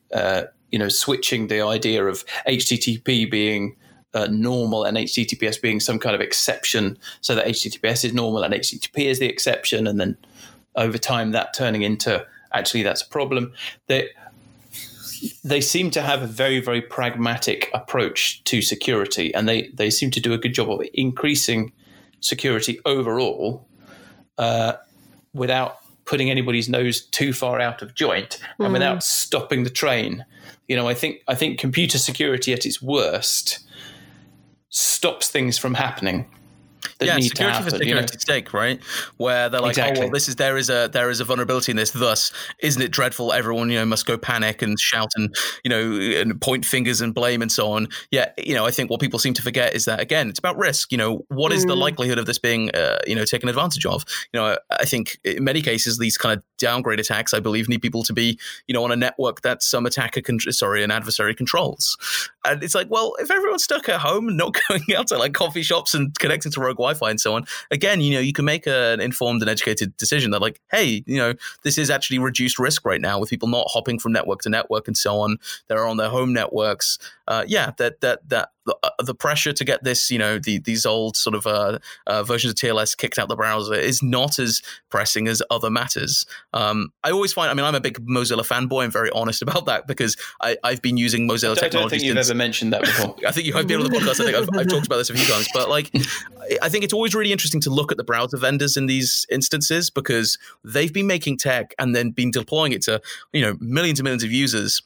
you 0.71 0.79
know 0.79 0.89
switching 0.89 1.47
the 1.47 1.61
idea 1.61 2.05
of 2.05 2.25
HTTP 2.47 3.29
being 3.29 3.75
uh, 4.13 4.27
normal 4.29 4.83
and 4.83 4.97
HTTPS 4.97 5.61
being 5.61 5.79
some 5.79 5.99
kind 5.99 6.15
of 6.15 6.21
exception, 6.21 6.97
so 7.21 7.35
that 7.35 7.45
HTTPS 7.45 8.05
is 8.05 8.13
normal 8.13 8.43
and 8.43 8.53
HTTP 8.53 9.05
is 9.05 9.19
the 9.19 9.27
exception, 9.27 9.87
and 9.87 9.99
then 9.99 10.17
over 10.75 10.97
time 10.97 11.31
that 11.31 11.53
turning 11.53 11.83
into 11.83 12.25
actually 12.53 12.83
that's 12.83 13.01
a 13.01 13.07
problem. 13.07 13.53
They 15.43 15.61
seem 15.61 15.91
to 15.91 16.01
have 16.01 16.21
a 16.21 16.27
very 16.27 16.59
very 16.59 16.81
pragmatic 16.81 17.69
approach 17.73 18.43
to 18.45 18.61
security, 18.61 19.33
and 19.33 19.47
they 19.47 19.69
they 19.73 19.89
seem 19.89 20.11
to 20.11 20.19
do 20.19 20.33
a 20.33 20.37
good 20.37 20.53
job 20.53 20.69
of 20.69 20.81
increasing 20.93 21.71
security 22.19 22.79
overall 22.85 23.67
uh, 24.37 24.73
without 25.33 25.77
putting 26.05 26.29
anybody's 26.29 26.67
nose 26.67 27.01
too 27.01 27.33
far 27.33 27.59
out 27.59 27.81
of 27.81 27.95
joint 27.95 28.39
and 28.59 28.69
mm. 28.69 28.73
without 28.73 29.03
stopping 29.03 29.63
the 29.63 29.69
train. 29.69 30.25
You 30.67 30.75
know, 30.75 30.87
I 30.87 30.93
think 30.93 31.21
I 31.27 31.35
think 31.35 31.59
computer 31.59 31.97
security 31.97 32.53
at 32.53 32.65
its 32.65 32.81
worst 32.81 33.59
stops 34.69 35.29
things 35.29 35.57
from 35.57 35.73
happening 35.73 36.29
yeah, 37.05 37.15
need 37.17 37.23
security 37.23 37.35
to 37.35 37.53
happen. 37.53 37.69
For 37.69 37.77
security 37.77 37.89
you 37.89 37.95
know? 37.95 38.19
stake, 38.19 38.53
right? 38.53 38.81
Where 39.17 39.49
they're 39.49 39.61
like, 39.61 39.71
exactly. 39.71 39.99
oh 39.99 40.05
well, 40.05 40.11
this 40.11 40.27
is 40.27 40.35
there 40.35 40.57
is 40.57 40.69
a 40.69 40.89
there 40.91 41.09
is 41.09 41.19
a 41.19 41.25
vulnerability 41.25 41.71
in 41.71 41.75
this. 41.77 41.91
Thus, 41.91 42.31
isn't 42.59 42.81
it 42.81 42.91
dreadful? 42.91 43.33
Everyone 43.33 43.69
you 43.69 43.79
know 43.79 43.85
must 43.85 44.05
go 44.05 44.17
panic 44.17 44.61
and 44.61 44.79
shout 44.79 45.11
and 45.15 45.33
you 45.63 45.69
know 45.69 45.91
and 46.21 46.39
point 46.41 46.65
fingers 46.65 47.01
and 47.01 47.13
blame 47.13 47.41
and 47.41 47.51
so 47.51 47.71
on. 47.71 47.87
Yeah, 48.11 48.31
you 48.37 48.53
know, 48.53 48.65
I 48.65 48.71
think 48.71 48.89
what 48.89 48.99
people 48.99 49.19
seem 49.19 49.33
to 49.35 49.41
forget 49.41 49.73
is 49.73 49.85
that 49.85 49.99
again, 49.99 50.29
it's 50.29 50.39
about 50.39 50.57
risk. 50.57 50.91
You 50.91 50.97
know, 50.97 51.25
what 51.29 51.51
is 51.51 51.65
mm. 51.65 51.69
the 51.69 51.75
likelihood 51.75 52.19
of 52.19 52.25
this 52.25 52.37
being 52.37 52.71
uh, 52.71 52.99
you 53.07 53.15
know 53.15 53.25
taken 53.25 53.49
advantage 53.49 53.85
of? 53.85 54.03
You 54.33 54.39
know, 54.39 54.57
I 54.71 54.85
think 54.85 55.19
in 55.23 55.43
many 55.43 55.61
cases 55.61 55.97
these 55.97 56.17
kind 56.17 56.37
of 56.37 56.43
downgrade 56.57 56.99
attacks, 56.99 57.33
I 57.33 57.39
believe, 57.39 57.69
need 57.69 57.81
people 57.81 58.03
to 58.03 58.13
be 58.13 58.39
you 58.67 58.73
know 58.73 58.83
on 58.83 58.91
a 58.91 58.95
network 58.95 59.41
that 59.41 59.63
some 59.63 59.85
attacker 59.85 60.21
con- 60.21 60.39
sorry 60.39 60.83
an 60.83 60.91
adversary 60.91 61.35
controls. 61.35 61.97
And 62.45 62.63
it's 62.63 62.75
like, 62.75 62.89
well, 62.89 63.15
if 63.19 63.29
everyone's 63.29 63.63
stuck 63.63 63.87
at 63.89 63.99
home 63.99 64.27
and 64.27 64.37
not 64.37 64.57
going 64.69 64.83
out 64.95 65.07
to 65.07 65.17
like 65.17 65.33
coffee 65.33 65.63
shops 65.63 65.93
and 65.93 66.17
connecting 66.19 66.51
to 66.51 66.59
rogue 66.59 66.79
Wi-Fi 66.91 67.09
and 67.09 67.19
so 67.19 67.35
on, 67.35 67.45
again, 67.71 68.01
you 68.01 68.13
know, 68.13 68.19
you 68.19 68.33
can 68.33 68.45
make 68.45 68.67
an 68.67 68.99
informed 68.99 69.41
and 69.41 69.49
educated 69.49 69.95
decision 69.97 70.31
that, 70.31 70.41
like, 70.41 70.59
hey, 70.71 71.03
you 71.05 71.17
know, 71.17 71.33
this 71.63 71.77
is 71.77 71.89
actually 71.89 72.19
reduced 72.19 72.59
risk 72.59 72.85
right 72.85 73.01
now 73.01 73.19
with 73.19 73.29
people 73.29 73.47
not 73.47 73.67
hopping 73.69 73.99
from 73.99 74.11
network 74.11 74.41
to 74.41 74.49
network 74.49 74.87
and 74.87 74.97
so 74.97 75.19
on. 75.19 75.37
They're 75.67 75.85
on 75.85 75.97
their 75.97 76.09
home 76.09 76.33
networks. 76.33 76.99
Uh, 77.27 77.45
yeah, 77.47 77.71
that 77.77 78.01
that 78.01 78.27
that 78.29 78.49
the, 78.65 78.77
uh, 78.83 78.89
the, 79.03 79.15
pressure 79.15 79.53
to 79.53 79.63
get 79.63 79.83
this, 79.83 80.11
you 80.11 80.19
know, 80.19 80.39
the, 80.39 80.59
these 80.59 80.85
old 80.85 81.15
sort 81.17 81.35
of 81.35 81.47
uh, 81.47 81.79
uh, 82.07 82.23
versions 82.23 82.51
of 82.51 82.57
TLS 82.57 82.95
kicked 82.95 83.17
out 83.17 83.27
the 83.27 83.35
browser 83.35 83.73
is 83.73 84.03
not 84.03 84.39
as 84.39 84.61
pressing 84.89 85.27
as 85.27 85.41
other 85.49 85.69
matters. 85.69 86.25
Um, 86.53 86.91
I 87.03 87.11
always 87.11 87.33
find, 87.33 87.49
I 87.49 87.53
mean, 87.53 87.65
I'm 87.65 87.75
a 87.75 87.81
big 87.81 88.05
Mozilla 88.05 88.45
fanboy. 88.47 88.83
I'm 88.83 88.91
very 88.91 89.09
honest 89.11 89.41
about 89.41 89.65
that 89.65 89.87
because 89.87 90.15
I, 90.41 90.57
have 90.63 90.81
been 90.81 90.97
using 90.97 91.27
Mozilla 91.27 91.55
don't, 91.55 91.63
I 91.63 91.69
don't 91.69 91.89
think 91.89 92.03
you've 92.03 92.15
since, 92.15 92.29
ever 92.29 92.37
mentioned 92.37 92.73
that 92.73 92.81
before. 92.81 93.15
I 93.27 93.31
think 93.31 93.47
you 93.47 93.53
have 93.53 93.67
been 93.67 93.81
on 93.81 93.89
the 93.89 93.97
podcast. 93.97 94.21
I 94.21 94.25
think 94.25 94.37
I've, 94.37 94.49
I've, 94.59 94.67
talked 94.67 94.85
about 94.85 94.97
this 94.97 95.09
a 95.09 95.13
few 95.13 95.25
times, 95.25 95.47
but 95.53 95.69
like, 95.69 95.91
I 96.61 96.69
think 96.69 96.83
it's 96.83 96.93
always 96.93 97.15
really 97.15 97.31
interesting 97.31 97.61
to 97.61 97.69
look 97.69 97.91
at 97.91 97.97
the 97.97 98.03
browser 98.03 98.37
vendors 98.37 98.77
in 98.77 98.85
these 98.85 99.25
instances 99.29 99.89
because 99.89 100.37
they've 100.63 100.93
been 100.93 101.07
making 101.07 101.37
tech 101.37 101.73
and 101.79 101.95
then 101.95 102.11
been 102.11 102.31
deploying 102.31 102.71
it 102.71 102.81
to, 102.83 103.01
you 103.33 103.41
know, 103.41 103.57
millions 103.59 103.99
and 103.99 104.03
millions 104.03 104.23
of 104.23 104.31
users 104.31 104.81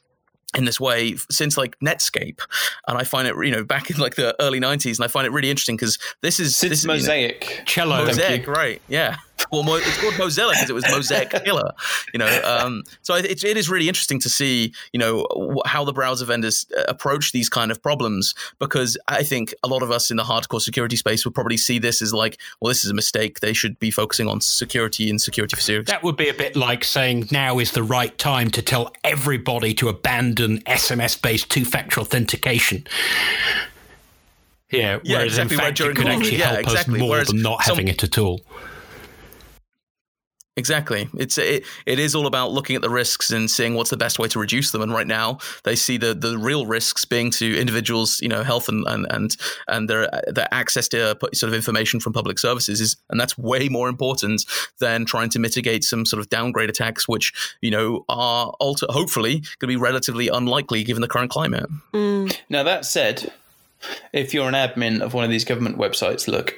in 0.56 0.66
this 0.66 0.80
way 0.80 1.16
since 1.30 1.58
like 1.58 1.78
Netscape, 1.80 2.40
and 2.88 2.98
I 2.98 3.04
find 3.04 3.28
it 3.28 3.36
you 3.44 3.52
know 3.52 3.64
back 3.64 3.90
in 3.90 3.98
like 3.98 4.16
the 4.16 4.36
early 4.42 4.60
'90s, 4.60 4.98
and 4.98 5.06
I 5.06 5.08
find 5.08 5.26
it 5.28 5.32
really 5.32 5.50
interesting 5.50 5.76
because 5.76 5.98
this 6.22 6.40
is 6.40 6.56
since 6.56 6.70
this 6.72 6.86
Mosaic 6.86 7.50
you 7.50 7.58
know, 7.58 7.64
cello, 7.66 8.06
Mosaic, 8.06 8.48
right? 8.48 8.82
Yeah, 8.88 9.18
well, 9.52 9.64
mo- 9.64 9.76
it's 9.76 10.00
called 10.00 10.14
Mozilla 10.16 10.52
because 10.54 10.70
it 10.70 10.74
was 10.74 10.86
Mosaic 10.90 11.30
Killer, 11.44 11.72
you 12.14 12.20
know. 12.20 12.42
Um, 12.44 12.84
so 13.02 13.16
it, 13.16 13.26
it 13.44 13.58
is 13.58 13.70
really 13.70 13.88
interesting 13.88 14.20
to 14.22 14.30
see, 14.30 14.74
you 14.94 15.00
know, 15.00 15.28
how 15.66 15.84
the 15.84 15.94
browser 15.94 16.26
vendors 16.26 16.66
uh, 16.78 16.84
approach 16.88 17.32
these 17.32 17.50
kind 17.50 17.72
of 17.72 17.82
problems 17.82 18.34
because 18.60 18.98
I 19.08 19.24
think 19.24 19.54
a 19.64 19.68
lot 19.68 19.84
of 19.84 19.92
us 19.92 20.12
in 20.12 20.18
the 20.18 20.24
hardcore 20.24 20.62
security 20.62 20.96
space 20.96 21.26
would 21.26 21.34
probably 21.34 21.58
see 21.58 21.80
this 21.80 22.02
as 22.02 22.14
like, 22.14 22.40
well, 22.60 22.70
this 22.70 22.84
is 22.84 22.92
a 22.92 22.94
mistake. 22.94 23.40
They 23.40 23.54
should 23.54 23.80
be 23.80 23.92
focusing 23.92 24.28
on 24.28 24.42
security 24.42 25.10
and 25.10 25.22
security 25.22 25.56
for 25.56 25.62
security. 25.62 25.92
That 25.92 26.04
would 26.04 26.18
be 26.18 26.30
a 26.30 26.34
bit 26.34 26.56
like 26.56 26.84
saying 26.84 27.28
now 27.32 27.60
is 27.60 27.72
the 27.72 27.84
right 27.84 28.16
time 28.18 28.50
to 28.52 28.62
tell 28.62 28.92
everybody 29.04 29.74
to 29.76 29.90
abandon 29.90 30.60
SMS-based 30.62 31.50
two-factor 31.50 32.00
authentication. 32.00 32.86
Yeah, 34.72 35.00
yeah, 35.04 35.18
whereas 35.18 35.38
exactly 35.38 35.56
in 35.56 35.60
fact 35.62 35.80
it 35.80 35.96
could 35.96 36.08
actually 36.08 36.38
yeah, 36.38 36.48
help 36.48 36.60
exactly. 36.62 36.96
us 36.96 37.00
more 37.00 37.10
whereas 37.10 37.28
than 37.28 37.42
not 37.42 37.64
having 37.64 37.88
it 37.88 38.04
at 38.04 38.18
all. 38.18 38.42
Exactly. 40.58 41.10
It's 41.18 41.38
it, 41.38 41.66
it 41.86 42.00
is 42.00 42.16
all 42.16 42.28
about 42.28 42.52
looking 42.52 42.78
at 42.78 42.82
the 42.82 42.90
risks 42.90 43.30
and 43.32 43.52
seeing 43.52 43.76
what's 43.76 43.90
the 43.90 43.98
best 43.98 44.20
way 44.20 44.30
to 44.30 44.40
reduce 44.40 44.72
them. 44.72 44.82
And 44.82 44.94
right 44.94 45.08
now, 45.08 45.40
they 45.66 45.76
see 45.76 45.98
the 45.98 46.14
the 46.14 46.38
real 46.38 46.66
risks 46.66 47.04
being 47.04 47.30
to 47.32 47.60
individuals, 47.60 48.22
you 48.22 48.30
know, 48.30 48.42
health 48.42 48.70
and 48.70 48.88
and 48.88 49.06
and, 49.10 49.36
and 49.68 49.90
their 49.90 50.10
their 50.28 50.48
access 50.52 50.88
to 50.90 51.12
uh, 51.12 51.16
sort 51.34 51.50
of 51.50 51.54
information 51.54 52.00
from 52.00 52.14
public 52.14 52.40
services 52.40 52.80
is, 52.80 52.96
and 53.10 53.20
that's 53.20 53.38
way 53.38 53.68
more 53.68 53.90
important 53.90 54.46
than 54.80 55.04
trying 55.04 55.30
to 55.32 55.40
mitigate 55.40 55.84
some 55.84 56.06
sort 56.06 56.22
of 56.22 56.30
downgrade 56.30 56.70
attacks, 56.70 57.06
which 57.06 57.34
you 57.60 57.70
know 57.70 58.06
are 58.08 58.54
alter, 58.62 58.86
hopefully 58.90 59.40
going 59.60 59.60
to 59.60 59.68
be 59.68 59.76
relatively 59.76 60.30
unlikely 60.30 60.86
given 60.86 61.02
the 61.02 61.10
current 61.10 61.32
climate. 61.32 61.70
Mm. 61.94 62.34
Now 62.50 62.64
that 62.64 62.86
said, 62.86 63.34
if 64.14 64.34
you're 64.34 64.48
an 64.48 64.54
admin 64.54 65.02
of 65.02 65.14
one 65.14 65.26
of 65.26 65.30
these 65.30 65.44
government 65.44 65.78
websites, 65.78 66.30
look, 66.30 66.56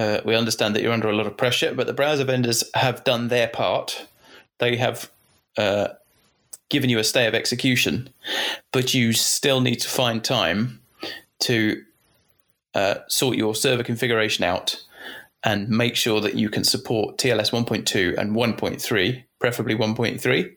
Uh, 0.00 0.22
we 0.24 0.34
understand 0.34 0.74
that 0.74 0.82
you're 0.82 0.94
under 0.94 1.10
a 1.10 1.14
lot 1.14 1.26
of 1.26 1.36
pressure, 1.36 1.74
but 1.74 1.86
the 1.86 1.92
browser 1.92 2.24
vendors 2.24 2.64
have 2.72 3.04
done 3.04 3.28
their 3.28 3.48
part. 3.48 4.06
They 4.56 4.76
have 4.76 5.10
uh, 5.58 5.88
given 6.70 6.88
you 6.88 6.98
a 6.98 7.04
stay 7.04 7.26
of 7.26 7.34
execution, 7.34 8.08
but 8.72 8.94
you 8.94 9.12
still 9.12 9.60
need 9.60 9.76
to 9.80 9.88
find 9.90 10.24
time 10.24 10.80
to 11.40 11.84
uh, 12.74 12.94
sort 13.08 13.36
your 13.36 13.54
server 13.54 13.82
configuration 13.82 14.42
out 14.42 14.82
and 15.44 15.68
make 15.68 15.96
sure 15.96 16.22
that 16.22 16.34
you 16.34 16.48
can 16.48 16.64
support 16.64 17.18
TLS 17.18 17.50
1.2 17.50 18.16
and 18.16 18.34
1.3, 18.34 19.24
preferably 19.38 19.74
1.3, 19.74 20.56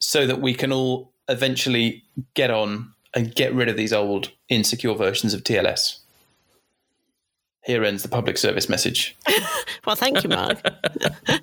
so 0.00 0.26
that 0.26 0.40
we 0.40 0.52
can 0.52 0.72
all 0.72 1.12
eventually 1.28 2.02
get 2.34 2.50
on 2.50 2.92
and 3.14 3.36
get 3.36 3.54
rid 3.54 3.68
of 3.68 3.76
these 3.76 3.92
old 3.92 4.32
insecure 4.48 4.94
versions 4.94 5.32
of 5.32 5.44
TLS. 5.44 6.01
Here 7.64 7.84
ends 7.84 8.02
the 8.02 8.08
public 8.08 8.38
service 8.38 8.68
message. 8.68 9.16
Well, 9.84 9.96
thank 9.96 10.22
you, 10.22 10.28
Mark. 10.28 10.60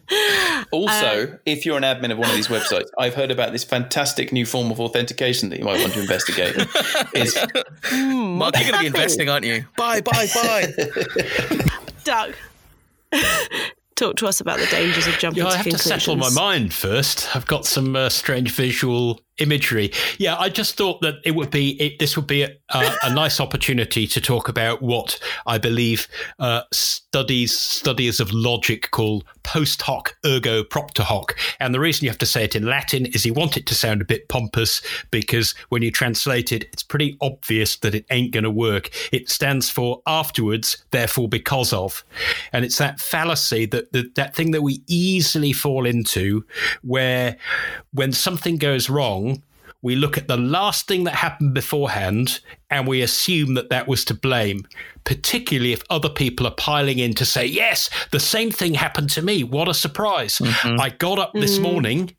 Also, 0.72 1.38
if 1.46 1.66
you're 1.66 1.78
an 1.78 1.84
admin 1.84 2.12
of 2.12 2.18
one 2.20 2.30
of 2.30 2.36
these 2.36 2.48
websites, 2.48 2.86
I've 2.98 3.16
heard 3.16 3.32
about 3.32 3.52
this 3.52 3.64
fantastic 3.64 4.32
new 4.32 4.46
form 4.46 4.72
of 4.72 4.80
authentication 4.80 5.50
that 5.50 5.58
you 5.60 5.66
might 5.66 5.80
want 5.82 5.94
to 5.94 6.00
investigate. 6.02 6.56
Is 7.16 7.36
Mark, 7.92 8.56
you're 8.58 8.72
going 8.72 8.74
to 8.74 8.80
be 8.80 8.86
investing, 8.86 9.28
aren't 9.30 9.46
you? 9.46 9.66
Bye, 9.78 10.02
bye, 10.02 10.28
bye. 10.34 10.74
Doug, 12.04 12.34
talk 13.96 14.16
to 14.18 14.28
us 14.28 14.40
about 14.42 14.60
the 14.60 14.68
dangers 14.68 15.08
of 15.08 15.16
jumping 15.18 15.44
Yeah, 15.44 15.50
to 15.50 15.54
I 15.54 15.56
have 15.58 15.66
to 15.66 15.72
conclusions. 15.72 16.04
settle 16.04 16.16
my 16.16 16.30
mind 16.30 16.74
first. 16.74 17.36
I've 17.36 17.48
got 17.48 17.66
some 17.66 17.96
uh, 17.96 18.10
strange 18.10 18.52
visual 18.52 19.20
imagery. 19.40 19.92
Yeah, 20.18 20.38
I 20.38 20.50
just 20.50 20.76
thought 20.76 21.02
that 21.02 21.16
it 21.26 21.32
would 21.32 21.52
be 21.52 21.72
it, 21.82 22.00
this 22.00 22.16
would 22.16 22.28
be 22.28 22.44
a, 22.44 22.52
a, 22.70 22.92
a 23.04 23.14
nice 23.14 23.40
opportunity 23.40 24.08
to 24.08 24.22
talk 24.22 24.50
about 24.50 24.82
what 24.82 25.20
I 25.46 25.58
believe 25.58 26.08
uh, 26.40 26.62
studies 26.72 27.58
studies 27.58 28.20
of 28.20 28.32
logic 28.32 28.92
call 28.92 29.24
post 29.44 29.82
hoc 29.82 30.16
ergo 30.26 30.64
propter 30.64 31.04
hoc. 31.04 31.36
And 31.60 31.74
the 31.74 31.80
reason 31.80 32.06
you 32.06 32.10
have 32.12 32.20
to 32.20 32.26
say 32.26 32.44
it 32.44 32.56
in 32.56 32.66
Latin 32.66 33.08
is 33.08 33.26
you 33.26 33.34
want 33.34 33.58
it 33.58 33.66
to 33.68 33.76
sound 33.76 34.02
a 34.02 34.06
bit 34.06 34.28
pompous 34.30 34.82
because 35.12 35.56
when 35.70 35.82
you 35.82 35.92
translate 35.92 36.52
it, 36.52 36.66
it's 36.72 36.84
pretty 36.84 37.18
obvious 37.22 37.78
that 37.78 37.96
it 37.96 38.06
ain't 38.12 38.32
going 38.32 38.44
to 38.44 38.52
work. 38.52 38.92
It 39.12 39.30
stands 39.30 39.70
for 39.70 40.02
afterwards, 40.06 40.84
therefore 40.92 41.30
because 41.30 41.74
of, 41.74 42.04
and 42.54 42.64
it's 42.64 42.78
that 42.78 43.00
fallacy 43.00 43.66
that 43.68 43.92
that, 43.94 44.16
that 44.16 44.36
thing 44.36 44.52
that 44.52 44.62
we 44.62 44.84
easily 44.88 45.54
fall 45.54 45.86
into, 45.86 46.46
where 46.82 47.38
when 47.92 48.12
something 48.12 48.58
goes 48.58 48.90
wrong 48.90 49.29
we 49.82 49.96
look 49.96 50.18
at 50.18 50.28
the 50.28 50.38
last 50.38 50.88
thing 50.88 51.06
that 51.06 51.16
happened 51.16 51.54
beforehand 51.54 52.42
and 52.70 52.88
we 52.88 53.02
assume 53.02 53.54
that 53.54 53.70
that 53.70 53.88
was 53.88 54.04
to 54.06 54.14
blame, 54.14 54.68
particularly 55.06 55.72
if 55.72 55.84
other 55.90 56.10
people 56.10 56.46
are 56.46 56.56
piling 56.56 57.00
in 57.00 57.14
to 57.14 57.26
say, 57.26 57.46
Yes, 57.46 57.90
the 58.12 58.20
same 58.20 58.52
thing 58.52 58.74
happened 58.74 59.10
to 59.12 59.22
me. 59.22 59.44
What 59.44 59.70
a 59.70 59.74
surprise. 59.74 60.40
Mm-hmm. 60.40 60.82
I 60.82 60.90
got 60.90 61.18
up 61.18 61.34
this 61.34 61.60
mm. 61.60 61.64
morning 61.64 62.16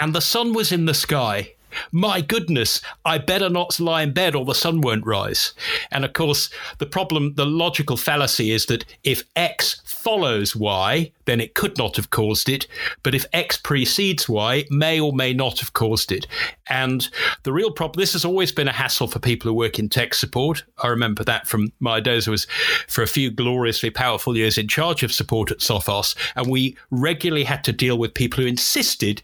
and 0.00 0.14
the 0.14 0.20
sun 0.20 0.54
was 0.54 0.72
in 0.72 0.86
the 0.86 0.94
sky. 0.94 1.54
My 1.90 2.20
goodness, 2.20 2.80
I 3.04 3.18
better 3.18 3.48
not 3.48 3.78
lie 3.80 4.02
in 4.02 4.12
bed 4.12 4.34
or 4.34 4.44
the 4.44 4.54
sun 4.54 4.80
won't 4.80 5.06
rise. 5.06 5.52
And 5.90 6.04
of 6.04 6.12
course, 6.12 6.50
the 6.78 6.86
problem, 6.86 7.34
the 7.34 7.46
logical 7.46 7.96
fallacy 7.96 8.50
is 8.50 8.66
that 8.66 8.84
if 9.04 9.24
X 9.36 9.80
follows 9.84 10.56
Y, 10.56 11.12
then 11.24 11.40
it 11.40 11.54
could 11.54 11.78
not 11.78 11.96
have 11.96 12.10
caused 12.10 12.48
it. 12.48 12.66
But 13.02 13.14
if 13.14 13.24
X 13.32 13.56
precedes 13.56 14.28
Y, 14.28 14.54
it 14.56 14.70
may 14.70 14.98
or 14.98 15.12
may 15.12 15.32
not 15.32 15.60
have 15.60 15.72
caused 15.72 16.10
it. 16.10 16.26
And 16.68 17.08
the 17.44 17.52
real 17.52 17.70
problem, 17.70 18.00
this 18.00 18.14
has 18.14 18.24
always 18.24 18.50
been 18.50 18.68
a 18.68 18.72
hassle 18.72 19.06
for 19.06 19.18
people 19.18 19.48
who 19.48 19.54
work 19.54 19.78
in 19.78 19.88
tech 19.88 20.14
support. 20.14 20.64
I 20.78 20.88
remember 20.88 21.22
that 21.24 21.46
from 21.46 21.72
my 21.80 22.00
days. 22.00 22.26
I 22.26 22.32
was 22.32 22.46
for 22.88 23.02
a 23.02 23.06
few 23.06 23.30
gloriously 23.30 23.90
powerful 23.90 24.36
years 24.36 24.58
in 24.58 24.68
charge 24.68 25.02
of 25.02 25.12
support 25.12 25.50
at 25.50 25.58
Sophos. 25.58 26.16
And 26.34 26.50
we 26.50 26.76
regularly 26.90 27.44
had 27.44 27.62
to 27.64 27.72
deal 27.72 27.98
with 27.98 28.14
people 28.14 28.42
who 28.42 28.48
insisted 28.48 29.22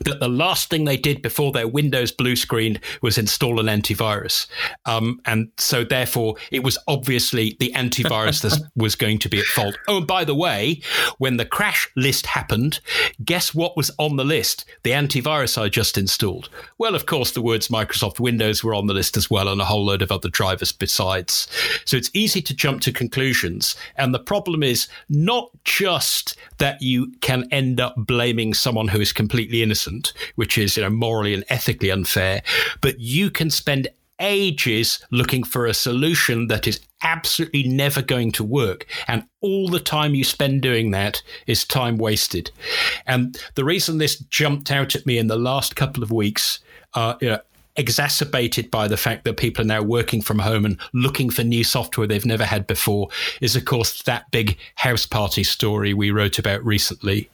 that 0.00 0.20
the 0.20 0.28
last 0.28 0.70
thing 0.70 0.84
they 0.84 0.96
did 0.96 1.22
before 1.22 1.52
their 1.52 1.68
Windows 1.68 2.10
blue 2.10 2.36
screen 2.36 2.80
was 3.00 3.16
install 3.16 3.60
an 3.60 3.66
antivirus. 3.66 4.46
Um, 4.86 5.20
and 5.24 5.50
so, 5.56 5.84
therefore, 5.84 6.36
it 6.50 6.64
was 6.64 6.76
obviously 6.88 7.56
the 7.60 7.72
antivirus 7.74 8.42
that 8.42 8.60
was 8.76 8.96
going 8.96 9.18
to 9.20 9.28
be 9.28 9.38
at 9.38 9.44
fault. 9.44 9.78
Oh, 9.86 9.98
and 9.98 10.06
by 10.06 10.24
the 10.24 10.34
way, 10.34 10.80
when 11.18 11.36
the 11.36 11.44
crash 11.44 11.88
list 11.96 12.26
happened, 12.26 12.80
guess 13.24 13.54
what 13.54 13.76
was 13.76 13.90
on 13.98 14.16
the 14.16 14.24
list? 14.24 14.64
The 14.82 14.90
antivirus 14.90 15.60
I 15.60 15.68
just 15.68 15.96
installed. 15.96 16.48
Well, 16.78 16.94
of 16.94 17.06
course, 17.06 17.30
the 17.30 17.42
words 17.42 17.68
Microsoft 17.68 18.18
Windows 18.18 18.64
were 18.64 18.74
on 18.74 18.86
the 18.86 18.94
list 18.94 19.16
as 19.16 19.30
well, 19.30 19.48
and 19.48 19.60
a 19.60 19.64
whole 19.64 19.84
load 19.84 20.02
of 20.02 20.10
other 20.10 20.28
drivers 20.28 20.72
besides. 20.72 21.46
So, 21.84 21.96
it's 21.96 22.10
easy 22.14 22.42
to 22.42 22.54
jump 22.54 22.80
to 22.82 22.92
conclusions. 22.92 23.76
And 23.96 24.12
the 24.12 24.18
problem 24.18 24.62
is 24.62 24.88
not 25.08 25.50
just 25.64 26.36
that 26.58 26.82
you 26.82 27.12
can 27.20 27.46
end 27.50 27.80
up 27.80 27.94
blaming 27.96 28.54
someone 28.54 28.88
who 28.88 29.00
is 29.00 29.12
completely 29.12 29.62
innocent 29.62 29.83
which 30.34 30.58
is 30.58 30.76
you 30.76 30.82
know 30.82 30.90
morally 30.90 31.34
and 31.34 31.44
ethically 31.48 31.90
unfair. 31.90 32.42
But 32.80 33.00
you 33.00 33.30
can 33.30 33.50
spend 33.50 33.88
ages 34.20 35.04
looking 35.10 35.44
for 35.44 35.66
a 35.66 35.74
solution 35.74 36.46
that 36.46 36.66
is 36.66 36.80
absolutely 37.02 37.64
never 37.64 38.00
going 38.00 38.32
to 38.32 38.44
work. 38.44 38.86
And 39.08 39.24
all 39.40 39.68
the 39.68 39.80
time 39.80 40.14
you 40.14 40.24
spend 40.24 40.62
doing 40.62 40.90
that 40.92 41.22
is 41.46 41.64
time 41.64 41.98
wasted. 41.98 42.50
And 43.06 43.38
the 43.54 43.64
reason 43.64 43.98
this 43.98 44.18
jumped 44.18 44.70
out 44.70 44.94
at 44.94 45.06
me 45.06 45.18
in 45.18 45.26
the 45.26 45.36
last 45.36 45.76
couple 45.76 46.02
of 46.02 46.10
weeks, 46.10 46.60
uh, 46.94 47.14
you 47.20 47.28
know, 47.28 47.40
exacerbated 47.76 48.70
by 48.70 48.86
the 48.86 48.96
fact 48.96 49.24
that 49.24 49.36
people 49.36 49.62
are 49.62 49.66
now 49.66 49.82
working 49.82 50.22
from 50.22 50.38
home 50.38 50.64
and 50.64 50.78
looking 50.92 51.30
for 51.30 51.42
new 51.42 51.64
software 51.64 52.06
they've 52.06 52.26
never 52.26 52.44
had 52.44 52.66
before 52.66 53.08
is 53.40 53.56
of 53.56 53.64
course 53.64 54.02
that 54.02 54.30
big 54.30 54.56
Houseparty 54.78 55.44
story 55.44 55.92
we 55.92 56.10
wrote 56.10 56.38
about 56.38 56.64
recently 56.64 57.28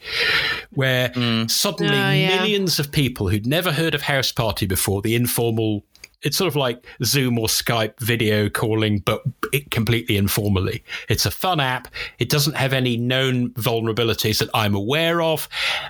where 0.70 1.10
mm. 1.10 1.50
suddenly 1.50 1.90
Oh, 1.96 2.10
yeah. 2.12 2.36
millions 2.36 2.78
of 2.78 2.90
people 2.90 3.28
who'd 3.28 3.46
never 3.46 3.72
heard 3.72 3.94
of 3.94 4.02
Houseparty 4.02 4.66
before 4.66 5.02
the 5.02 5.14
informal 5.14 5.84
it's 6.22 6.36
sort 6.36 6.48
of 6.48 6.56
like 6.56 6.86
Zoom 7.04 7.38
or 7.38 7.46
Skype 7.46 7.98
video 8.00 8.48
calling, 8.48 8.98
but 9.00 9.22
it 9.52 9.70
completely 9.70 10.16
informally. 10.16 10.84
It's 11.08 11.26
a 11.26 11.30
fun 11.30 11.60
app. 11.60 11.88
It 12.18 12.28
doesn't 12.28 12.56
have 12.56 12.72
any 12.72 12.96
known 12.96 13.50
vulnerabilities 13.50 14.38
that 14.38 14.50
I'm 14.54 14.74
aware 14.74 15.22
of, 15.22 15.48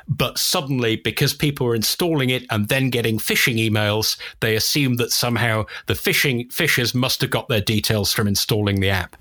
but 0.09 0.39
suddenly, 0.39 0.97
because 0.97 1.35
people 1.35 1.67
are 1.67 1.75
installing 1.75 2.31
it 2.31 2.45
and 2.51 2.69
then 2.69 2.91
getting 2.91 3.19
phishing 3.19 3.57
emails, 3.57 4.17
they 4.41 4.55
assume 4.55 4.97
that 4.97 5.13
somehow 5.13 5.67
the 5.87 5.95
phishing 5.95 6.49
phishers 6.49 6.95
must 6.95 7.21
have 7.21 7.31
got 7.31 7.49
their 7.49 7.61
details 7.61 8.13
from 8.13 8.29
installing 8.29 8.81
the 8.81 8.91
app. 8.91 9.17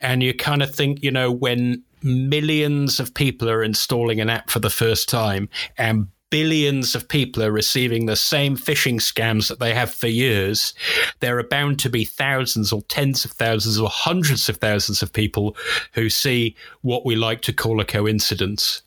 And 0.00 0.22
you 0.22 0.34
kind 0.34 0.62
of 0.62 0.74
think, 0.74 1.02
you 1.02 1.10
know, 1.10 1.30
when 1.30 1.82
millions 2.02 3.00
of 3.00 3.14
people 3.14 3.48
are 3.50 3.62
installing 3.62 4.20
an 4.20 4.28
app 4.28 4.50
for 4.50 4.58
the 4.58 4.70
first 4.70 5.08
time 5.08 5.48
and 5.78 6.08
billions 6.34 6.96
of 6.96 7.06
people 7.06 7.44
are 7.44 7.52
receiving 7.52 8.06
the 8.06 8.16
same 8.16 8.56
phishing 8.56 8.96
scams 8.96 9.46
that 9.46 9.60
they 9.60 9.72
have 9.72 9.94
for 9.94 10.08
years, 10.08 10.74
there 11.20 11.38
are 11.38 11.44
bound 11.44 11.78
to 11.78 11.88
be 11.88 12.04
thousands 12.04 12.72
or 12.72 12.82
tens 12.88 13.24
of 13.24 13.30
thousands 13.30 13.78
or 13.78 13.88
hundreds 13.88 14.48
of 14.48 14.56
thousands 14.56 15.00
of 15.00 15.12
people 15.12 15.56
who 15.92 16.10
see 16.10 16.56
what 16.80 17.06
we 17.06 17.14
like 17.14 17.40
to 17.40 17.52
call 17.52 17.78
a 17.78 17.84
coincidence. 17.84 18.82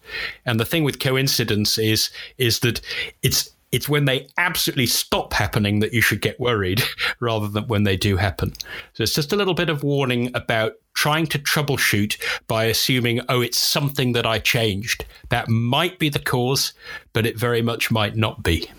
And 0.46 0.60
the 0.60 0.66
thing 0.66 0.84
with 0.84 1.00
coincidence 1.00 1.78
is 1.78 2.10
is 2.38 2.60
that 2.60 2.82
it's 3.24 3.50
it's 3.72 3.90
when 3.90 4.06
they 4.06 4.28
absolutely 4.38 4.86
stop 4.86 5.34
happening 5.34 5.80
that 5.80 5.94
you 5.94 6.02
should 6.02 6.22
get 6.22 6.40
worried 6.40 6.82
rather 7.20 7.48
than 7.48 7.68
when 7.68 7.84
they 7.84 7.98
do 7.98 8.18
happen. 8.18 8.54
So 8.94 9.04
it's 9.04 9.14
just 9.14 9.34
a 9.34 9.36
little 9.36 9.54
bit 9.54 9.70
of 9.70 9.84
warning 9.84 10.32
about 10.34 10.74
trying 10.94 11.28
to 11.28 11.40
troubleshoot 11.40 12.18
by 12.48 12.66
assuming, 12.66 13.22
oh, 13.30 13.42
it's 13.42 13.58
something 13.58 14.14
that 14.14 14.26
I 14.26 14.40
changed. 14.40 15.06
That 15.30 15.50
might 15.50 16.00
be 16.00 16.10
the 16.10 16.20
cause, 16.20 16.74
but 17.14 17.26
it 17.26 17.38
very 17.38 17.62
much 17.62 17.92
might 17.92 18.16
not 18.16 18.42
be. 18.42 18.70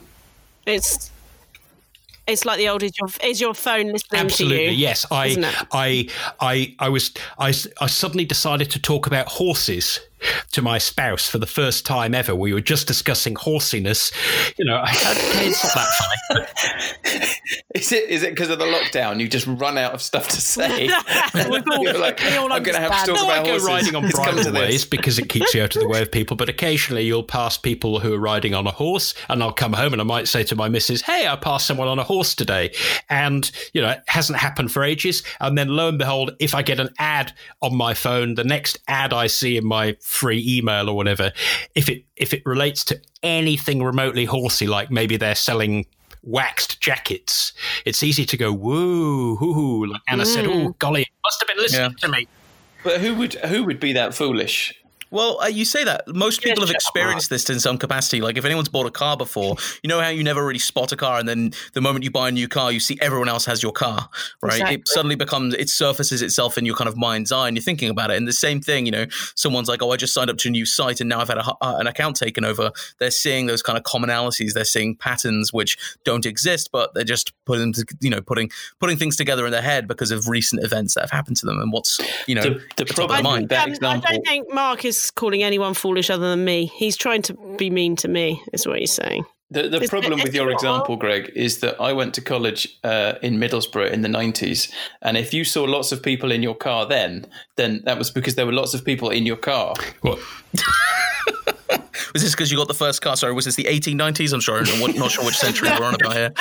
It's 0.67 1.11
it's 2.27 2.45
like 2.45 2.59
the 2.59 2.69
old 2.69 2.83
is 2.83 2.93
your 2.99 3.09
is 3.25 3.41
your 3.41 3.55
phone 3.55 3.91
listening 3.91 4.21
Absolutely, 4.21 4.59
to 4.59 4.65
you? 4.65 4.71
yes. 4.71 5.07
I? 5.11 5.55
I, 5.73 6.09
I, 6.41 6.75
I 6.79 6.89
was, 6.91 7.13
I, 7.39 7.49
I 7.81 7.87
suddenly 7.87 8.27
decided 8.27 8.71
to 8.73 8.79
talk 8.79 9.07
about 9.07 9.29
horses 9.29 9.99
to 10.53 10.63
my 10.63 10.79
spouse 10.79 11.29
for 11.29 11.39
the 11.39 11.47
first 11.47 11.87
time 11.87 12.15
ever. 12.15 12.35
We 12.35 12.53
were 12.53 12.61
just 12.61 12.87
discussing 12.87 13.35
horsiness. 13.35 14.13
You 14.59 14.65
know, 14.65 14.79
okay, 14.83 15.47
it's 15.49 15.65
not 15.65 15.75
that 15.75 15.89
funny. 16.29 17.27
is 17.75 17.93
it 17.93 18.09
is 18.11 18.23
it 18.23 18.31
because 18.31 18.51
of 18.51 18.59
the 18.59 18.65
lockdown? 18.65 19.21
You 19.21 19.29
just 19.29 19.47
run 19.47 19.79
out 19.79 19.93
of 19.93 20.03
stuff 20.03 20.29
to 20.29 20.41
say. 20.41 20.87
We've 21.35 21.63
all- 21.71 21.79
You're 21.83 21.99
like, 21.99 22.21
we 22.21 22.37
all 22.37 22.53
I'm 22.53 22.63
going 22.63 22.75
to 22.75 22.81
have 22.81 23.05
to 23.07 23.13
understand. 23.13 23.19
talk 23.19 23.27
No, 23.29 23.29
I 23.29 23.35
about 23.37 23.45
go 23.47 23.51
horses. 23.53 23.69
riding 23.69 23.95
on 23.97 24.05
It's 24.05 24.15
come 24.19 24.35
bridleways 24.35 24.85
because 24.85 25.19
it 25.19 25.29
keeps 25.29 25.55
you 25.55 25.63
out 25.63 25.75
of 25.77 25.83
the 25.83 25.89
way 25.89 26.03
of 26.03 26.11
people. 26.11 26.37
But 26.37 26.49
occasionally 26.49 27.05
you'll 27.05 27.23
pass 27.23 27.57
people 27.57 28.01
who 28.01 28.13
are 28.15 28.19
riding 28.19 28.55
on 28.55 28.67
a 28.67 28.71
horse, 28.73 29.15
and 29.29 29.43
I'll 29.43 29.53
come 29.53 29.73
home 29.73 29.93
and 29.93 30.01
I 30.03 30.05
might 30.05 30.29
say 30.29 30.43
to 30.45 30.57
my 30.57 30.69
missus, 30.69 31.03
"Hey, 31.03 31.27
I 31.27 31.37
passed 31.37 31.67
someone 31.67 31.89
on 31.89 31.99
a 31.99 32.05
horse 32.05 32.35
today," 32.35 32.73
and 33.09 33.51
you 33.73 33.81
know 33.81 33.91
it 33.91 34.03
hasn't 34.07 34.39
happened 34.39 34.73
for 34.73 34.83
ages. 34.85 35.23
And 35.41 35.57
then 35.57 35.69
lo 35.69 35.89
and 35.89 35.99
behold, 35.99 36.35
if 36.41 36.55
I 36.55 36.63
get 36.63 36.81
an 36.81 36.91
ad 36.99 37.33
on 37.63 37.77
my 37.77 37.95
phone, 37.95 38.35
the 38.35 38.45
next 38.45 38.79
ad 38.89 39.13
I 39.13 39.27
see 39.29 39.57
in 39.57 39.67
my 39.67 39.97
free 40.09 40.43
email 40.47 40.89
or 40.89 40.97
whatever, 40.97 41.33
if 41.75 41.89
it 41.89 42.05
if 42.17 42.33
it 42.33 42.43
relates 42.47 42.83
to 42.85 43.01
anything 43.23 43.83
remotely 43.83 44.25
horsey, 44.25 44.67
like 44.67 44.91
maybe 44.91 45.17
they're 45.17 45.35
selling 45.35 45.87
waxed 46.23 46.81
jackets, 46.81 47.53
it's 47.85 48.03
easy 48.03 48.25
to 48.25 48.37
go 48.37 48.53
woo 48.53 49.37
hoo 49.37 49.53
hoo. 49.53 49.87
Like 49.87 50.01
Anna 50.09 50.25
said, 50.25 50.47
"Oh 50.47 50.75
golly, 50.79 51.07
must 51.25 51.41
have 51.41 51.49
been 51.49 51.59
listening 51.59 51.95
to 51.97 52.09
me." 52.09 52.27
But 52.83 53.01
who 53.01 53.15
would 53.17 53.35
who 53.35 53.65
would 53.65 53.81
be 53.81 53.93
that 53.93 54.15
foolish? 54.15 54.75
Well, 55.11 55.41
uh, 55.41 55.47
you 55.47 55.65
say 55.65 55.85
that 55.85 56.07
most 56.09 56.43
people 56.43 56.63
have 56.65 56.71
experienced 56.75 57.31
this 57.31 57.49
in 57.51 57.61
some 57.61 57.79
capacity. 57.79 58.21
Like 58.21 58.37
if 58.37 58.45
anyone's 58.45 58.69
bought 58.69 58.87
a 58.87 58.91
car 58.91 59.17
before, 59.17 59.57
you 59.83 59.89
know 59.89 60.01
how 60.01 60.09
you 60.09 60.23
never 60.23 60.45
really 60.45 60.59
spot 60.59 60.93
a 60.93 60.97
car, 60.97 61.19
and 61.19 61.29
then 61.29 61.53
the 61.73 61.81
moment 61.81 62.05
you 62.05 62.11
buy 62.11 62.29
a 62.29 62.33
new 62.33 62.49
car, 62.49 62.73
you 62.73 62.81
see 62.81 62.99
everyone 63.01 63.29
else 63.29 63.45
has 63.47 63.63
your 63.63 63.73
car, 63.73 64.09
right? 64.43 64.53
Exactly. 64.53 64.75
It 64.77 64.89
suddenly 64.89 65.17
becomes 65.17 65.55
it 65.55 65.69
surfaces 65.71 66.23
itself 66.23 66.59
in 66.59 66.65
your 66.67 66.77
kind 66.77 66.89
of 66.89 66.97
mind's 66.97 67.33
eye, 67.33 67.49
and 67.49 67.57
you're 67.57 67.63
thinking 67.63 67.91
about 67.91 68.11
it. 68.11 68.17
And 68.17 68.29
the 68.29 68.33
same 68.33 68.61
thing, 68.61 68.87
you 68.87 68.93
know, 68.93 69.07
someone's 69.35 69.69
like, 69.69 69.83
"Oh, 69.83 69.91
I 69.91 69.97
just 69.97 70.13
signed 70.15 70.31
up 70.31 70.37
to 70.39 70.49
a 70.49 70.51
new 70.51 70.67
site, 70.67 71.01
and 71.01 71.09
now 71.09 71.21
I've 71.21 71.29
had 71.29 71.39
a, 71.39 71.45
uh, 71.61 71.77
an 71.79 71.87
account 71.87 72.17
taken 72.17 72.45
over." 72.45 72.71
They're 72.99 73.11
seeing 73.11 73.47
those 73.47 73.63
kind 73.63 73.79
of 73.79 73.85
commonalities. 73.85 74.53
They're 74.53 74.65
seeing 74.65 74.97
patterns 74.97 75.53
which 75.53 75.79
don't 76.05 76.27
exist, 76.27 76.71
but 76.73 76.95
they're 76.95 77.05
just 77.05 77.33
putting, 77.47 77.75
you 78.01 78.11
know, 78.11 78.21
putting 78.21 78.51
putting 78.81 78.97
things 78.97 79.17
together 79.17 79.47
in 79.47 79.53
their 79.53 79.63
head 79.63 79.89
because 79.89 80.11
of 80.11 80.29
recent 80.29 80.63
events 80.65 80.95
that 80.95 81.01
have 81.03 81.11
happened 81.11 81.37
to 81.39 81.47
them 81.47 81.61
and 81.61 81.73
what's, 81.73 81.99
you 82.27 82.35
know, 82.35 82.43
The- 82.43 82.61
the 82.77 82.85
top 82.85 82.91
of 82.91 82.97
problem 82.97 83.47
their 83.49 83.67
with 83.67 83.81
mind. 83.83 83.85
Um, 83.85 84.03
I 84.09 84.13
don't 84.13 84.27
think 84.27 84.53
Mark 84.53 84.85
is 84.85 84.98
calling 85.11 85.43
anyone 85.43 85.75
foolish 85.75 86.11
other 86.11 86.31
than 86.31 86.45
me. 86.45 86.67
He's 86.67 86.97
trying 86.97 87.23
to 87.23 87.35
be 87.57 87.71
mean 87.71 87.97
to 87.97 88.09
me, 88.09 88.43
is 88.53 88.67
what 88.67 88.79
he's 88.79 88.93
saying. 88.93 89.25
The, 89.51 89.67
the 89.69 89.89
problem 89.89 90.21
with 90.23 90.35
your 90.35 90.51
example, 90.51 90.97
Greg, 90.97 91.33
is 91.35 91.61
that 91.61 91.81
I 91.81 91.95
went 91.95 92.13
to 92.15 92.21
college 92.21 92.79
uh, 92.85 93.15
in 93.23 93.39
Middlesbrough 93.39 93.91
in 93.91 94.03
the 94.03 94.09
90s. 94.09 94.71
And 95.01 95.17
if 95.17 95.33
you 95.33 95.43
saw 95.45 95.65
lots 95.65 95.91
of 95.91 96.03
people 96.03 96.31
in 96.33 96.43
your 96.43 96.55
car 96.55 96.85
then, 96.85 97.27
then 97.57 97.81
that 97.87 97.97
was 97.97 98.11
because 98.11 98.35
there 98.35 98.45
were 98.45 98.53
lots 98.53 98.75
of 98.75 98.85
people 98.85 99.09
in 99.09 99.25
your 99.25 99.37
car. 99.39 99.75
Well, 100.03 100.19
Was 102.15 102.23
this 102.23 102.33
because 102.33 102.51
you 102.51 102.57
got 102.57 102.69
the 102.69 102.75
first 102.75 103.03
car? 103.03 103.17
Sorry, 103.17 103.35
was 103.35 103.45
this 103.45 103.55
the 103.57 103.65
1890s? 103.65 104.33
I'm 104.33 104.41
sorry, 104.41 104.65
I'm 104.67 104.97
not 104.97 105.11
sure 105.11 105.25
which 105.27 105.37
century 105.37 105.69
we're 105.79 105.85
on 105.85 105.95
about 105.95 106.15
here. 106.15 106.33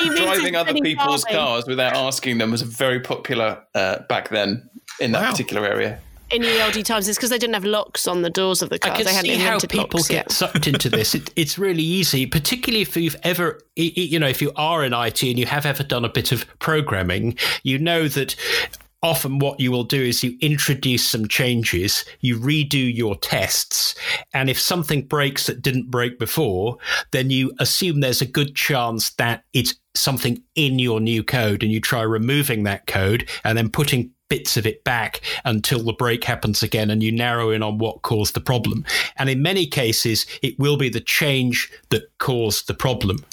He 0.00 0.10
means 0.10 0.20
Driving 0.20 0.56
other 0.56 0.74
people's 0.74 1.22
farming. 1.24 1.38
cars 1.38 1.66
without 1.66 1.94
asking 1.94 2.38
them 2.38 2.50
was 2.50 2.62
very 2.62 2.98
popular 3.00 3.62
uh, 3.74 4.00
back 4.08 4.30
then 4.30 4.68
in 5.00 5.12
that 5.12 5.22
Wow. 5.22 5.30
particular 5.30 5.64
area. 5.64 6.00
In 6.30 6.42
the 6.42 6.64
old 6.64 6.84
times. 6.84 7.08
It's 7.08 7.18
because 7.18 7.30
they 7.30 7.38
didn't 7.38 7.54
have 7.54 7.64
locks 7.64 8.06
on 8.06 8.22
the 8.22 8.30
doors 8.30 8.62
of 8.62 8.70
the 8.70 8.76
I 8.76 8.88
cars. 8.88 8.96
can 8.96 9.06
they 9.06 9.36
see 9.36 9.36
how 9.36 9.58
people 9.58 10.00
get 10.00 10.10
yet. 10.10 10.32
sucked 10.32 10.66
into 10.66 10.88
this. 10.88 11.14
It, 11.14 11.30
it's 11.36 11.58
really 11.58 11.82
easy, 11.82 12.26
particularly 12.26 12.82
if 12.82 12.96
you've 12.96 13.16
ever, 13.22 13.60
you 13.76 14.18
know, 14.18 14.28
if 14.28 14.42
you 14.42 14.52
are 14.56 14.84
in 14.84 14.92
IT 14.92 15.22
and 15.22 15.38
you 15.38 15.46
have 15.46 15.66
ever 15.66 15.82
done 15.82 16.04
a 16.04 16.08
bit 16.08 16.32
of 16.32 16.46
programming, 16.58 17.36
you 17.62 17.78
know 17.78 18.08
that 18.08 18.34
often 19.02 19.38
what 19.38 19.60
you 19.60 19.70
will 19.70 19.84
do 19.84 20.02
is 20.02 20.24
you 20.24 20.36
introduce 20.40 21.06
some 21.06 21.28
changes, 21.28 22.04
you 22.20 22.38
redo 22.38 22.92
your 22.92 23.14
tests, 23.16 23.94
and 24.34 24.50
if 24.50 24.58
something 24.58 25.02
breaks 25.02 25.46
that 25.46 25.62
didn't 25.62 25.90
break 25.90 26.18
before, 26.18 26.78
then 27.12 27.30
you 27.30 27.52
assume 27.60 28.00
there's 28.00 28.22
a 28.22 28.26
good 28.26 28.54
chance 28.56 29.10
that 29.10 29.44
it's 29.52 29.74
something 29.94 30.42
in 30.54 30.78
your 30.78 31.00
new 31.00 31.22
code 31.22 31.62
and 31.62 31.72
you 31.72 31.80
try 31.80 32.02
removing 32.02 32.64
that 32.64 32.86
code 32.86 33.28
and 33.44 33.56
then 33.56 33.68
putting 33.68 34.10
bits 34.28 34.56
of 34.56 34.66
it 34.66 34.82
back 34.84 35.20
until 35.44 35.82
the 35.82 35.92
break 35.92 36.24
happens 36.24 36.62
again 36.62 36.90
and 36.90 37.02
you 37.02 37.12
narrow 37.12 37.50
in 37.50 37.62
on 37.62 37.78
what 37.78 38.02
caused 38.02 38.34
the 38.34 38.40
problem. 38.40 38.84
And 39.16 39.28
in 39.28 39.42
many 39.42 39.66
cases, 39.66 40.26
it 40.42 40.58
will 40.58 40.76
be 40.76 40.88
the 40.88 41.00
change 41.00 41.70
that 41.90 42.10
caused 42.18 42.66
the 42.66 42.74
problem. 42.74 43.24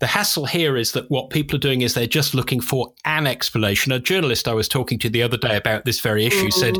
The 0.00 0.06
hassle 0.06 0.46
here 0.46 0.76
is 0.76 0.92
that 0.92 1.10
what 1.10 1.30
people 1.30 1.56
are 1.56 1.60
doing 1.60 1.82
is 1.82 1.94
they're 1.94 2.06
just 2.06 2.34
looking 2.34 2.60
for 2.60 2.92
an 3.04 3.26
explanation. 3.26 3.92
A 3.92 3.98
journalist 3.98 4.48
I 4.48 4.54
was 4.54 4.68
talking 4.68 4.98
to 5.00 5.10
the 5.10 5.22
other 5.22 5.36
day 5.36 5.56
about 5.56 5.84
this 5.84 6.00
very 6.00 6.24
issue 6.24 6.48
mm. 6.48 6.52
said, 6.52 6.76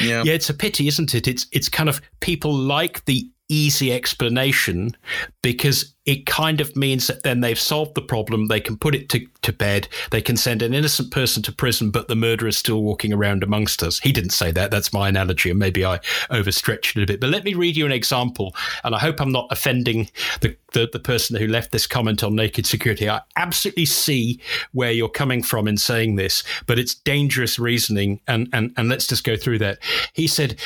Yeah. 0.00 0.24
yeah, 0.24 0.32
it's 0.32 0.50
a 0.50 0.54
pity, 0.54 0.88
isn't 0.88 1.14
it? 1.14 1.28
It's 1.28 1.46
it's 1.52 1.68
kind 1.68 1.88
of 1.88 2.00
people 2.20 2.52
like 2.52 3.04
the 3.04 3.30
easy 3.48 3.92
explanation 3.92 4.96
because 5.42 5.94
it 6.08 6.24
kind 6.24 6.62
of 6.62 6.74
means 6.74 7.06
that 7.06 7.22
then 7.22 7.40
they've 7.40 7.60
solved 7.60 7.94
the 7.94 8.00
problem. 8.00 8.46
They 8.46 8.62
can 8.62 8.78
put 8.78 8.94
it 8.94 9.10
to, 9.10 9.26
to 9.42 9.52
bed. 9.52 9.88
They 10.10 10.22
can 10.22 10.38
send 10.38 10.62
an 10.62 10.72
innocent 10.72 11.10
person 11.10 11.42
to 11.42 11.52
prison, 11.52 11.90
but 11.90 12.08
the 12.08 12.16
murderer 12.16 12.48
is 12.48 12.56
still 12.56 12.82
walking 12.82 13.12
around 13.12 13.42
amongst 13.42 13.82
us. 13.82 13.98
He 13.98 14.10
didn't 14.10 14.30
say 14.30 14.50
that. 14.52 14.70
That's 14.70 14.90
my 14.90 15.10
analogy, 15.10 15.50
and 15.50 15.58
maybe 15.58 15.84
I 15.84 16.00
overstretched 16.30 16.96
it 16.96 17.02
a 17.02 17.06
bit. 17.06 17.20
But 17.20 17.28
let 17.28 17.44
me 17.44 17.52
read 17.52 17.76
you 17.76 17.84
an 17.84 17.92
example, 17.92 18.56
and 18.84 18.94
I 18.94 18.98
hope 19.00 19.20
I'm 19.20 19.32
not 19.32 19.48
offending 19.50 20.08
the, 20.40 20.56
the, 20.72 20.88
the 20.90 20.98
person 20.98 21.36
who 21.36 21.46
left 21.46 21.72
this 21.72 21.86
comment 21.86 22.24
on 22.24 22.34
naked 22.34 22.64
security. 22.64 23.10
I 23.10 23.20
absolutely 23.36 23.84
see 23.84 24.40
where 24.72 24.92
you're 24.92 25.10
coming 25.10 25.42
from 25.42 25.68
in 25.68 25.76
saying 25.76 26.16
this, 26.16 26.42
but 26.66 26.78
it's 26.78 26.94
dangerous 26.94 27.58
reasoning, 27.58 28.22
and, 28.26 28.48
and, 28.54 28.72
and 28.78 28.88
let's 28.88 29.06
just 29.06 29.24
go 29.24 29.36
through 29.36 29.58
that. 29.58 29.78
He 30.14 30.26
said, 30.26 30.58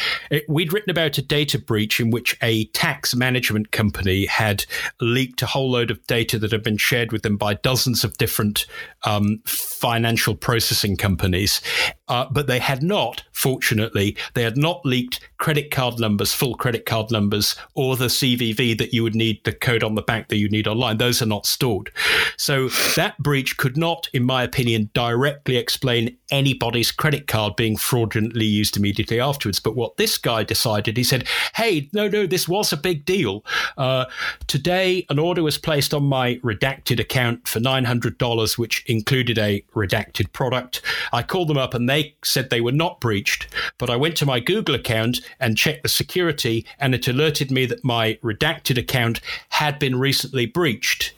We'd 0.48 0.72
written 0.72 0.90
about 0.90 1.18
a 1.18 1.22
data 1.22 1.58
breach 1.58 1.98
in 1.98 2.12
which 2.12 2.38
a 2.40 2.66
tax 2.66 3.12
management 3.12 3.72
company 3.72 4.26
had 4.26 4.66
leaked 5.00 5.31
a 5.40 5.46
whole 5.46 5.70
load 5.70 5.90
of 5.90 6.04
data 6.06 6.38
that 6.38 6.52
had 6.52 6.62
been 6.62 6.76
shared 6.76 7.12
with 7.12 7.22
them 7.22 7.36
by 7.36 7.54
dozens 7.54 8.04
of 8.04 8.18
different 8.18 8.66
um, 9.04 9.40
financial 9.44 10.34
processing 10.34 10.96
companies. 10.96 11.60
Uh, 12.08 12.26
but 12.30 12.46
they 12.46 12.58
had 12.58 12.82
not, 12.82 13.22
fortunately, 13.32 14.16
they 14.34 14.42
had 14.42 14.56
not 14.56 14.84
leaked 14.84 15.20
credit 15.38 15.70
card 15.70 15.98
numbers, 15.98 16.34
full 16.34 16.54
credit 16.54 16.84
card 16.84 17.10
numbers, 17.10 17.56
or 17.74 17.96
the 17.96 18.06
CVV 18.06 18.76
that 18.76 18.92
you 18.92 19.02
would 19.02 19.14
need, 19.14 19.42
the 19.44 19.52
code 19.52 19.82
on 19.82 19.94
the 19.94 20.02
back 20.02 20.28
that 20.28 20.36
you 20.36 20.48
need 20.48 20.68
online. 20.68 20.98
Those 20.98 21.22
are 21.22 21.26
not 21.26 21.46
stored. 21.46 21.90
So 22.36 22.68
that 22.96 23.16
breach 23.18 23.56
could 23.56 23.76
not, 23.76 24.08
in 24.12 24.24
my 24.24 24.42
opinion, 24.42 24.90
directly 24.92 25.56
explain 25.56 26.16
anybody's 26.30 26.92
credit 26.92 27.26
card 27.26 27.56
being 27.56 27.76
fraudulently 27.76 28.44
used 28.44 28.76
immediately 28.76 29.18
afterwards. 29.18 29.58
But 29.58 29.74
what 29.74 29.96
this 29.96 30.18
guy 30.18 30.44
decided, 30.44 30.96
he 30.96 31.04
said, 31.04 31.26
hey, 31.54 31.88
no, 31.92 32.08
no, 32.08 32.26
this 32.26 32.46
was 32.46 32.72
a 32.72 32.76
big 32.76 33.04
deal. 33.04 33.44
Uh, 33.78 34.04
today, 34.46 35.06
an 35.08 35.18
order 35.18 35.42
was 35.42 35.58
placed 35.58 35.94
on 35.94 36.04
my 36.04 36.36
redacted 36.44 37.00
account 37.00 37.48
for 37.48 37.58
$900, 37.58 38.58
which 38.58 38.84
included 38.92 39.38
a 39.38 39.64
redacted 39.74 40.32
product. 40.32 40.82
I 41.12 41.22
called 41.22 41.48
them 41.48 41.58
up 41.58 41.74
and 41.74 41.88
they 41.88 42.14
said 42.22 42.50
they 42.50 42.60
were 42.60 42.70
not 42.70 43.00
breached, 43.00 43.48
but 43.78 43.90
I 43.90 43.96
went 43.96 44.16
to 44.18 44.26
my 44.26 44.38
Google 44.38 44.74
account 44.74 45.20
and 45.40 45.56
checked 45.56 45.82
the 45.82 45.88
security, 45.88 46.64
and 46.78 46.94
it 46.94 47.08
alerted 47.08 47.50
me 47.50 47.66
that 47.66 47.84
my 47.84 48.18
redacted 48.22 48.78
account 48.78 49.20
had 49.48 49.78
been 49.78 49.98
recently 49.98 50.46
breached. 50.46 51.14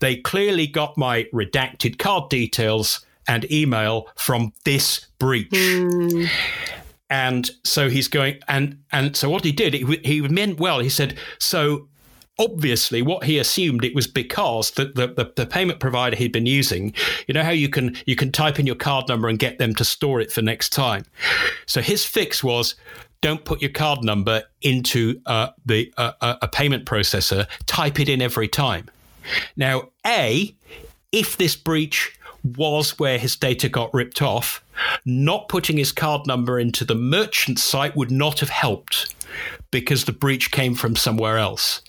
They 0.00 0.16
clearly 0.16 0.66
got 0.66 0.98
my 0.98 1.24
redacted 1.32 1.98
card 1.98 2.28
details 2.28 3.04
and 3.26 3.50
email 3.50 4.08
from 4.16 4.52
this 4.64 5.06
breach. 5.18 5.48
Hmm. 5.52 6.24
And 7.10 7.50
so 7.64 7.88
he's 7.88 8.08
going, 8.08 8.40
and 8.48 8.78
and 8.90 9.16
so 9.16 9.30
what 9.30 9.44
he 9.44 9.52
did, 9.52 9.74
he, 9.74 10.00
he 10.04 10.20
meant 10.22 10.58
well. 10.58 10.80
He 10.80 10.88
said, 10.88 11.16
so 11.38 11.88
obviously 12.38 13.00
what 13.00 13.24
he 13.24 13.38
assumed 13.38 13.84
it 13.84 13.94
was 13.94 14.06
because 14.06 14.72
the, 14.72 14.86
the, 14.86 15.32
the, 15.36 15.46
payment 15.46 15.78
provider 15.78 16.16
he'd 16.16 16.32
been 16.32 16.46
using 16.46 16.92
you 17.28 17.34
know 17.34 17.44
how 17.44 17.50
you 17.50 17.68
can 17.68 17.96
you 18.06 18.16
can 18.16 18.32
type 18.32 18.58
in 18.58 18.66
your 18.66 18.74
card 18.74 19.08
number 19.08 19.28
and 19.28 19.38
get 19.38 19.58
them 19.58 19.74
to 19.74 19.84
store 19.84 20.20
it 20.20 20.32
for 20.32 20.42
next 20.42 20.70
time? 20.70 21.04
So 21.66 21.80
his 21.80 22.04
fix 22.04 22.42
was 22.42 22.74
don't 23.20 23.44
put 23.44 23.62
your 23.62 23.70
card 23.70 24.04
number 24.04 24.42
into 24.60 25.20
uh, 25.26 25.48
the 25.64 25.92
uh, 25.96 26.12
uh, 26.20 26.36
a 26.42 26.48
payment 26.48 26.84
processor. 26.84 27.46
Type 27.66 28.00
it 28.00 28.08
in 28.08 28.20
every 28.20 28.48
time. 28.48 28.90
Now 29.56 29.90
a 30.06 30.54
if 31.12 31.36
this 31.36 31.56
breach 31.56 32.18
was 32.56 32.98
where 32.98 33.18
his 33.18 33.36
data 33.36 33.68
got 33.68 33.94
ripped 33.94 34.20
off, 34.20 34.62
not 35.06 35.48
putting 35.48 35.78
his 35.78 35.92
card 35.92 36.26
number 36.26 36.58
into 36.58 36.84
the 36.84 36.94
merchant 36.94 37.58
site 37.58 37.96
would 37.96 38.10
not 38.10 38.40
have 38.40 38.50
helped 38.50 39.13
because 39.74 40.04
the 40.04 40.12
breach 40.12 40.52
came 40.52 40.76
from 40.76 40.94
somewhere 40.94 41.36
else. 41.36 41.82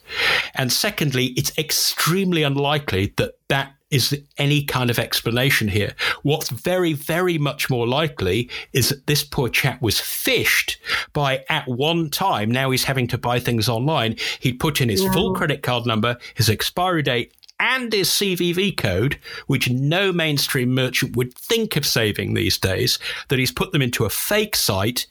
And 0.56 0.74
secondly, 0.74 1.28
it's 1.38 1.56
extremely 1.56 2.42
unlikely 2.42 3.14
that 3.18 3.36
that 3.50 3.74
is 3.92 4.20
any 4.40 4.64
kind 4.64 4.90
of 4.90 4.98
explanation 4.98 5.68
here. 5.68 5.94
What's 6.24 6.50
very, 6.50 6.94
very 6.94 7.38
much 7.38 7.70
more 7.70 7.86
likely 7.88 8.50
is 8.74 8.90
that 8.90 9.06
this 9.06 9.24
poor 9.24 9.50
chap 9.50 9.84
was 9.84 9.98
phished 9.98 10.78
by 11.14 11.46
at 11.48 11.68
one 11.68 12.10
time, 12.10 12.50
now 12.50 12.72
he's 12.72 12.86
having 12.86 13.06
to 13.10 13.20
buy 13.20 13.40
things 13.40 13.70
online. 13.70 14.16
He'd 14.40 14.60
put 14.60 14.82
in 14.82 14.90
his 14.90 15.06
full 15.06 15.36
credit 15.36 15.62
card 15.62 15.86
number, 15.86 16.18
his 16.34 16.50
expiry 16.50 17.04
date, 17.04 17.34
and 17.60 17.92
his 17.94 18.10
CVV 18.10 18.76
code, 18.78 19.20
which 19.48 19.70
no 19.70 20.12
mainstream 20.12 20.74
merchant 20.74 21.16
would 21.16 21.34
think 21.36 21.76
of 21.76 21.86
saving 21.86 22.34
these 22.34 22.58
days, 22.58 23.00
that 23.30 23.40
he's 23.40 23.52
put 23.52 23.72
them 23.72 23.82
into 23.82 24.06
a 24.06 24.10
fake 24.10 24.56
site. 24.56 25.08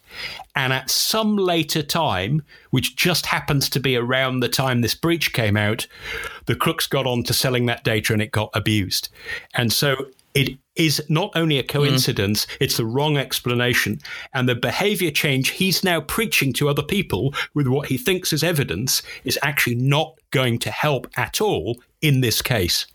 And 0.55 0.73
at 0.73 0.91
some 0.91 1.37
later 1.37 1.83
time, 1.83 2.43
which 2.71 2.97
just 2.97 3.27
happens 3.27 3.69
to 3.71 3.81
be 3.81 3.97
around 3.97 4.41
the 4.41 4.49
time 4.49 4.81
this 4.81 4.95
breach 4.95 5.33
came 5.33 5.57
out, 5.57 5.87
the 6.47 6.55
crooks 6.55 6.87
got 6.87 7.07
on 7.07 7.23
to 7.25 7.35
selling 7.35 7.67
that 7.67 7.85
data 7.85 8.13
and 8.13 8.23
it 8.23 8.31
got 8.31 8.51
abused. 8.55 9.09
And 9.55 9.73
so 9.73 10.07
it 10.35 10.59
is 10.75 11.01
not 11.09 11.31
only 11.37 11.59
a 11.59 11.63
hmm. 11.63 11.69
coincidence, 11.69 12.47
it's 12.61 12.77
the 12.77 12.85
wrong 12.85 13.17
explanation. 13.17 14.01
And 14.35 14.49
the 14.49 14.55
behavior 14.55 15.11
change 15.11 15.51
he's 15.51 15.85
now 15.85 16.01
preaching 16.01 16.53
to 16.55 16.69
other 16.69 16.83
people 16.83 17.33
with 17.55 17.69
what 17.69 17.89
he 17.89 17.97
thinks 17.97 18.33
is 18.33 18.43
evidence 18.43 19.03
is 19.25 19.39
actually 19.43 19.77
not 19.77 20.19
going 20.31 20.59
to 20.59 20.71
help 20.71 21.09
at 21.17 21.41
all 21.41 21.81
in 22.05 22.21
this 22.21 22.43
case. 22.43 22.87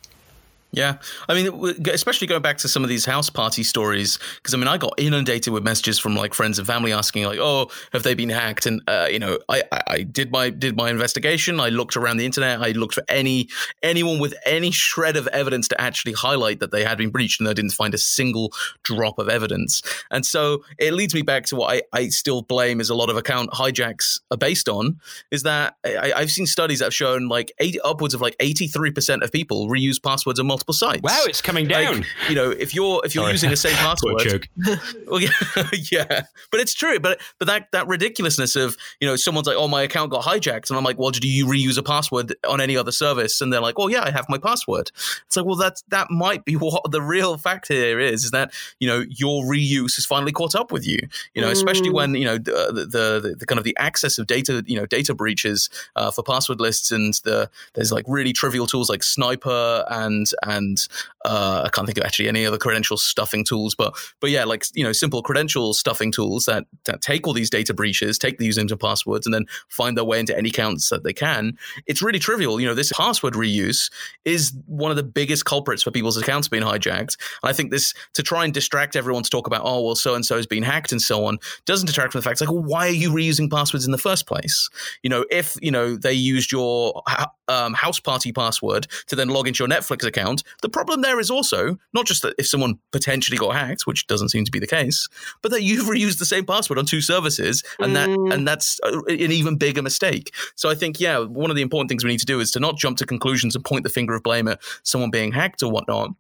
Yeah, 0.71 0.97
I 1.27 1.33
mean, 1.33 1.75
especially 1.91 2.27
going 2.27 2.43
back 2.43 2.57
to 2.59 2.67
some 2.67 2.83
of 2.83 2.89
these 2.89 3.03
Houseparty 3.07 3.65
stories, 3.65 4.19
because 4.35 4.53
I 4.53 4.57
mean, 4.57 4.67
I 4.67 4.77
got 4.77 4.93
inundated 4.97 5.51
with 5.51 5.63
messages 5.63 5.97
from 5.97 6.15
like 6.15 6.35
friends 6.35 6.59
and 6.59 6.67
family 6.67 6.93
asking, 6.93 7.23
like, 7.25 7.39
"Oh, 7.41 7.71
have 7.91 8.03
they 8.03 8.13
been 8.13 8.29
hacked?" 8.29 8.67
And 8.67 8.83
uh, 8.87 9.07
you 9.09 9.17
know, 9.17 9.39
I, 9.49 9.63
I 9.87 10.03
did 10.03 10.31
my 10.31 10.51
did 10.51 10.77
my 10.77 10.91
investigation. 10.91 11.59
I 11.59 11.69
looked 11.69 11.97
around 11.97 12.17
the 12.17 12.25
internet. 12.25 12.61
I 12.61 12.71
looked 12.71 12.93
for 12.93 13.03
any 13.09 13.49
anyone 13.81 14.19
with 14.19 14.35
any 14.45 14.69
shred 14.69 15.17
of 15.17 15.25
evidence 15.27 15.67
to 15.69 15.81
actually 15.81 16.13
highlight 16.13 16.59
that 16.59 16.69
they 16.69 16.83
had 16.83 16.99
been 16.99 17.09
breached, 17.09 17.39
and 17.39 17.49
I 17.49 17.53
didn't 17.53 17.71
find 17.71 17.95
a 17.95 17.99
single 17.99 18.51
drop 18.83 19.17
of 19.17 19.27
evidence. 19.27 19.81
And 20.11 20.23
so 20.23 20.63
it 20.77 20.93
leads 20.93 21.15
me 21.15 21.23
back 21.23 21.45
to 21.45 21.55
what 21.55 21.73
I, 21.73 21.81
I 21.97 22.09
still 22.09 22.43
blame 22.43 22.79
is 22.79 22.91
a 22.91 22.95
lot 22.95 23.09
of 23.09 23.17
account 23.17 23.49
hijacks 23.51 24.19
are 24.29 24.37
based 24.37 24.69
on 24.69 24.99
is 25.31 25.41
that 25.43 25.77
I, 25.83 26.13
have 26.15 26.29
seen 26.29 26.45
studies 26.45 26.77
that 26.79 26.85
have 26.85 26.93
shown 26.93 27.27
like 27.27 27.51
80, 27.57 27.81
upwards 27.81 28.13
of 28.13 28.21
like 28.21 28.35
eighty 28.39 28.67
three 28.67 28.91
percent 28.91 29.23
of 29.23 29.31
people 29.31 29.67
reuse 29.67 30.01
passwords 30.01 30.39
multiple 30.43 30.58
sites. 30.73 31.01
Wow, 31.01 31.23
it's 31.25 31.41
coming 31.41 31.67
down. 31.67 31.97
Like, 31.97 32.05
you 32.29 32.35
know, 32.35 32.51
if 32.51 32.73
you're 32.73 33.01
if 33.05 33.15
you're 33.15 33.23
Sorry. 33.23 33.33
using 33.33 33.49
the 33.49 33.57
same 33.57 33.73
password, 33.75 34.47
well, 35.07 35.19
yeah, 35.19 35.29
yeah, 35.91 36.21
but 36.51 36.59
it's 36.59 36.73
true. 36.73 36.99
But 36.99 37.19
but 37.37 37.47
that 37.47 37.71
that 37.71 37.87
ridiculousness 37.87 38.55
of 38.55 38.77
you 38.99 39.07
know 39.07 39.15
someone's 39.15 39.47
like, 39.47 39.57
oh, 39.57 39.67
my 39.67 39.81
account 39.81 40.11
got 40.11 40.23
hijacked, 40.23 40.69
and 40.69 40.77
I'm 40.77 40.83
like, 40.83 40.97
well, 40.97 41.11
do 41.11 41.27
you 41.27 41.45
reuse 41.45 41.77
a 41.77 41.83
password 41.83 42.35
on 42.47 42.61
any 42.61 42.77
other 42.77 42.91
service? 42.91 43.41
And 43.41 43.51
they're 43.51 43.61
like, 43.61 43.77
well, 43.77 43.89
yeah, 43.89 44.03
I 44.03 44.11
have 44.11 44.25
my 44.29 44.37
password. 44.37 44.91
It's 45.25 45.35
like, 45.35 45.45
well, 45.45 45.55
that 45.57 45.81
that 45.89 46.09
might 46.09 46.45
be 46.45 46.55
what 46.55 46.89
the 46.91 47.01
real 47.01 47.37
fact 47.37 47.67
here 47.67 47.99
is, 47.99 48.25
is 48.25 48.31
that 48.31 48.53
you 48.79 48.87
know 48.87 49.05
your 49.09 49.43
reuse 49.43 49.95
has 49.95 50.05
finally 50.05 50.31
caught 50.31 50.55
up 50.55 50.71
with 50.71 50.87
you. 50.87 50.99
You 51.33 51.41
know, 51.41 51.49
mm. 51.49 51.53
especially 51.53 51.89
when 51.89 52.15
you 52.15 52.25
know 52.25 52.37
the, 52.37 52.71
the, 52.73 52.85
the, 52.85 53.35
the, 53.39 53.45
kind 53.45 53.57
of 53.57 53.65
the 53.65 53.75
access 53.77 54.17
of 54.17 54.27
data, 54.27 54.63
you 54.65 54.75
know, 54.75 54.85
data 54.85 55.13
breaches 55.13 55.69
uh, 55.95 56.11
for 56.11 56.23
password 56.23 56.59
lists, 56.59 56.91
and 56.91 57.13
the 57.23 57.49
there's 57.73 57.91
like 57.91 58.05
really 58.07 58.33
trivial 58.33 58.67
tools 58.67 58.89
like 58.89 59.01
SNIPR 59.01 59.85
and 59.89 60.27
and 60.49 60.87
uh, 61.25 61.63
I 61.65 61.69
can't 61.69 61.85
think 61.85 61.97
of 61.97 62.03
actually 62.03 62.27
any 62.27 62.45
other 62.45 62.57
credential 62.57 62.97
stuffing 62.97 63.43
tools, 63.43 63.75
but 63.75 63.95
but 64.19 64.29
yeah, 64.29 64.45
like 64.45 64.65
you 64.73 64.83
know, 64.83 64.91
simple 64.91 65.21
credential 65.21 65.73
stuffing 65.73 66.11
tools 66.11 66.45
that, 66.45 66.65
that 66.85 67.01
take 67.01 67.27
all 67.27 67.33
these 67.33 67.49
data 67.49 67.73
breaches, 67.73 68.17
take 68.17 68.37
the 68.37 68.47
usernames 68.47 68.71
and 68.71 68.79
passwords, 68.79 69.27
and 69.27 69.33
then 69.33 69.45
find 69.67 69.97
their 69.97 70.03
way 70.03 70.19
into 70.19 70.37
any 70.37 70.49
accounts 70.49 70.89
that 70.89 71.03
they 71.03 71.13
can. 71.13 71.57
It's 71.87 72.01
really 72.01 72.19
trivial. 72.19 72.59
You 72.59 72.67
know, 72.67 72.73
this 72.73 72.91
password 72.93 73.33
reuse 73.33 73.91
is 74.25 74.53
one 74.65 74.91
of 74.91 74.97
the 74.97 75.03
biggest 75.03 75.45
culprits 75.45 75.83
for 75.83 75.91
people's 75.91 76.17
accounts 76.17 76.47
being 76.47 76.63
hijacked. 76.63 77.17
And 77.43 77.49
I 77.49 77.53
think 77.53 77.71
this 77.71 77.93
to 78.13 78.23
try 78.23 78.45
and 78.45 78.53
distract 78.53 78.95
everyone 78.95 79.23
to 79.23 79.29
talk 79.29 79.47
about, 79.47 79.61
oh 79.63 79.81
well, 79.81 79.95
so 79.95 80.15
and 80.15 80.25
so 80.25 80.35
has 80.35 80.47
been 80.47 80.63
hacked 80.63 80.91
and 80.91 81.01
so 81.01 81.25
on, 81.25 81.37
doesn't 81.65 81.87
detract 81.87 82.13
from 82.13 82.19
the 82.19 82.23
fact 82.23 82.41
like, 82.41 82.51
well, 82.51 82.63
why 82.63 82.87
are 82.87 82.91
you 82.91 83.11
reusing 83.11 83.49
passwords 83.49 83.85
in 83.85 83.91
the 83.91 83.97
first 83.97 84.25
place? 84.25 84.69
You 85.03 85.09
know, 85.09 85.25
if 85.29 85.57
you 85.61 85.71
know 85.71 85.95
they 85.95 86.13
used 86.13 86.51
your 86.51 87.03
um, 87.47 87.75
Houseparty 87.75 88.33
password 88.33 88.87
to 89.07 89.15
then 89.15 89.29
log 89.29 89.47
into 89.47 89.63
your 89.63 89.69
Netflix 89.69 90.05
account, 90.05 90.38
the 90.61 90.69
problem 90.69 91.01
there 91.01 91.19
is 91.19 91.29
also 91.29 91.77
not 91.93 92.05
just 92.05 92.21
that 92.21 92.35
if 92.37 92.47
someone 92.47 92.79
potentially 92.91 93.37
got 93.37 93.55
hacked, 93.55 93.85
which 93.85 94.07
doesn't 94.07 94.29
seem 94.29 94.45
to 94.45 94.51
be 94.51 94.59
the 94.59 94.67
case, 94.67 95.07
but 95.41 95.51
that 95.51 95.63
you've 95.63 95.87
reused 95.95 96.19
the 96.19 96.25
same 96.25 96.45
password 96.45 96.79
on 96.79 96.85
two 96.85 97.01
services, 97.01 97.63
and 97.79 97.91
mm. 97.91 97.95
that 97.95 98.33
and 98.33 98.47
that's 98.47 98.79
an 98.83 99.31
even 99.31 99.57
bigger 99.57 99.81
mistake. 99.81 100.33
So 100.55 100.69
I 100.69 100.75
think, 100.75 100.99
yeah, 100.99 101.19
one 101.19 101.49
of 101.49 101.55
the 101.55 101.61
important 101.61 101.89
things 101.89 102.03
we 102.03 102.09
need 102.09 102.19
to 102.19 102.25
do 102.25 102.39
is 102.39 102.51
to 102.51 102.59
not 102.59 102.77
jump 102.77 102.97
to 102.97 103.05
conclusions 103.05 103.55
and 103.55 103.63
point 103.63 103.83
the 103.83 103.89
finger 103.89 104.13
of 104.13 104.23
blame 104.23 104.47
at 104.47 104.59
someone 104.83 105.11
being 105.11 105.31
hacked 105.31 105.63
or 105.63 105.71
whatnot, 105.71 106.11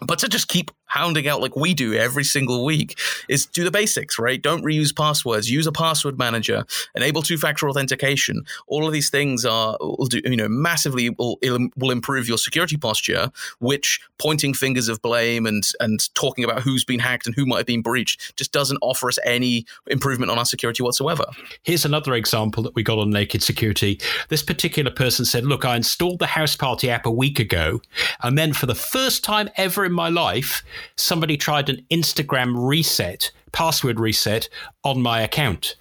but 0.00 0.18
to 0.18 0.28
just 0.28 0.48
keep 0.48 0.70
hounding 0.86 1.26
out 1.26 1.40
like 1.40 1.56
we 1.56 1.74
do 1.74 1.92
every 1.94 2.22
single 2.22 2.64
week 2.64 2.96
is 3.28 3.46
do 3.46 3.64
the 3.64 3.70
basics, 3.70 4.16
right? 4.16 4.40
Don't 4.40 4.62
reuse 4.62 4.94
passwords, 4.94 5.50
use 5.50 5.66
a 5.66 5.72
password 5.72 6.16
manager, 6.16 6.64
enable 6.94 7.20
two-factor 7.20 7.68
authentication. 7.68 8.44
All 8.68 8.86
of 8.86 8.92
these 8.92 9.10
things 9.10 9.44
are 9.44 9.76
will 9.80 10.06
do, 10.06 10.20
you 10.24 10.36
know, 10.36 10.48
massively 10.48 11.10
will, 11.10 11.38
will 11.42 11.90
improve 11.90 12.28
your 12.28 12.38
security 12.38 12.76
posture, 12.76 13.32
which 13.58 14.00
pointing 14.18 14.54
fingers 14.54 14.88
of 14.88 15.02
blame 15.02 15.46
and 15.46 15.64
and 15.80 16.14
talking 16.14 16.44
about 16.44 16.62
who's 16.62 16.84
been 16.84 17.00
hacked 17.00 17.26
and 17.26 17.34
who 17.34 17.44
might 17.44 17.58
have 17.58 17.66
been 17.66 17.82
breached 17.82 18.36
just 18.36 18.52
doesn't 18.52 18.78
offer 18.80 19.08
us 19.08 19.18
any 19.24 19.66
improvement 19.88 20.30
on 20.30 20.38
our 20.38 20.44
security 20.44 20.82
whatsoever. 20.82 21.24
Here's 21.62 21.84
another 21.84 22.14
example 22.14 22.62
that 22.62 22.74
we 22.74 22.82
got 22.82 22.98
on 22.98 23.10
Naked 23.10 23.42
Security. 23.42 24.00
This 24.28 24.42
particular 24.42 24.92
person 24.92 25.24
said, 25.24 25.44
"Look, 25.44 25.64
I 25.64 25.76
installed 25.76 26.20
the 26.20 26.26
Houseparty 26.26 26.88
app 26.88 27.06
a 27.06 27.10
week 27.10 27.40
ago, 27.40 27.80
and 28.22 28.38
then 28.38 28.52
for 28.52 28.66
the 28.66 28.74
first 28.74 29.24
time 29.24 29.48
ever 29.56 29.83
in 29.84 29.92
my 29.92 30.08
life, 30.08 30.62
somebody 30.96 31.36
tried 31.36 31.68
an 31.68 31.84
Instagram 31.90 32.54
reset, 32.56 33.30
password 33.52 34.00
reset 34.00 34.48
on 34.82 35.02
my 35.02 35.20
account. 35.20 35.76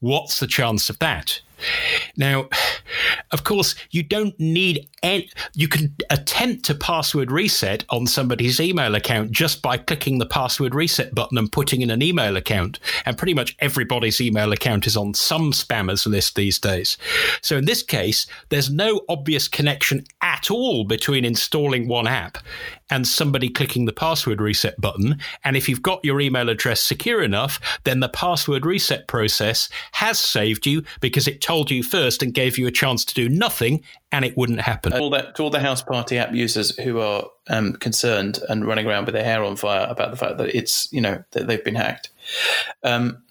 What's 0.00 0.40
the 0.40 0.46
chance 0.46 0.90
of 0.90 0.98
that? 0.98 1.40
Now, 2.16 2.48
of 3.30 3.44
course, 3.44 3.74
you 3.90 4.02
don't 4.02 4.38
need 4.38 4.88
any, 5.02 5.30
you 5.54 5.68
can 5.68 5.94
attempt 6.10 6.64
to 6.66 6.74
password 6.74 7.30
reset 7.30 7.84
on 7.90 8.06
somebody's 8.06 8.60
email 8.60 8.94
account 8.94 9.30
just 9.30 9.62
by 9.62 9.76
clicking 9.76 10.18
the 10.18 10.26
password 10.26 10.74
reset 10.74 11.14
button 11.14 11.38
and 11.38 11.50
putting 11.50 11.80
in 11.80 11.90
an 11.90 12.02
email 12.02 12.36
account. 12.36 12.78
And 13.06 13.16
pretty 13.16 13.34
much 13.34 13.56
everybody's 13.60 14.20
email 14.20 14.52
account 14.52 14.86
is 14.86 14.96
on 14.96 15.14
some 15.14 15.52
spammers 15.52 16.06
list 16.06 16.34
these 16.34 16.58
days. 16.58 16.98
So 17.40 17.56
in 17.56 17.64
this 17.64 17.82
case, 17.82 18.26
there's 18.48 18.70
no 18.70 19.02
obvious 19.08 19.48
connection 19.48 20.04
at 20.20 20.50
all 20.50 20.84
between 20.84 21.24
installing 21.24 21.88
one 21.88 22.06
app 22.06 22.38
and 22.90 23.06
somebody 23.06 23.48
clicking 23.48 23.86
the 23.86 23.92
password 23.92 24.40
reset 24.40 24.80
button. 24.80 25.18
And 25.42 25.56
if 25.56 25.68
you've 25.68 25.82
got 25.82 26.04
your 26.04 26.20
email 26.20 26.48
address 26.48 26.82
secure 26.82 27.22
enough, 27.22 27.80
then 27.84 28.00
the 28.00 28.08
password 28.08 28.66
reset 28.66 29.08
process 29.08 29.68
has 29.92 30.18
saved 30.18 30.66
you 30.66 30.82
because 31.00 31.26
it 31.26 31.40
told 31.40 31.70
you 31.70 31.82
first 31.82 32.22
and 32.22 32.34
gave 32.34 32.58
you 32.58 32.66
a 32.66 32.72
chance 32.72 33.04
to 33.06 33.14
do 33.14 33.28
nothing 33.28 33.82
and 34.12 34.24
it 34.24 34.36
wouldn't 34.36 34.60
happen. 34.60 34.92
All 34.92 35.10
that, 35.10 35.34
to 35.36 35.42
all 35.42 35.50
the 35.50 35.58
Houseparty 35.58 36.18
app 36.18 36.32
users 36.32 36.76
who 36.78 37.00
are 37.00 37.24
um, 37.48 37.72
concerned 37.74 38.38
and 38.48 38.64
running 38.64 38.86
around 38.86 39.06
with 39.06 39.14
their 39.14 39.24
hair 39.24 39.42
on 39.42 39.56
fire 39.56 39.86
about 39.90 40.10
the 40.10 40.16
fact 40.16 40.38
that 40.38 40.54
it's, 40.54 40.92
you 40.92 41.00
know, 41.00 41.24
that 41.32 41.46
they've 41.46 41.64
been 41.64 41.74
hacked. 41.74 42.10
Um, 42.82 43.23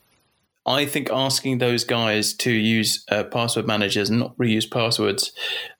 I 0.65 0.85
think 0.85 1.09
asking 1.11 1.57
those 1.57 1.83
guys 1.83 2.33
to 2.35 2.51
use 2.51 3.03
uh, 3.09 3.25
password 3.25 3.67
managers 3.67 4.09
and 4.09 4.19
not 4.19 4.37
reuse 4.37 4.69
passwords, 4.69 5.33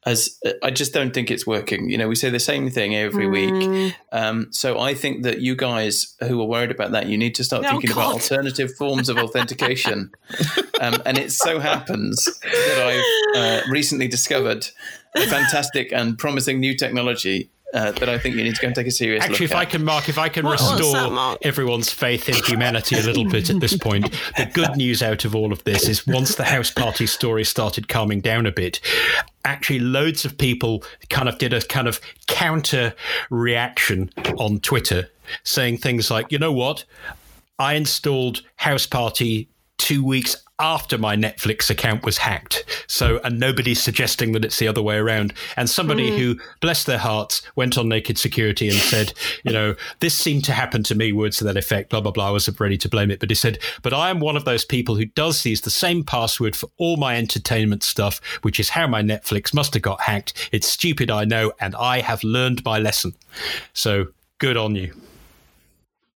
as 0.06 0.38
uh, 0.46 0.52
I 0.62 0.72
just 0.72 0.94
don't 0.94 1.14
think 1.14 1.32
it's 1.32 1.48
working. 1.48 1.90
You 1.90 1.98
know, 1.98 2.10
we 2.10 2.16
say 2.16 2.30
the 2.30 2.40
same 2.40 2.70
thing 2.70 2.94
every 2.94 3.26
mm. 3.26 3.32
week. 3.32 3.96
Um, 4.12 4.48
so 4.52 4.80
I 4.80 4.94
think 4.94 5.24
that 5.24 5.40
you 5.40 5.56
guys 5.56 6.16
who 6.28 6.42
are 6.42 6.46
worried 6.46 6.72
about 6.72 6.92
that, 6.92 7.08
you 7.08 7.18
need 7.18 7.36
to 7.36 7.46
start 7.46 7.64
thinking 7.64 7.92
God. 7.92 7.98
about 7.98 8.14
alternative 8.14 8.76
forms 8.76 9.08
of 9.08 9.18
authentication. 9.18 10.12
um, 10.82 11.02
and 11.06 11.18
it 11.18 11.32
so 11.32 11.60
happens 11.60 12.26
that 12.42 13.04
I've 13.36 13.66
uh, 13.66 13.72
recently 13.72 14.10
discovered 14.10 14.68
a 15.16 15.26
fantastic 15.28 15.94
and 15.94 16.18
promising 16.18 16.60
new 16.60 16.76
technology 16.76 17.50
uh, 17.74 17.92
that 17.92 18.08
I 18.08 18.18
think 18.18 18.36
you 18.36 18.44
need 18.44 18.56
to 18.56 18.62
go 18.62 18.68
and 18.68 18.76
take 18.76 18.88
a 18.88 18.92
serious 18.92 19.24
Actually, 19.24 19.46
if 19.46 19.56
I 19.56 19.66
can, 19.66 19.84
Mark, 19.84 20.08
if 20.08 20.18
I 20.18 20.30
can 20.30 20.46
what, 20.46 20.54
restore 20.54 20.94
that, 20.94 21.38
everyone's 21.42 21.90
faith 21.90 22.30
in 22.30 22.36
humanity 22.36 22.96
a 22.98 23.02
little 23.02 23.26
bit 23.26 23.50
at 23.50 23.60
this 23.60 23.76
point, 23.76 24.12
the 24.38 24.46
good 24.54 24.76
news 24.78 25.02
out 25.02 25.26
of 25.26 25.36
all 25.36 25.52
of 25.52 25.64
this 25.64 25.88
is 25.88 26.06
once 26.06 26.36
the 26.36 26.44
Houseparty 26.44 27.10
story 27.10 27.44
started 27.44 27.88
calming 27.88 28.22
down 28.22 28.46
a 28.46 28.52
bit, 28.52 28.80
actually 29.44 29.80
loads 29.80 30.24
of 30.24 30.38
people 30.38 30.84
kind 31.10 31.28
of 31.28 31.38
did 31.40 31.52
a 31.52 31.62
kind 31.62 31.88
of 31.88 32.00
counter 32.28 32.94
reaction 33.30 34.12
on 34.38 34.60
Twitter 34.60 35.10
saying 35.44 35.78
things 35.78 36.12
like, 36.12 36.32
you 36.32 36.38
know 36.38 36.52
what? 36.52 36.86
I 37.58 37.74
installed 37.74 38.44
Houseparty 38.60 39.48
two 39.78 40.04
weeks 40.04 40.43
after 40.60 40.98
my 40.98 41.16
Netflix 41.16 41.70
account 41.70 42.06
was 42.06 42.20
hacked. 42.20 42.64
So, 42.88 43.20
and 43.24 43.40
nobody's 43.40 43.82
suggesting 43.82 44.34
that 44.34 44.46
it's 44.46 44.60
the 44.60 44.68
other 44.68 44.82
way 44.82 44.98
around. 44.98 45.34
And 45.58 45.70
somebody 45.70 46.12
mm. 46.12 46.18
who, 46.18 46.40
bless 46.62 46.84
their 46.84 47.00
hearts, 47.00 47.42
went 47.56 47.78
on 47.78 47.90
Naked 47.90 48.18
Security 48.18 48.70
and 48.70 48.78
said, 48.78 49.14
you 49.44 49.52
know, 49.52 49.76
this 50.00 50.14
seemed 50.14 50.44
to 50.46 50.52
happen 50.52 50.84
to 50.84 50.96
me, 50.96 51.12
words 51.12 51.38
to 51.38 51.44
that 51.46 51.58
effect, 51.58 51.90
blah, 51.90 52.02
blah, 52.02 52.12
blah. 52.12 52.28
I 52.28 52.32
was 52.32 52.48
ready 52.60 52.78
to 52.78 52.90
blame 52.90 53.10
it. 53.10 53.20
But 53.20 53.32
he 53.32 53.36
said, 53.36 53.60
but 53.82 53.94
I 53.94 54.10
am 54.10 54.20
one 54.20 54.38
of 54.38 54.46
those 54.46 54.64
people 54.64 54.96
who 54.96 55.06
does 55.06 55.44
use 55.46 55.62
the 55.62 55.72
same 55.72 56.04
password 56.04 56.56
for 56.56 56.70
all 56.78 56.98
my 56.98 57.18
entertainment 57.18 57.82
stuff, 57.82 58.22
which 58.44 58.60
is 58.60 58.70
how 58.70 58.86
my 58.86 59.02
Netflix 59.02 59.54
must 59.54 59.74
have 59.74 59.84
got 59.84 60.02
hacked. 60.02 60.50
It's 60.52 60.68
stupid, 60.68 61.10
I 61.10 61.26
know, 61.26 61.52
and 61.60 61.76
I 61.76 62.02
have 62.02 62.24
learned 62.24 62.64
my 62.64 62.78
lesson. 62.78 63.16
So, 63.74 64.08
good 64.38 64.58
on 64.58 64.76
you. 64.76 64.94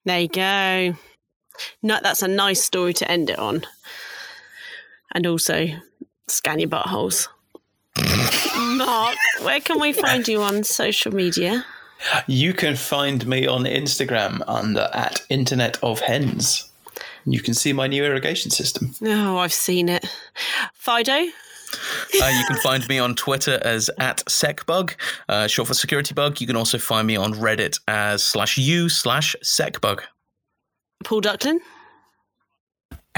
There 0.06 0.20
you 0.20 0.28
go. 0.28 0.96
No, 1.82 2.00
that's 2.04 2.22
a 2.22 2.28
nice 2.28 2.64
story 2.64 2.94
to 2.94 3.12
end 3.12 3.32
it 3.32 3.40
on 3.40 3.66
and 5.18 5.26
also 5.26 5.68
scan 6.28 6.60
your 6.60 6.70
buttholes. 6.70 7.28
Mark, 8.78 9.16
where 9.42 9.60
can 9.60 9.80
we 9.80 9.92
find 9.92 10.28
you 10.28 10.44
on 10.44 10.64
social 10.64 11.12
media? 11.12 11.66
You 12.28 12.54
can 12.54 12.76
find 12.76 13.26
me 13.26 13.48
on 13.48 13.64
Instagram 13.64 14.44
under 14.48 14.88
at 14.94 15.26
Internet 15.30 15.80
of 15.82 16.02
Hens. 16.02 16.70
You 17.26 17.42
can 17.42 17.56
see 17.56 17.74
my 17.74 17.88
new 17.88 18.06
irrigation 18.06 18.52
system. 18.52 18.94
Oh, 19.02 19.38
I've 19.38 19.52
seen 19.52 19.90
it. 19.90 20.06
Fido? 20.76 21.14
Uh, 21.14 22.28
you 22.28 22.46
can 22.48 22.58
find 22.58 22.88
me 22.88 23.00
on 23.00 23.16
Twitter 23.16 23.60
as 23.64 23.90
at 23.98 24.18
secbug, 24.28 24.94
uh, 25.28 25.48
short 25.48 25.68
for 25.68 25.74
security 25.74 26.14
bug. 26.14 26.40
You 26.40 26.46
can 26.46 26.56
also 26.56 26.78
find 26.78 27.08
me 27.08 27.16
on 27.16 27.34
Reddit 27.34 27.80
as 27.88 28.22
slash 28.22 28.60
u 28.60 28.88
slash 28.88 29.36
secbug. 29.44 30.02
Paul 31.04 31.22
Ducklin? 31.22 31.58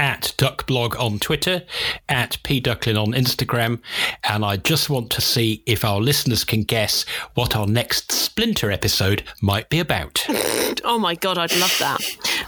At 0.00 0.32
duckblog 0.38 0.98
on 0.98 1.18
Twitter, 1.18 1.62
at 2.08 2.38
pducklin 2.42 2.96
on 3.00 3.12
Instagram, 3.12 3.80
and 4.24 4.44
I 4.46 4.56
just 4.56 4.88
want 4.88 5.10
to 5.10 5.20
see 5.20 5.62
if 5.66 5.84
our 5.84 6.00
listeners 6.00 6.42
can 6.42 6.62
guess 6.64 7.04
what 7.34 7.54
our 7.54 7.66
next 7.66 8.10
Splinter 8.10 8.70
episode 8.72 9.22
might 9.42 9.68
be 9.68 9.78
about. 9.78 10.26
Oh 10.82 10.98
my 10.98 11.14
god, 11.14 11.36
I'd 11.36 11.54
love 11.58 11.76
that, 11.80 12.00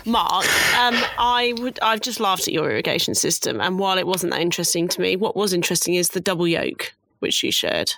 Mark. 0.06 0.44
Um, 0.78 0.94
I 1.18 1.54
would. 1.58 1.78
I've 1.82 2.00
just 2.00 2.18
laughed 2.18 2.46
at 2.48 2.54
your 2.54 2.70
irrigation 2.70 3.14
system, 3.14 3.60
and 3.60 3.78
while 3.78 3.98
it 3.98 4.06
wasn't 4.06 4.32
that 4.32 4.40
interesting 4.40 4.88
to 4.88 5.00
me, 5.00 5.16
what 5.16 5.36
was 5.36 5.52
interesting 5.52 5.94
is 5.94 6.10
the 6.10 6.20
double 6.20 6.48
yoke 6.48 6.94
which 7.18 7.42
you 7.42 7.52
shared. 7.52 7.92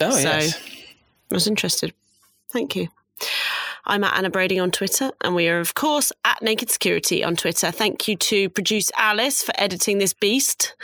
Oh 0.00 0.10
So- 0.10 0.18
yes. 0.22 0.58
I 1.30 1.34
was 1.34 1.46
interested. 1.46 1.92
Thank 2.50 2.74
you. 2.74 2.88
I'm 3.88 4.04
at 4.04 4.18
Anna 4.18 4.28
Brady 4.28 4.58
on 4.58 4.70
Twitter, 4.70 5.10
and 5.22 5.34
we 5.34 5.48
are, 5.48 5.60
of 5.60 5.72
course, 5.72 6.12
at 6.26 6.42
Naked 6.42 6.70
Security 6.70 7.24
on 7.24 7.36
Twitter. 7.36 7.70
Thank 7.70 8.06
you 8.06 8.16
to 8.16 8.50
produce 8.50 8.90
Alice 8.98 9.42
for 9.42 9.52
editing 9.56 9.96
this 9.96 10.12
beast 10.12 10.76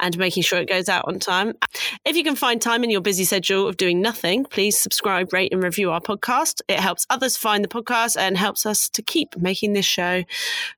and 0.00 0.18
making 0.18 0.42
sure 0.42 0.58
it 0.58 0.68
goes 0.68 0.88
out 0.88 1.04
on 1.06 1.20
time. 1.20 1.54
If 2.04 2.16
you 2.16 2.24
can 2.24 2.34
find 2.34 2.60
time 2.60 2.82
in 2.82 2.90
your 2.90 3.00
busy 3.00 3.22
schedule 3.22 3.68
of 3.68 3.76
doing 3.76 4.02
nothing, 4.02 4.44
please 4.44 4.76
subscribe, 4.76 5.32
rate, 5.32 5.52
and 5.52 5.62
review 5.62 5.92
our 5.92 6.00
podcast. 6.00 6.60
It 6.66 6.80
helps 6.80 7.06
others 7.08 7.36
find 7.36 7.62
the 7.62 7.68
podcast 7.68 8.16
and 8.18 8.36
helps 8.36 8.66
us 8.66 8.88
to 8.88 9.02
keep 9.02 9.36
making 9.36 9.74
this 9.74 9.86
show. 9.86 10.24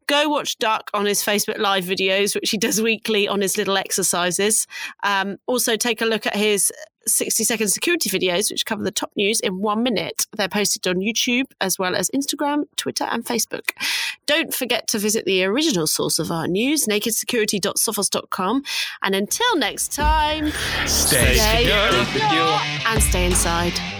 Go 0.06 0.28
watch 0.28 0.58
Duck 0.58 0.90
on 0.92 1.06
his 1.06 1.22
Facebook 1.22 1.56
Live 1.56 1.84
videos, 1.84 2.34
which 2.34 2.50
he 2.50 2.58
does 2.58 2.82
weekly 2.82 3.26
on 3.26 3.40
his 3.40 3.56
little 3.56 3.78
exercises. 3.78 4.66
Um, 5.02 5.38
also, 5.46 5.76
take 5.76 6.02
a 6.02 6.06
look 6.06 6.26
at 6.26 6.36
his 6.36 6.70
60 7.10 7.44
second 7.44 7.68
security 7.68 8.08
videos, 8.10 8.50
which 8.50 8.66
cover 8.66 8.82
the 8.82 8.90
top 8.90 9.10
news 9.16 9.40
in 9.40 9.60
one 9.60 9.82
minute. 9.82 10.26
They're 10.36 10.48
posted 10.48 10.86
on 10.88 10.96
YouTube 10.96 11.46
as 11.60 11.78
well 11.78 11.94
as 11.94 12.10
Instagram, 12.10 12.64
Twitter, 12.76 13.04
and 13.04 13.24
Facebook. 13.24 13.70
Don't 14.26 14.54
forget 14.54 14.88
to 14.88 14.98
visit 14.98 15.24
the 15.24 15.44
original 15.44 15.86
source 15.86 16.18
of 16.18 16.30
our 16.30 16.46
news, 16.46 16.86
nakedsecurity.sophos.com. 16.86 18.62
And 19.02 19.14
until 19.14 19.56
next 19.56 19.92
time, 19.92 20.50
Stay 20.86 21.34
stay 21.36 21.64
secure. 21.64 22.04
secure 22.06 22.60
and 22.86 23.02
stay 23.02 23.26
inside. 23.26 23.99